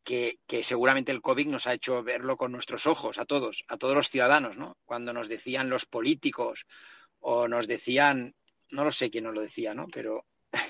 que, 0.03 0.63
seguramente 0.63 1.11
el 1.11 1.21
COVID 1.21 1.47
nos 1.47 1.67
ha 1.67 1.73
hecho 1.73 2.01
verlo 2.03 2.35
con 2.35 2.51
nuestros 2.51 2.87
ojos, 2.87 3.19
a 3.19 3.25
todos, 3.25 3.63
a 3.67 3.77
todos 3.77 3.95
los 3.95 4.09
ciudadanos, 4.09 4.57
¿no? 4.57 4.77
Cuando 4.85 5.13
nos 5.13 5.27
decían 5.27 5.69
los 5.69 5.85
políticos 5.85 6.65
o 7.19 7.47
nos 7.47 7.67
decían, 7.67 8.33
no 8.71 8.83
lo 8.83 8.91
sé 8.91 9.11
quién 9.11 9.25
nos 9.25 9.35
lo 9.35 9.41
decía, 9.41 9.75
¿no? 9.75 9.87
Pero 9.91 10.25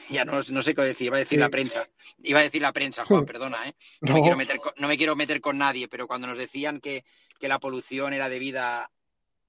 ya 0.10 0.26
no, 0.26 0.42
no 0.50 0.64
sé 0.64 0.74
qué 0.74 0.82
decir, 0.82 1.08
iba 1.08 1.18
a 1.18 1.20
decir 1.20 1.40
la 1.40 1.50
prensa. 1.50 1.88
Iba 2.24 2.40
a 2.40 2.44
decir 2.44 2.62
la 2.62 2.74
prensa, 2.74 3.06
Juan, 3.06 3.26
perdona, 3.26 3.70
¿eh? 3.70 3.76
No, 4.02 4.16
Me 4.16 4.22
quiero 4.22 4.38
meter 4.38 4.58
con, 4.58 4.74
no 4.78 4.88
me 4.88 4.98
quiero 4.98 5.16
meter 5.16 5.42
con 5.42 5.58
nadie, 5.58 5.88
pero 5.88 6.08
cuando 6.08 6.28
nos 6.28 6.38
decían 6.38 6.80
que, 6.82 7.04
que 7.40 7.48
la 7.48 7.60
polución 7.60 8.14
era 8.14 8.30
debida 8.30 8.90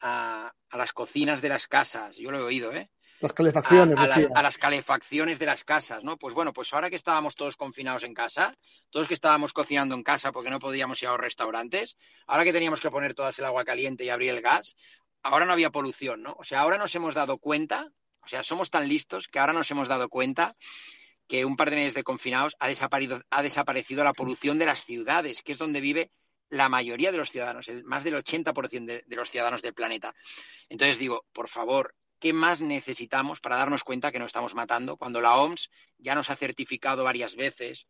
a, 0.00 0.52
a 0.70 0.76
las 0.76 0.92
cocinas 0.92 1.42
de 1.42 1.48
las 1.48 1.66
casas, 1.66 2.16
yo 2.16 2.30
lo 2.30 2.38
he 2.38 2.42
oído, 2.42 2.72
¿eh? 2.72 2.90
Las 3.20 3.34
calefacciones. 3.34 3.98
A, 3.98 4.42
las, 4.42 4.56
calefacciones 4.56 5.38
de 5.38 5.44
las 5.44 5.62
casas, 5.62 6.02
¿no? 6.02 6.16
Pues 6.16 6.34
bueno, 6.34 6.54
pues 6.54 6.72
ahora 6.72 6.88
que 6.88 6.96
estábamos 6.96 7.34
todos 7.34 7.54
confinados 7.54 8.02
en 8.04 8.14
casa, 8.14 8.56
todos 8.88 9.08
que 9.08 9.14
estábamos 9.14 9.52
cocinando 9.52 9.94
en 9.94 10.02
casa 10.02 10.32
porque 10.32 10.48
no 10.48 10.58
podíamos 10.58 11.02
ir 11.02 11.08
a 11.08 11.12
los 11.12 11.20
restaurantes, 11.20 11.98
ahora 12.26 12.44
que 12.44 12.52
teníamos 12.54 12.80
que 12.80 12.90
poner 12.90 13.12
todas 13.12 13.38
el 13.38 13.44
agua 13.44 13.64
caliente 13.64 14.04
y 14.04 14.08
abrir 14.08 14.30
el 14.30 14.40
gas, 14.40 14.74
ahora 15.22 15.44
no 15.44 15.52
había 15.52 15.68
polución, 15.68 16.22
¿no? 16.22 16.34
O 16.38 16.44
sea, 16.44 16.60
ahora 16.60 16.78
nos 16.78 16.94
hemos 16.94 17.14
dado 17.14 17.36
cuenta, 17.36 17.92
o 18.22 18.28
sea, 18.28 18.42
somos 18.42 18.70
tan 18.70 18.88
listos 18.88 19.28
que 19.28 19.38
ahora 19.38 19.52
nos 19.52 19.70
hemos 19.70 19.88
dado 19.88 20.08
cuenta 20.08 20.56
que 21.26 21.44
un 21.44 21.56
par 21.56 21.70
de 21.70 21.76
meses 21.76 21.94
de 21.94 22.02
confinados 22.02 22.56
ha 22.58 22.68
desaparecido, 22.68 23.20
ha 23.30 23.42
desaparecido 23.42 24.02
la 24.02 24.12
polución 24.12 24.58
de 24.58 24.66
las 24.66 24.84
ciudades, 24.84 25.42
que 25.42 25.52
es 25.52 25.58
donde 25.58 25.80
vive 25.80 26.10
la 26.48 26.68
mayoría 26.68 27.12
de 27.12 27.18
los 27.18 27.30
ciudadanos, 27.30 27.68
el, 27.68 27.84
más 27.84 28.02
del 28.02 28.16
80% 28.16 28.84
de, 28.84 29.04
de 29.06 29.16
los 29.16 29.30
ciudadanos 29.30 29.62
del 29.62 29.72
planeta. 29.72 30.14
Entonces 30.68 30.98
digo, 30.98 31.24
por 31.32 31.48
favor, 31.48 31.94
¿qué 32.18 32.32
más 32.32 32.60
necesitamos 32.60 33.40
para 33.40 33.56
darnos 33.56 33.84
cuenta 33.84 34.10
que 34.10 34.18
nos 34.18 34.26
estamos 34.26 34.54
matando? 34.54 34.96
Cuando 34.96 35.20
la 35.20 35.36
OMS 35.36 35.70
ya 35.98 36.16
nos 36.16 36.30
ha 36.30 36.36
certificado 36.36 37.04
varias 37.04 37.36
veces, 37.36 37.86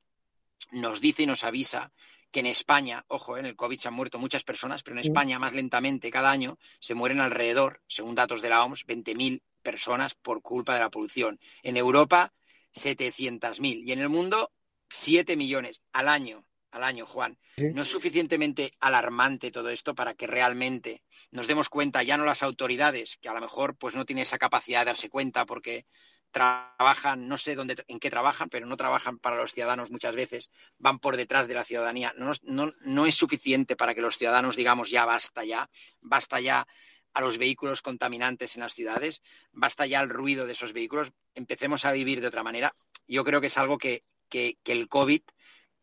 nos 0.70 1.00
dice 1.00 1.22
y 1.22 1.26
nos 1.26 1.44
avisa 1.44 1.92
que 2.30 2.40
en 2.40 2.46
España, 2.46 3.04
ojo, 3.08 3.36
en 3.38 3.46
el 3.46 3.56
COVID 3.56 3.78
se 3.78 3.88
han 3.88 3.94
muerto 3.94 4.18
muchas 4.18 4.44
personas, 4.44 4.82
pero 4.82 4.96
en 4.96 5.04
España 5.04 5.38
más 5.38 5.52
lentamente 5.52 6.10
cada 6.10 6.30
año 6.30 6.58
se 6.78 6.94
mueren 6.94 7.20
alrededor, 7.20 7.82
según 7.88 8.14
datos 8.14 8.40
de 8.40 8.50
la 8.50 8.62
OMS, 8.62 8.86
20.000 8.86 9.42
personas 9.60 10.14
por 10.14 10.42
culpa 10.42 10.74
de 10.74 10.80
la 10.80 10.90
polución. 10.90 11.38
En 11.62 11.76
Europa, 11.76 12.32
700.000 12.74 13.82
y 13.84 13.92
en 13.92 14.00
el 14.00 14.08
mundo, 14.08 14.50
7 14.88 15.36
millones 15.36 15.82
al 15.92 16.08
año 16.08 16.44
al 16.72 16.84
año, 16.84 17.06
Juan. 17.06 17.38
No 17.74 17.82
es 17.82 17.88
suficientemente 17.88 18.72
alarmante 18.80 19.50
todo 19.50 19.70
esto 19.70 19.94
para 19.94 20.14
que 20.14 20.26
realmente 20.26 21.02
nos 21.30 21.46
demos 21.46 21.68
cuenta, 21.68 22.02
ya 22.02 22.16
no 22.16 22.24
las 22.24 22.42
autoridades, 22.42 23.18
que 23.20 23.28
a 23.28 23.34
lo 23.34 23.40
mejor 23.40 23.76
pues 23.76 23.94
no 23.94 24.04
tienen 24.04 24.22
esa 24.22 24.38
capacidad 24.38 24.80
de 24.80 24.86
darse 24.86 25.10
cuenta 25.10 25.44
porque 25.46 25.86
trabajan, 26.30 27.26
no 27.26 27.36
sé 27.36 27.56
dónde, 27.56 27.84
en 27.88 27.98
qué 27.98 28.08
trabajan, 28.08 28.48
pero 28.48 28.66
no 28.66 28.76
trabajan 28.76 29.18
para 29.18 29.36
los 29.36 29.52
ciudadanos 29.52 29.90
muchas 29.90 30.14
veces, 30.14 30.50
van 30.78 31.00
por 31.00 31.16
detrás 31.16 31.48
de 31.48 31.54
la 31.54 31.64
ciudadanía. 31.64 32.14
No, 32.16 32.30
no, 32.44 32.72
no 32.82 33.06
es 33.06 33.16
suficiente 33.16 33.74
para 33.74 33.94
que 33.94 34.00
los 34.00 34.16
ciudadanos 34.16 34.54
digamos 34.54 34.90
ya 34.90 35.04
basta 35.04 35.44
ya, 35.44 35.68
basta 36.00 36.40
ya 36.40 36.66
a 37.12 37.20
los 37.20 37.38
vehículos 37.38 37.82
contaminantes 37.82 38.56
en 38.56 38.62
las 38.62 38.74
ciudades, 38.74 39.22
basta 39.52 39.86
ya 39.86 40.00
el 40.00 40.08
ruido 40.08 40.46
de 40.46 40.52
esos 40.52 40.72
vehículos, 40.72 41.12
empecemos 41.34 41.84
a 41.84 41.92
vivir 41.92 42.20
de 42.20 42.28
otra 42.28 42.42
manera. 42.42 42.74
Yo 43.06 43.24
creo 43.24 43.40
que 43.40 43.48
es 43.48 43.58
algo 43.58 43.78
que, 43.78 44.04
que, 44.28 44.56
el 44.64 44.88
COVID 44.88 45.22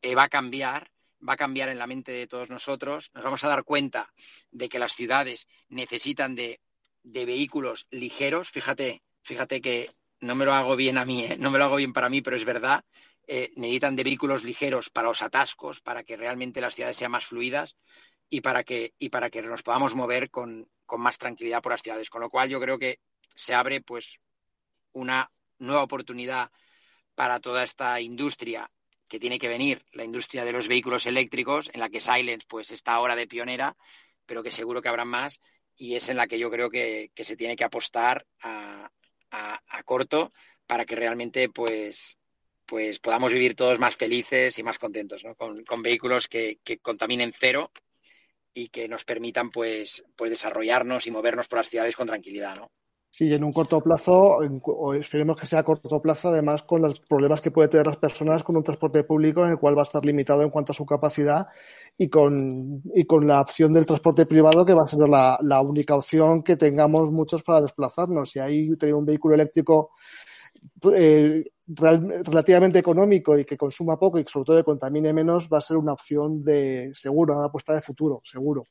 eh, 0.02 0.16
va 0.16 0.24
a 0.24 0.30
cambiar, 0.30 0.90
va 1.28 1.34
a 1.34 1.38
cambiar 1.38 1.70
en 1.70 1.80
la 1.80 1.88
mente 1.88 2.12
de 2.12 2.28
todos 2.28 2.50
nosotros. 2.50 3.12
Nos 3.13 3.24
vamos 3.24 3.44
a 3.44 3.50
dar 3.50 3.63
cuenta 3.63 4.13
de 4.52 4.70
que 4.70 4.80
las 4.80 4.94
ciudades 4.94 5.48
necesitan 5.70 6.36
de, 6.36 6.60
vehículos 7.04 7.88
ligeros. 7.92 8.50
Fíjate, 8.50 9.02
fíjate 9.24 9.62
que 9.62 9.92
no 10.20 10.36
me 10.36 10.46
lo 10.46 10.54
hago 10.54 10.76
bien 10.76 10.98
a 10.98 11.06
mí, 11.06 11.24
¿eh? 11.24 11.38
no 11.38 11.52
me 11.52 11.58
lo 11.58 11.66
hago 11.66 11.76
bien 11.76 11.94
para 11.94 12.10
mí, 12.10 12.22
pero 12.22 12.36
es 12.36 12.46
verdad. 12.46 12.84
Eh, 13.28 13.52
necesitan 13.56 13.96
de 13.96 14.04
vehículos 14.04 14.44
ligeros 14.44 14.90
para 14.90 15.10
los 15.10 15.22
atascos, 15.22 15.82
para 15.82 16.04
que 16.04 16.16
realmente 16.16 16.62
las 16.62 16.76
ciudades 16.76 16.96
sean 16.96 17.12
más 17.12 17.26
fluidas 17.26 17.76
y 18.30 18.42
para 18.42 18.63
que, 18.63 18.94
y 18.98 19.10
para 19.10 19.30
que 19.30 19.42
nos 19.42 19.63
podamos 19.63 19.96
mover 19.96 20.30
con, 20.30 20.70
con 20.88 21.02
más 21.02 21.19
tranquilidad 21.19 21.62
por 21.62 21.73
las 21.73 21.84
ciudades. 21.84 22.10
Con 22.10 22.21
lo 22.21 22.30
cual 22.30 22.50
yo 22.50 22.60
creo 22.60 22.80
que 22.80 23.00
se 23.36 23.54
abre 23.54 23.82
pues 23.82 24.19
una 24.93 25.30
nueva 25.60 25.84
oportunidad 25.84 26.50
para 27.13 27.39
toda 27.39 27.63
esta 27.63 28.02
industria 28.02 28.71
que 29.08 29.19
tiene 29.19 29.39
que 29.39 29.47
venir 29.47 29.86
la 29.93 30.04
industria 30.04 30.43
de 30.43 30.52
los 30.52 30.67
vehículos 30.67 31.06
eléctricos, 31.06 31.69
en 31.73 31.80
la 31.80 31.89
que 31.89 32.02
Silence 32.02 32.45
pues 32.47 32.71
está 32.71 32.93
ahora 32.93 33.15
de 33.15 33.28
pionera, 33.28 33.76
pero 34.26 34.43
que 34.43 34.52
seguro 34.52 34.82
que 34.82 34.89
habrá 34.89 35.06
más, 35.06 35.39
y 35.76 35.95
es 35.95 36.10
en 36.10 36.17
la 36.17 36.28
que 36.28 36.39
yo 36.39 36.50
creo 36.52 36.69
que, 36.69 37.12
se 37.15 37.38
tiene 37.38 37.56
que 37.56 37.63
apostar 37.63 38.26
a, 38.41 38.89
corto 39.86 40.34
para 40.65 40.86
que 40.86 40.95
realmente 40.95 41.47
pues 41.50 42.17
pues 42.65 43.00
podamos 43.00 43.32
vivir 43.32 43.56
todos 43.56 43.80
más 43.80 43.95
felices 43.95 44.60
y 44.60 44.63
más 44.63 44.78
contentos, 44.78 45.23
¿no? 45.23 45.36
con, 45.36 45.82
vehículos 45.82 46.28
que, 46.28 46.60
que, 46.65 46.80
contaminen 46.80 47.32
cero 47.32 47.71
y 48.58 48.70
que 48.70 48.88
nos 48.88 49.06
permitan 49.06 49.52
pues, 49.52 50.04
pues 50.15 50.32
desarrollarnos 50.32 51.06
y 51.06 51.12
movernos 51.12 51.48
por 51.48 51.60
las 51.60 51.70
ciudades 51.70 51.96
con 51.96 52.08
tranquilidad, 52.08 52.56
¿no? 52.56 52.72
Sí, 53.10 53.32
en 53.32 53.43
un 53.43 53.54
corto 53.54 53.80
plazo, 53.82 54.38
o 54.38 54.93
esperemos 54.93 55.38
que 55.38 55.46
sea 55.46 55.60
a 55.60 55.63
corto 55.63 56.02
plazo, 56.02 56.30
además 56.30 56.63
con 56.63 56.82
los 56.82 57.00
problemas 57.00 57.39
que 57.39 57.52
puede 57.52 57.70
tener 57.70 57.86
las 57.86 57.98
personas 57.98 58.43
con 58.43 58.58
un 58.58 58.63
transporte 58.63 59.04
público 59.04 59.46
en 59.46 59.52
el 59.52 59.60
cual 59.60 59.78
va 59.78 59.82
a 59.82 59.84
estar 59.84 60.04
limitado 60.04 60.41
en 60.41 60.50
cuanto 60.50 60.72
a 60.72 60.76
su 60.76 60.86
capacidad 60.86 61.48
y 61.98 62.10
con, 62.10 62.82
y 62.93 63.06
con 63.06 63.28
la 63.28 63.41
opción 63.41 63.72
del 63.74 63.86
transporte 63.86 64.26
privado 64.26 64.65
que 64.65 64.74
va 64.74 64.84
a 64.84 64.88
ser 64.88 65.08
la, 65.08 65.38
la 65.41 65.62
única 65.62 65.96
opción 65.96 66.43
que 66.43 66.58
tengamos 66.58 67.12
muchos 67.12 67.43
para 67.43 67.62
desplazarnos. 67.62 68.36
Y 68.36 68.39
ahí 68.39 68.76
tener 68.76 68.96
un 68.96 69.06
vehículo 69.06 69.36
eléctrico 69.36 69.91
eh, 70.93 71.43
relativamente 71.68 72.80
económico 72.80 73.38
y 73.38 73.46
que 73.46 73.58
consuma 73.58 74.00
poco 74.00 74.20
y 74.20 74.26
sobre 74.26 74.46
todo 74.46 74.58
que 74.58 74.64
contamine 74.64 75.12
menos 75.14 75.50
va 75.52 75.58
a 75.58 75.62
ser 75.62 75.78
una 75.78 75.94
opción 75.94 76.44
de 76.44 76.92
seguro, 76.94 77.36
una 77.36 77.48
apuesta 77.48 77.74
de 77.74 77.82
futuro, 77.82 78.22
seguro. 78.24 78.64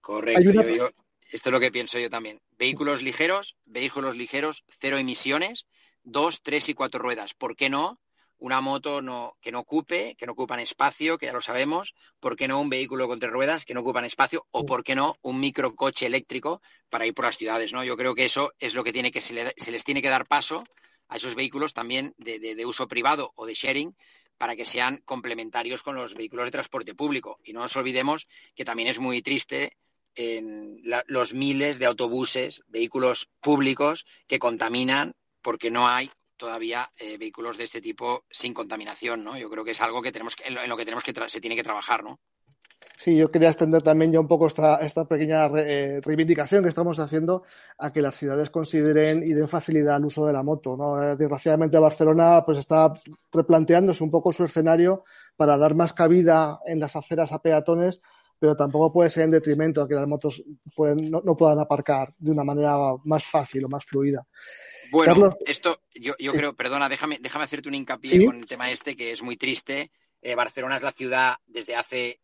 Correcto 0.00 0.90
esto 1.32 1.48
es 1.50 1.52
lo 1.52 1.60
que 1.60 1.70
pienso 1.70 1.98
yo 1.98 2.10
también. 2.10 2.40
Vehículos 2.58 3.02
ligeros, 3.02 3.56
vehículos 3.64 4.16
ligeros, 4.16 4.64
cero 4.80 4.98
emisiones, 4.98 5.66
dos, 6.02 6.42
tres 6.42 6.68
y 6.68 6.74
cuatro 6.74 7.00
ruedas. 7.00 7.34
¿Por 7.34 7.54
qué 7.54 7.70
no? 7.70 8.00
Una 8.38 8.60
moto 8.60 9.02
no, 9.02 9.36
que 9.40 9.52
no 9.52 9.60
ocupe, 9.60 10.16
que 10.16 10.26
no 10.26 10.32
ocupan 10.32 10.60
espacio, 10.60 11.18
que 11.18 11.26
ya 11.26 11.32
lo 11.32 11.42
sabemos. 11.42 11.94
¿Por 12.18 12.36
qué 12.36 12.48
no 12.48 12.60
un 12.60 12.70
vehículo 12.70 13.06
con 13.06 13.20
tres 13.20 13.30
ruedas 13.30 13.64
que 13.64 13.74
no 13.74 13.80
ocupan 13.80 14.06
espacio? 14.06 14.46
O 14.50 14.64
¿por 14.66 14.82
qué 14.82 14.94
no 14.94 15.16
un 15.22 15.38
microcoche 15.38 16.06
eléctrico 16.06 16.62
para 16.88 17.06
ir 17.06 17.14
por 17.14 17.26
las 17.26 17.36
ciudades? 17.36 17.72
¿no? 17.72 17.84
Yo 17.84 17.96
creo 17.96 18.14
que 18.14 18.24
eso 18.24 18.52
es 18.58 18.74
lo 18.74 18.82
que 18.82 18.92
tiene 18.92 19.12
que 19.12 19.20
se, 19.20 19.34
les 19.34 19.84
tiene 19.84 20.02
que 20.02 20.08
dar 20.08 20.26
paso 20.26 20.64
a 21.10 21.16
esos 21.16 21.34
vehículos 21.34 21.74
también 21.74 22.14
de, 22.16 22.38
de 22.38 22.66
uso 22.66 22.88
privado 22.88 23.32
o 23.34 23.44
de 23.44 23.52
sharing 23.52 23.94
para 24.38 24.56
que 24.56 24.64
sean 24.64 25.02
complementarios 25.04 25.82
con 25.82 25.96
los 25.96 26.14
vehículos 26.14 26.46
de 26.46 26.52
transporte 26.52 26.94
público. 26.94 27.38
Y 27.44 27.52
no 27.52 27.60
nos 27.60 27.76
olvidemos 27.76 28.26
que 28.54 28.64
también 28.64 28.88
es 28.88 28.98
muy 28.98 29.20
triste 29.20 29.76
en 30.14 30.80
los 31.06 31.34
miles 31.34 31.78
de 31.78 31.84
autobuses, 31.84 32.62
vehículos 32.68 33.28
públicos 33.40 34.06
que 34.26 34.38
contaminan 34.38 35.14
porque 35.42 35.70
no 35.70 35.86
hay 35.86 36.10
todavía 36.38 36.90
eh, 36.96 37.18
vehículos 37.18 37.58
de 37.58 37.64
este 37.64 37.82
tipo 37.82 38.24
sin 38.30 38.54
contaminación, 38.54 39.22
¿no? 39.22 39.36
Yo 39.36 39.50
creo 39.50 39.62
que 39.62 39.72
es 39.72 39.80
algo 39.82 40.00
que 40.00 40.10
tenemos 40.10 40.36
que, 40.36 40.44
en, 40.44 40.54
lo, 40.54 40.76
que 40.76 40.84
tenemos 40.86 41.04
que 41.04 41.12
se 41.28 41.40
tiene 41.40 41.54
que 41.54 41.62
trabajar, 41.62 42.02
¿no? 42.02 42.18
Sí, 42.96 43.16
yo 43.16 43.30
quería 43.30 43.48
extender 43.48 43.80
también 43.80 44.12
ya 44.12 44.20
un 44.20 44.28
poco 44.28 44.46
esta, 44.46 44.76
esta 44.76 45.06
pequeña 45.06 45.46
eh, 45.56 46.02
reivindicación 46.02 46.62
que 46.62 46.68
estamos 46.68 46.98
haciendo 46.98 47.44
a 47.78 47.92
que 47.92 48.02
las 48.02 48.14
ciudades 48.14 48.50
consideren 48.50 49.22
y 49.22 49.32
den 49.32 49.48
facilidad 49.48 49.96
al 49.96 50.04
uso 50.04 50.26
de 50.26 50.34
la 50.34 50.42
moto. 50.42 50.76
¿no? 50.76 51.02
Eh, 51.02 51.16
desgraciadamente 51.16 51.78
Barcelona 51.78 52.42
pues 52.44 52.58
está 52.58 52.92
replanteándose 53.32 54.04
un 54.04 54.10
poco 54.10 54.32
su 54.32 54.44
escenario 54.44 55.04
para 55.34 55.56
dar 55.56 55.74
más 55.74 55.94
cabida 55.94 56.60
en 56.66 56.78
las 56.78 56.94
aceras 56.94 57.32
a 57.32 57.40
peatones, 57.40 58.02
pero 58.38 58.54
tampoco 58.54 58.92
puede 58.92 59.08
ser 59.08 59.24
en 59.24 59.30
detrimento 59.30 59.80
a 59.80 59.88
que 59.88 59.94
las 59.94 60.06
motos 60.06 60.42
pueden, 60.76 61.10
no, 61.10 61.22
puedan 61.36 61.58
aparcar 61.58 62.12
de 62.18 62.30
una 62.30 62.44
manera 62.44 62.76
más 63.04 63.24
fácil 63.24 63.64
o 63.64 63.68
más 63.68 63.84
fluida. 63.84 64.26
Bueno, 64.92 65.36
esto 65.46 65.80
yo, 65.94 66.14
yo 66.18 66.32
creo, 66.32 66.54
perdona, 66.54 66.88
déjame, 66.88 67.18
déjame 67.18 67.44
hacerte 67.44 67.70
un 67.70 67.76
hincapié 67.76 68.26
con 68.26 68.36
el 68.36 68.46
tema 68.46 68.70
este 68.70 68.94
que 68.94 69.12
es 69.12 69.22
muy 69.22 69.38
triste. 69.38 69.90
Eh, 70.20 70.34
Barcelona 70.34 70.76
es 70.76 70.82
la 70.82 70.92
ciudad 70.92 71.36
desde 71.46 71.76
hace 71.76 72.20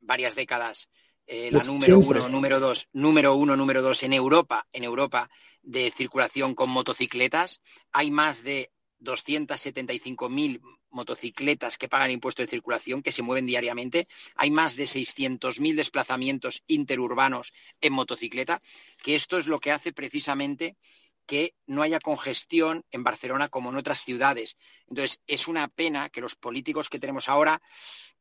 varias 0.00 0.34
décadas 0.34 0.88
eh, 1.26 1.48
la 1.50 1.60
número 1.60 1.98
uno, 1.98 2.28
número 2.28 2.60
dos, 2.60 2.88
número 2.92 3.34
uno, 3.34 3.56
número 3.56 3.82
dos 3.82 4.02
en 4.04 4.12
Europa, 4.12 4.66
en 4.72 4.84
Europa 4.84 5.28
de 5.62 5.90
circulación 5.90 6.54
con 6.54 6.70
motocicletas. 6.70 7.60
Hay 7.92 8.12
más 8.12 8.44
de 8.44 8.70
275.000 9.00 10.60
motocicletas 10.90 11.78
que 11.78 11.88
pagan 11.88 12.12
impuesto 12.12 12.42
de 12.42 12.48
circulación, 12.48 13.02
que 13.02 13.10
se 13.10 13.22
mueven 13.22 13.46
diariamente. 13.46 14.06
Hay 14.36 14.52
más 14.52 14.76
de 14.76 14.84
600.000 14.84 15.74
desplazamientos 15.74 16.62
interurbanos 16.68 17.52
en 17.80 17.92
motocicleta, 17.92 18.62
que 19.02 19.16
esto 19.16 19.38
es 19.38 19.48
lo 19.48 19.58
que 19.58 19.72
hace 19.72 19.92
precisamente 19.92 20.76
que 21.26 21.54
no 21.66 21.82
haya 21.82 21.98
congestión 21.98 22.84
en 22.92 23.02
Barcelona 23.02 23.48
como 23.48 23.70
en 23.70 23.76
otras 23.76 24.04
ciudades. 24.04 24.56
Entonces, 24.86 25.20
es 25.26 25.48
una 25.48 25.66
pena 25.66 26.08
que 26.08 26.20
los 26.20 26.36
políticos 26.36 26.88
que 26.88 27.00
tenemos 27.00 27.28
ahora 27.28 27.60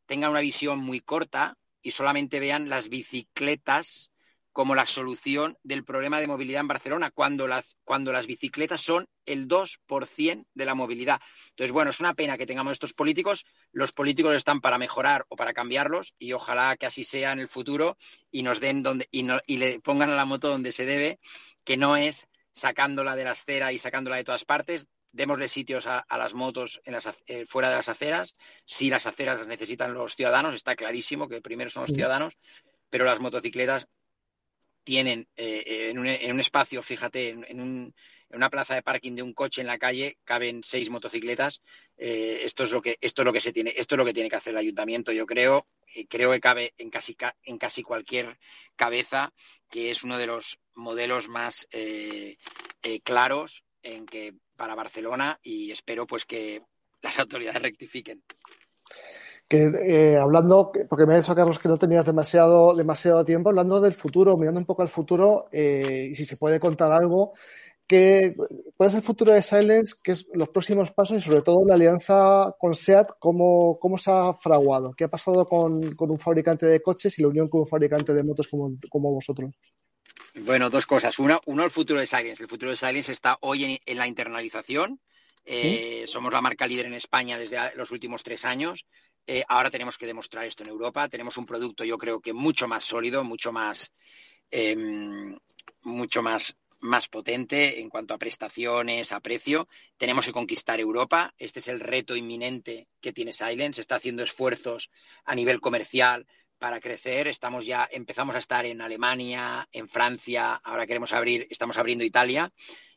tengan 0.08 0.32
una 0.32 0.40
visión 0.40 0.80
muy 0.80 1.02
corta 1.02 1.56
y 1.86 1.92
solamente 1.92 2.40
vean 2.40 2.68
las 2.68 2.90
bicicletas 2.90 4.10
como 4.52 4.74
la 4.74 4.88
solución 4.88 5.56
del 5.62 5.84
problema 5.84 6.20
de 6.20 6.26
movilidad 6.26 6.62
en 6.62 6.68
Barcelona, 6.68 7.12
cuando 7.12 7.48
las, 7.48 7.78
cuando 7.84 8.12
las 8.12 8.26
bicicletas 8.26 8.82
son 8.82 9.08
el 9.28 9.48
2% 9.48 10.48
de 10.56 10.66
la 10.66 10.74
movilidad. 10.74 11.22
Entonces, 11.50 11.72
bueno, 11.72 11.92
es 11.92 12.00
una 12.00 12.16
pena 12.16 12.40
que 12.40 12.48
tengamos 12.48 12.74
estos 12.74 12.94
políticos. 12.94 13.46
Los 13.72 13.92
políticos 13.92 14.36
están 14.36 14.62
para 14.62 14.80
mejorar 14.80 15.28
o 15.30 15.36
para 15.36 15.54
cambiarlos 15.54 16.16
y 16.18 16.34
ojalá 16.34 16.76
que 16.76 16.88
así 16.88 17.04
sea 17.04 17.34
en 17.34 17.40
el 17.40 17.50
futuro 17.50 17.98
y 18.32 18.42
nos 18.42 18.60
den 18.60 18.82
donde 18.82 19.08
y, 19.12 19.28
y 19.46 19.58
le 19.58 19.80
pongan 19.80 20.10
a 20.10 20.16
la 20.16 20.26
moto 20.26 20.50
donde 20.50 20.72
se 20.72 20.86
debe, 20.86 21.20
que 21.64 21.78
no 21.78 21.98
es 21.98 22.28
sacándola 22.52 23.16
de 23.16 23.26
la 23.26 23.32
acera 23.32 23.74
y 23.74 23.78
sacándola 23.78 24.16
de 24.16 24.24
todas 24.24 24.44
partes, 24.44 24.90
démosle 25.16 25.48
sitios 25.48 25.88
a, 25.88 26.06
las 26.18 26.34
motos 26.34 26.82
en 26.84 26.94
las, 26.94 27.10
eh, 27.28 27.46
fuera 27.48 27.70
de 27.70 27.76
las 27.76 27.88
aceras. 27.88 28.36
Si 28.66 28.90
las 28.90 29.06
aceras 29.06 29.40
las 29.40 29.48
necesitan 29.48 29.94
los 29.94 30.14
ciudadanos, 30.16 30.54
está 30.54 30.76
clarísimo 30.76 31.30
que 31.30 31.42
primero 31.42 31.70
son 31.70 31.84
los 31.84 31.96
ciudadanos, 31.96 32.38
pero 32.90 33.06
las 33.06 33.22
motocicletas 33.22 33.88
tienen 34.84 35.28
eh, 35.38 35.64
eh, 35.66 35.90
en, 35.90 36.00
un, 36.00 36.40
espacio, 36.40 36.84
fíjate, 36.84 37.30
en, 37.30 37.94
una 38.30 38.50
plaza 38.50 38.76
de 38.76 38.84
parking 38.84 39.16
de 39.16 39.24
un 39.24 39.34
coche 39.34 39.62
en 39.62 39.68
la 39.68 39.78
calle 39.78 40.18
caben 40.26 40.64
seis 40.64 40.90
motocicletas. 40.90 41.62
esto 41.96 42.64
es 42.64 42.72
lo 42.72 42.82
que 42.82 42.98
esto 43.00 43.22
es 43.22 43.26
lo 43.26 43.32
que 43.32 43.40
se 43.40 43.54
tiene 43.54 43.74
esto 43.78 43.96
es 43.96 43.98
lo 43.98 44.06
que 44.06 44.14
tiene 44.14 44.30
que 44.30 44.36
hacer 44.36 44.52
el 44.52 44.60
ayuntamiento. 44.60 45.14
Yo 45.14 45.26
creo 45.26 45.66
creo 46.10 46.32
que 46.32 46.42
cabe 46.42 46.74
en 46.78 46.90
casi 46.90 47.16
en 47.44 47.58
casi 47.58 47.84
cualquier 47.84 48.38
cabeza 48.76 49.32
que 49.70 49.92
es 49.92 50.04
uno 50.04 50.18
de 50.18 50.28
los 50.28 50.60
modelos 50.74 51.30
más 51.30 51.68
claros 53.04 53.64
en 53.82 54.06
que 54.06 54.34
para 54.56 54.76
Barcelona 54.76 55.40
y 55.44 55.72
espero 55.72 56.06
pues 56.06 56.26
que 56.26 56.62
las 57.02 57.20
autoridades 57.20 57.62
rectifiquen. 57.62 58.24
Que 59.48 59.72
eh, 59.84 60.18
hablando, 60.18 60.72
porque 60.90 61.06
me 61.06 61.14
ha 61.14 61.18
dicho 61.18 61.36
Carlos 61.36 61.60
que 61.60 61.70
no 61.70 61.78
tenías 61.78 62.06
demasiado, 62.06 62.74
demasiado 62.76 63.24
tiempo, 63.24 63.50
hablando 63.50 63.80
del 63.80 63.94
futuro, 63.94 64.38
mirando 64.38 64.60
un 64.60 64.66
poco 64.66 64.82
al 64.82 64.90
futuro, 64.90 65.48
eh, 65.52 66.08
y 66.12 66.16
si 66.16 66.26
se 66.26 66.38
puede 66.38 66.60
contar 66.60 66.92
algo, 66.92 67.34
que, 67.88 68.36
¿cuál 68.76 68.90
es 68.90 68.96
el 68.96 69.04
futuro 69.04 69.32
de 69.34 69.44
Silence? 69.44 69.96
¿Qué 70.04 70.14
es 70.14 70.26
los 70.34 70.50
próximos 70.50 70.92
pasos 70.92 71.18
y 71.18 71.22
sobre 71.22 71.44
todo 71.44 71.64
la 71.68 71.76
alianza 71.76 72.56
con 72.58 72.74
SEAT? 72.74 73.12
¿Cómo, 73.20 73.78
cómo 73.80 74.00
se 74.00 74.10
ha 74.10 74.34
fraguado? 74.34 74.94
¿Qué 74.98 75.04
ha 75.04 75.10
pasado 75.10 75.46
con, 75.46 75.94
con, 75.96 76.10
un 76.10 76.18
fabricante 76.18 76.66
de 76.66 76.82
coches 76.82 77.18
y 77.20 77.22
la 77.22 77.28
unión 77.28 77.48
con 77.48 77.62
un 77.62 77.68
fabricante 77.68 78.14
de 78.14 78.24
motos 78.24 78.48
como, 78.48 78.72
como 78.90 79.12
vosotros? 79.12 79.54
Bueno, 80.38 80.70
dos 80.70 80.86
cosas. 80.86 81.18
Una, 81.20 81.40
uno, 81.46 81.64
el 81.64 81.72
futuro 81.72 82.00
de 82.00 82.08
Silence. 82.08 82.44
El 82.44 82.50
futuro 82.50 82.72
de 82.72 82.78
Silence 82.78 83.12
está 83.12 83.38
hoy 83.42 83.80
en, 83.86 83.98
la 83.98 84.06
internalización. 84.06 85.00
Eh, 85.46 86.04
somos 86.08 86.34
la 86.34 86.42
marca 86.42 86.68
líder 86.68 86.88
en 86.88 86.94
España 86.96 87.40
desde 87.40 87.74
los 87.76 87.92
últimos 87.92 88.22
tres 88.22 88.44
años. 88.44 88.86
Eh, 89.26 89.46
ahora 89.48 89.72
tenemos 89.72 89.98
que 89.98 90.06
demostrar 90.06 90.46
esto 90.46 90.64
en 90.64 90.70
Europa. 90.70 91.08
Tenemos 91.08 91.38
un 91.38 91.46
producto, 91.46 91.86
yo 91.86 91.98
creo 91.98 92.20
que 92.20 92.34
mucho 92.34 92.68
más 92.68 92.84
sólido, 92.84 93.24
mucho 93.24 93.54
más, 93.54 93.94
em, 94.52 95.38
mucho 95.84 96.22
más, 96.22 96.58
más 96.82 97.08
potente 97.08 97.80
en 97.80 97.90
cuanto 97.90 98.14
a 98.14 98.18
prestaciones, 98.18 99.14
a 99.14 99.22
precio. 99.22 99.70
Tenemos 99.98 100.26
que 100.26 100.34
conquistar 100.34 100.82
Europa. 100.82 101.34
Este 101.38 101.60
es 101.60 101.70
el 101.70 101.80
reto 101.80 102.14
inminente 102.14 102.90
que 103.00 103.14
tiene 103.14 103.32
Silence. 103.32 103.80
Está 103.80 103.96
haciendo 103.96 104.24
esfuerzos 104.24 104.92
a 105.24 105.34
nivel 105.34 105.62
comercial 105.62 106.28
para 106.66 106.80
crecer. 106.80 107.28
Estamos 107.28 107.64
ya, 107.64 107.88
empezamos 107.92 108.34
a 108.34 108.40
estar 108.40 108.66
en 108.66 108.82
Alemania, 108.82 109.70
en 109.72 109.88
Francia, 109.88 110.56
ahora 110.64 110.88
queremos 110.88 111.14
abrir, 111.14 111.46
estamos 111.52 111.78
abriendo 111.78 112.04
Italia. 112.04 112.52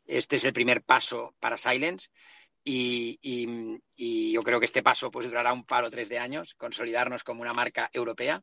Este 0.07 0.37
es 0.37 0.45
el 0.45 0.55
primer 0.55 0.85
paso 0.85 1.35
para 1.39 1.59
Silence. 1.59 2.09
Y, 2.65 3.21
yo 4.33 4.43
creo 4.43 4.59
que 4.59 4.65
este 4.65 4.83
paso 4.83 5.11
pues 5.11 5.27
durará 5.27 5.53
un 5.53 5.67
par 5.67 5.85
o 5.85 5.91
tres 5.91 6.09
de 6.09 6.19
años, 6.19 6.55
consolidarnos 6.55 7.23
como 7.25 7.43
una 7.43 7.53
marca 7.53 7.91
europea. 7.93 8.43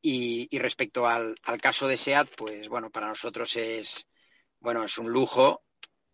Y, 0.00 0.48
respecto 0.56 1.06
al, 1.06 1.36
caso 1.60 1.86
de 1.86 1.98
SEAT, 1.98 2.30
pues 2.34 2.66
bueno, 2.68 2.88
para 2.88 3.08
nosotros 3.08 3.54
es 3.56 4.06
bueno, 4.58 4.84
es 4.84 4.96
un 4.96 5.10
lujo, 5.10 5.64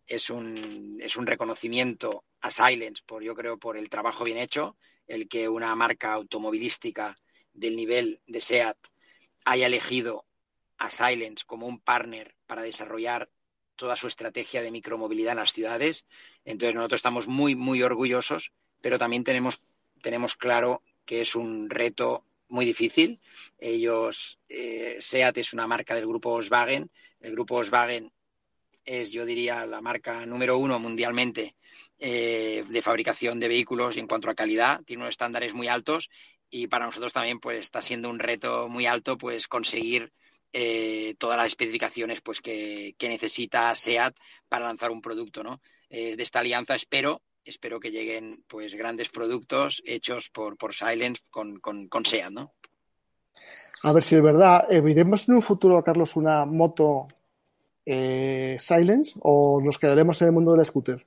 es 0.05 0.29
un, 0.29 0.99
es 1.01 1.15
un 1.15 1.25
reconocimiento 1.25 2.25
a 2.41 2.51
Silence 2.51 3.03
por 3.05 3.23
yo 3.23 3.33
creo 3.35 3.57
por 3.57 3.77
el 3.77 3.89
trabajo 3.89 4.25
bien 4.25 4.37
hecho, 4.37 4.75
el 5.07 5.29
que 5.29 5.47
una 5.47 5.73
marca 5.77 6.11
automovilística 6.11 7.15
del 7.53 7.75
nivel 7.75 8.21
de 8.27 8.41
SEAT 8.41 8.77
haya 9.45 9.67
elegido 9.67 10.25
a 10.77 10.89
Silence 10.89 11.43
como 11.45 11.67
un 11.67 11.79
partner 11.79 12.35
para 12.47 12.61
desarrollar 12.61 13.29
toda 13.75 13.95
su 13.95 14.07
estrategia 14.07 14.61
de 14.61 14.71
micromovilidad 14.71 15.31
en 15.31 15.39
las 15.39 15.53
ciudades. 15.53 16.05
Entonces 16.45 16.75
nosotros 16.75 16.99
estamos 16.99 17.27
muy, 17.27 17.55
muy 17.55 17.81
orgullosos, 17.81 18.51
pero 18.81 18.97
también 18.97 19.23
tenemos, 19.23 19.61
tenemos 20.01 20.35
claro 20.35 20.83
que 21.05 21.21
es 21.21 21.35
un 21.35 21.69
reto 21.69 22.25
muy 22.49 22.65
difícil. 22.65 23.19
Ellos, 23.57 24.39
eh, 24.49 24.97
SEAT 24.99 25.37
es 25.37 25.53
una 25.53 25.67
marca 25.67 25.95
del 25.95 26.07
grupo 26.07 26.31
Volkswagen. 26.31 26.91
El 27.19 27.31
grupo 27.31 27.55
Volkswagen 27.55 28.11
es, 28.83 29.11
yo 29.11 29.25
diría, 29.25 29.65
la 29.65 29.81
marca 29.81 30.25
número 30.25 30.57
uno 30.57 30.79
mundialmente 30.79 31.55
eh, 31.99 32.65
de 32.67 32.81
fabricación 32.81 33.39
de 33.39 33.47
vehículos 33.47 33.95
y 33.95 33.99
en 33.99 34.07
cuanto 34.07 34.29
a 34.29 34.35
calidad. 34.35 34.81
Tiene 34.85 35.03
unos 35.03 35.13
estándares 35.13 35.53
muy 35.53 35.67
altos 35.67 36.09
y 36.49 36.67
para 36.67 36.85
nosotros 36.85 37.13
también 37.13 37.39
pues 37.39 37.59
está 37.59 37.81
siendo 37.81 38.09
un 38.09 38.19
reto 38.19 38.67
muy 38.67 38.85
alto 38.85 39.17
pues 39.17 39.47
conseguir 39.47 40.11
eh, 40.51 41.15
todas 41.19 41.37
las 41.37 41.47
especificaciones 41.47 42.21
pues 42.21 42.41
que, 42.41 42.95
necesita 43.01 43.75
SEAT 43.75 44.15
para 44.47 44.65
lanzar 44.65 44.91
un 44.91 45.01
producto 45.01 45.43
no 45.43 45.61
eh, 45.89 46.15
de 46.15 46.23
esta 46.23 46.39
alianza 46.39 46.75
espero 46.75 47.21
espero 47.43 47.79
que 47.79 47.91
lleguen 47.91 48.43
pues 48.47 48.75
grandes 48.75 49.09
productos 49.09 49.81
hechos 49.85 50.29
por, 50.29 50.57
por 50.57 50.73
Silence 50.73 51.21
con, 51.29 51.59
con, 51.59 52.05
SEAT 52.05 52.31
no 52.31 52.53
a 53.81 53.93
ver 53.93 54.03
si 54.03 54.15
es 54.15 54.21
verdad. 54.21 54.67
¿veremos 54.69 55.29
en 55.29 55.35
un 55.35 55.41
futuro 55.41 55.83
Carlos 55.83 56.15
una 56.15 56.45
moto 56.45 57.07
eh, 57.85 58.57
Silence 58.59 59.13
o 59.21 59.61
nos 59.61 59.77
quedaremos 59.77 60.21
en 60.21 60.27
el 60.27 60.33
mundo 60.33 60.53
del 60.53 60.65
scooter 60.65 61.05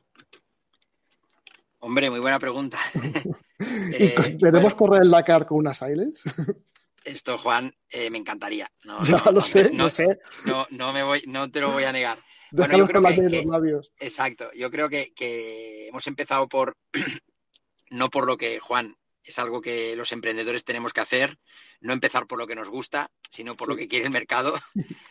Hombre, 1.84 2.10
muy 2.10 2.20
buena 2.20 2.38
pregunta. 2.38 2.78
eh, 3.92 4.38
¿Veremos 4.40 4.74
correr 4.74 5.02
el 5.02 5.10
Dakar 5.10 5.46
con 5.46 5.58
una 5.58 5.74
Silence? 5.74 6.22
Esto, 7.04 7.38
Juan, 7.38 7.74
eh, 7.88 8.10
me 8.10 8.18
encantaría. 8.18 8.70
No, 8.84 9.02
ya 9.02 9.30
lo 9.32 9.40
sé, 9.40 9.70
no, 9.72 9.90
sé. 9.90 10.20
No, 10.44 10.66
no, 10.70 10.92
me 10.92 11.02
voy, 11.02 11.24
no 11.26 11.50
te 11.50 11.60
lo 11.60 11.72
voy 11.72 11.84
a 11.84 11.92
negar. 11.92 12.18
bueno, 12.52 12.78
yo 12.78 12.86
creo 12.86 13.02
que, 13.02 13.22
los 13.22 13.44
labios. 13.46 13.92
Exacto. 13.98 14.50
Yo 14.54 14.70
creo 14.70 14.88
que, 14.88 15.12
que 15.14 15.88
hemos 15.88 16.06
empezado 16.06 16.48
por, 16.48 16.76
no 17.90 18.08
por 18.08 18.26
lo 18.26 18.36
que, 18.36 18.60
Juan, 18.60 18.96
es 19.24 19.38
algo 19.38 19.60
que 19.60 19.96
los 19.96 20.12
emprendedores 20.12 20.64
tenemos 20.64 20.92
que 20.92 21.00
hacer, 21.00 21.38
no 21.80 21.92
empezar 21.92 22.26
por 22.26 22.38
lo 22.38 22.46
que 22.46 22.54
nos 22.54 22.68
gusta, 22.68 23.10
sino 23.30 23.54
por 23.54 23.68
lo 23.68 23.76
que 23.76 23.88
quiere 23.88 24.04
el 24.04 24.12
mercado. 24.12 24.54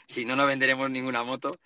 si 0.08 0.26
no, 0.26 0.36
no 0.36 0.46
venderemos 0.46 0.90
ninguna 0.90 1.24
moto. 1.24 1.60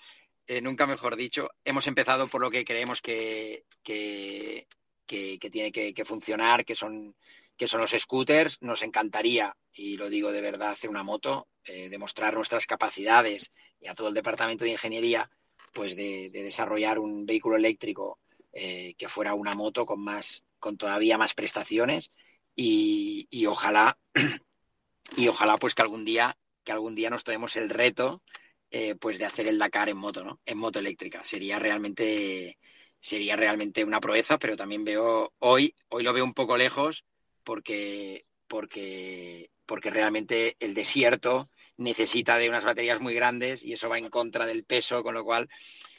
Eh, 0.48 0.62
nunca 0.62 0.86
mejor 0.86 1.16
dicho. 1.16 1.50
Hemos 1.64 1.88
empezado 1.88 2.28
por 2.28 2.42
lo 2.42 2.52
que 2.52 2.66
creemos 2.66 3.02
que, 3.02 3.66
que, 3.84 4.68
que, 5.06 5.38
tiene 5.52 5.72
que, 5.72 6.06
funcionar, 6.06 6.66
que 6.66 6.76
son, 6.76 7.16
que 7.58 7.68
son 7.68 7.82
los 7.82 7.92
scooters. 7.92 8.58
Nos 8.62 8.82
encantaría, 8.84 9.56
y 9.74 9.98
lo 9.98 10.10
digo 10.10 10.32
de 10.32 10.42
verdad, 10.42 10.72
hacer 10.72 10.90
una 10.90 11.04
moto, 11.04 11.48
eh, 11.66 11.90
demostrar 11.90 12.34
nuestras 12.34 12.66
capacidades 12.68 13.52
y 13.80 13.88
a 13.88 13.96
todo 13.96 14.08
el 14.08 14.14
departamento 14.14 14.64
de 14.64 14.72
ingeniería, 14.72 15.30
pues 15.74 15.96
de, 15.96 16.30
desarrollar 16.32 17.00
un 17.00 17.26
vehículo 17.26 17.58
eléctrico 17.58 18.20
eh, 18.54 18.96
que 18.98 19.10
fuera 19.10 19.34
una 19.34 19.54
moto 19.54 19.86
con 19.86 20.02
más, 20.02 20.44
con 20.60 20.78
todavía 20.78 21.18
más 21.18 21.34
prestaciones 21.34 22.12
y, 22.56 23.46
ojalá 23.48 23.98
y 25.18 25.28
ojalá 25.28 25.58
pues 25.58 25.76
que 25.76 25.82
algún 25.82 26.06
día, 26.06 26.38
que 26.64 26.72
algún 26.72 26.96
día 26.96 27.10
nos 27.10 27.24
tomemos 27.24 27.56
el 27.58 27.70
reto 27.70 28.24
eh, 28.72 28.96
pues 28.96 29.20
de 29.20 29.26
hacer 29.26 29.48
el 29.48 29.60
Dakar 29.60 29.90
en 29.90 29.98
moto, 29.98 30.24
¿no? 30.24 30.40
En 30.46 30.58
moto 30.58 30.80
eléctrica. 30.80 31.24
Sería 31.24 31.60
realmente, 31.60 32.58
sería 33.06 33.36
realmente 33.36 33.84
una 33.84 34.00
proeza, 34.00 34.40
pero 34.40 34.56
también 34.56 34.84
veo 34.84 35.32
hoy, 35.38 35.76
hoy 35.90 36.04
lo 36.04 36.12
veo 36.12 36.24
un 36.24 36.34
poco 36.34 36.58
lejos 36.58 37.06
porque, 37.44 38.26
porque, 38.48 39.52
porque 39.68 39.92
realmente 39.92 40.56
el 40.60 40.74
desierto 40.74 41.52
necesita 41.78 42.40
de 42.40 42.50
unas 42.50 42.66
baterías 42.66 43.00
muy 43.00 43.14
grandes 43.14 43.64
y 43.64 43.74
eso 43.74 43.90
va 43.90 44.00
en 44.00 44.10
contra 44.10 44.48
del 44.48 44.64
peso, 44.64 45.04
con 45.04 45.14
lo 45.14 45.24
cual, 45.24 45.48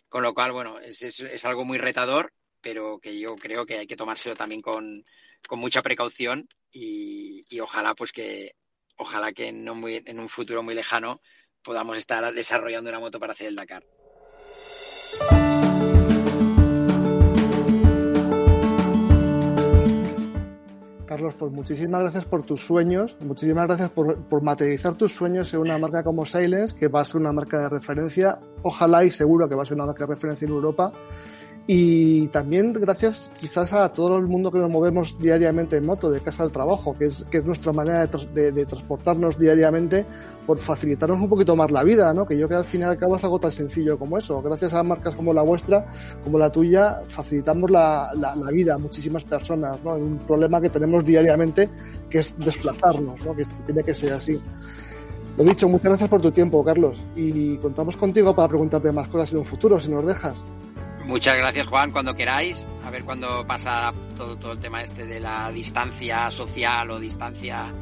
con 0.09 0.24
lo 0.24 0.34
cual, 0.34 0.50
bueno, 0.50 0.80
es, 0.80 1.00
es, 1.00 1.44
algo 1.44 1.64
muy 1.64 1.78
retador, 1.78 2.32
pero 2.61 2.98
que 2.98 3.16
yo 3.20 3.36
creo 3.36 3.66
que 3.66 3.78
hay 3.78 3.86
que 3.86 3.96
tomárselo 3.96 4.34
también 4.34 4.61
con, 4.61 5.04
con 5.46 5.61
mucha 5.61 5.82
precaución 5.82 6.48
y, 6.72 7.46
y, 7.48 7.61
ojalá 7.61 7.94
pues 7.94 8.11
que 8.11 8.57
ojalá 8.96 9.32
que 9.32 9.52
no 9.52 9.80
en 9.86 10.18
un 10.18 10.28
futuro 10.28 10.64
muy 10.64 10.74
lejano 10.74 11.20
podamos 11.62 11.98
estar 11.98 12.34
desarrollando 12.34 12.90
una 12.90 12.98
moto 12.98 13.20
para 13.20 13.34
hacer 13.34 13.46
el 13.46 13.54
Dakar. 13.54 13.84
Carlos, 21.17 21.35
pues 21.39 21.51
muchísimas 21.51 22.03
gracias 22.03 22.27
por 22.27 22.43
tus 22.43 22.61
sueños, 22.61 23.17
muchísimas 23.21 23.67
gracias 23.67 23.89
por, 23.89 24.19
por, 24.25 24.43
materializar 24.43 24.97
tus 24.97 25.14
sueños 25.14 25.55
en 25.55 25.61
una 25.61 25.79
marca 25.79 26.03
como 26.03 26.27
Silence, 26.27 26.77
que 26.77 26.89
va 26.89 27.01
a 27.01 27.05
ser 27.07 27.23
una 27.23 27.33
marca 27.33 27.59
de 27.59 27.71
referencia, 27.71 28.39
ojalá 28.61 29.03
y 29.03 29.11
seguro 29.11 29.49
que 29.49 29.55
va 29.55 29.62
a 29.62 29.64
ser 29.64 29.77
una 29.77 29.87
marca 29.87 30.07
de 30.07 30.12
referencia 30.12 30.45
en 30.45 30.53
Europa. 30.53 30.93
Y 31.69 32.29
también 32.29 32.73
gracias 32.73 33.29
quizás 33.41 33.73
a 33.73 33.89
todo 33.89 34.19
el 34.19 34.27
mundo 34.29 34.53
que 34.53 34.59
nos 34.59 34.71
movemos 34.71 35.19
diariamente 35.19 35.77
en 35.77 35.85
moto, 35.85 36.11
de 36.11 36.21
casa 36.21 36.45
al 36.45 36.53
trabajo, 36.53 36.97
que 36.97 37.07
es, 37.07 37.25
que 37.29 37.39
es 37.39 37.45
nuestra 37.45 37.73
manera 37.73 38.07
de, 38.07 38.27
de, 38.33 38.53
de 38.53 38.67
transportarnos 38.67 39.37
diariamente 39.37 40.07
por 40.47 40.59
facilitarnos 40.59 41.19
un 41.19 41.29
poquito 41.29 41.57
más 41.57 41.73
la 41.73 41.83
vida, 41.83 42.14
¿no? 42.14 42.25
Que 42.25 42.39
yo 42.39 42.47
creo 42.47 42.61
que 42.61 42.67
al 42.67 42.71
final 42.71 42.91
y 42.91 42.93
al 42.93 42.99
cabo 42.99 43.17
es 43.17 43.25
algo 43.25 43.41
tan 43.41 43.51
sencillo 43.51 43.99
como 43.99 44.17
eso. 44.17 44.41
Gracias 44.43 44.75
a 44.75 44.83
marcas 44.85 45.17
como 45.17 45.35
la 45.35 45.43
vuestra, 45.43 45.87
como 46.23 46.39
la 46.39 46.53
tuya, 46.53 47.01
facilitamos 47.09 47.69
la, 47.69 48.12
la, 48.14 48.37
la 48.37 48.51
vida 48.53 48.75
a 48.75 48.79
muchísimas 48.79 49.25
personas, 49.25 49.83
¿no? 49.83 49.97
Un 49.97 50.19
problema 50.19 50.61
que 50.61 50.71
tenemos 50.71 51.05
diariamente, 51.05 51.69
que 52.09 52.19
es 52.21 52.33
desplazarnos, 52.39 53.21
¿no? 53.25 53.35
Que 53.35 53.43
tiene 53.64 53.83
que 53.83 53.93
ser 53.93 54.12
así. 54.12 54.41
Lo 55.37 55.43
dicho, 55.43 55.69
muchas 55.69 55.89
gracias 55.89 56.09
por 56.09 56.23
tu 56.23 56.31
tiempo, 56.31 56.62
Carlos. 56.62 57.05
Y 57.17 57.57
contamos 57.57 57.97
contigo 57.97 58.37
para 58.37 58.47
preguntarte 58.47 58.93
más 58.93 59.09
cosas 59.09 59.33
en 59.33 59.39
un 59.39 59.45
futuro, 59.45 59.81
si 59.81 59.91
nos 59.91 60.07
dejas. 60.07 60.45
Muchas 61.07 61.36
gracias, 61.36 61.68
Juan, 61.68 61.92
cuando 61.92 62.14
queráis. 62.14 62.66
A 62.84 62.90
ver 62.90 63.04
cuándo 63.04 63.46
pasa 63.46 63.92
todo, 64.16 64.36
todo 64.36 64.52
el 64.52 64.59
tema 64.59 64.82
este 64.82 65.07
de 65.07 65.20
la 65.20 65.50
distancia 65.52 66.30
social 66.30 66.90
o 66.90 66.98
distancia 66.98 67.72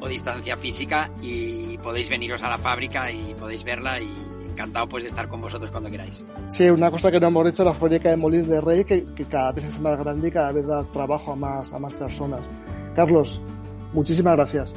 o 0.00 0.08
distancia 0.08 0.56
física 0.56 1.10
y 1.22 1.78
podéis 1.78 2.08
veniros 2.08 2.42
a 2.42 2.50
la 2.50 2.58
fábrica 2.58 3.10
y 3.10 3.34
podéis 3.34 3.64
verla 3.64 4.00
y 4.00 4.26
encantado 4.50 4.88
pues 4.88 5.04
de 5.04 5.08
estar 5.08 5.28
con 5.28 5.40
vosotros 5.40 5.70
cuando 5.70 5.90
queráis. 5.90 6.24
Sí, 6.48 6.68
una 6.68 6.90
cosa 6.90 7.10
que 7.10 7.20
no 7.20 7.28
hemos 7.28 7.48
hecho 7.48 7.64
la 7.64 7.74
fábrica 7.74 8.10
de 8.10 8.16
Molins 8.16 8.48
de 8.48 8.60
Rey 8.60 8.84
que, 8.84 9.04
que, 9.04 9.24
cada 9.24 9.52
vez 9.52 9.64
es 9.64 9.78
más 9.80 9.98
grande 9.98 10.28
y 10.28 10.30
cada 10.30 10.52
vez 10.52 10.66
da 10.66 10.84
trabajo 10.84 11.32
a 11.32 11.36
más, 11.36 11.72
a 11.72 11.78
más 11.78 11.92
personas. 11.94 12.40
Carlos, 12.94 13.40
muchísimas 13.92 14.34
gracias. 14.36 14.74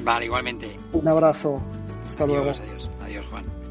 Vale, 0.00 0.26
igualmente. 0.26 0.76
Un 0.92 1.06
abrazo. 1.08 1.60
Hasta 2.08 2.24
adiós, 2.24 2.44
luego. 2.44 2.50
Adiós, 2.50 2.90
adiós, 3.02 3.26
Juan. 3.30 3.61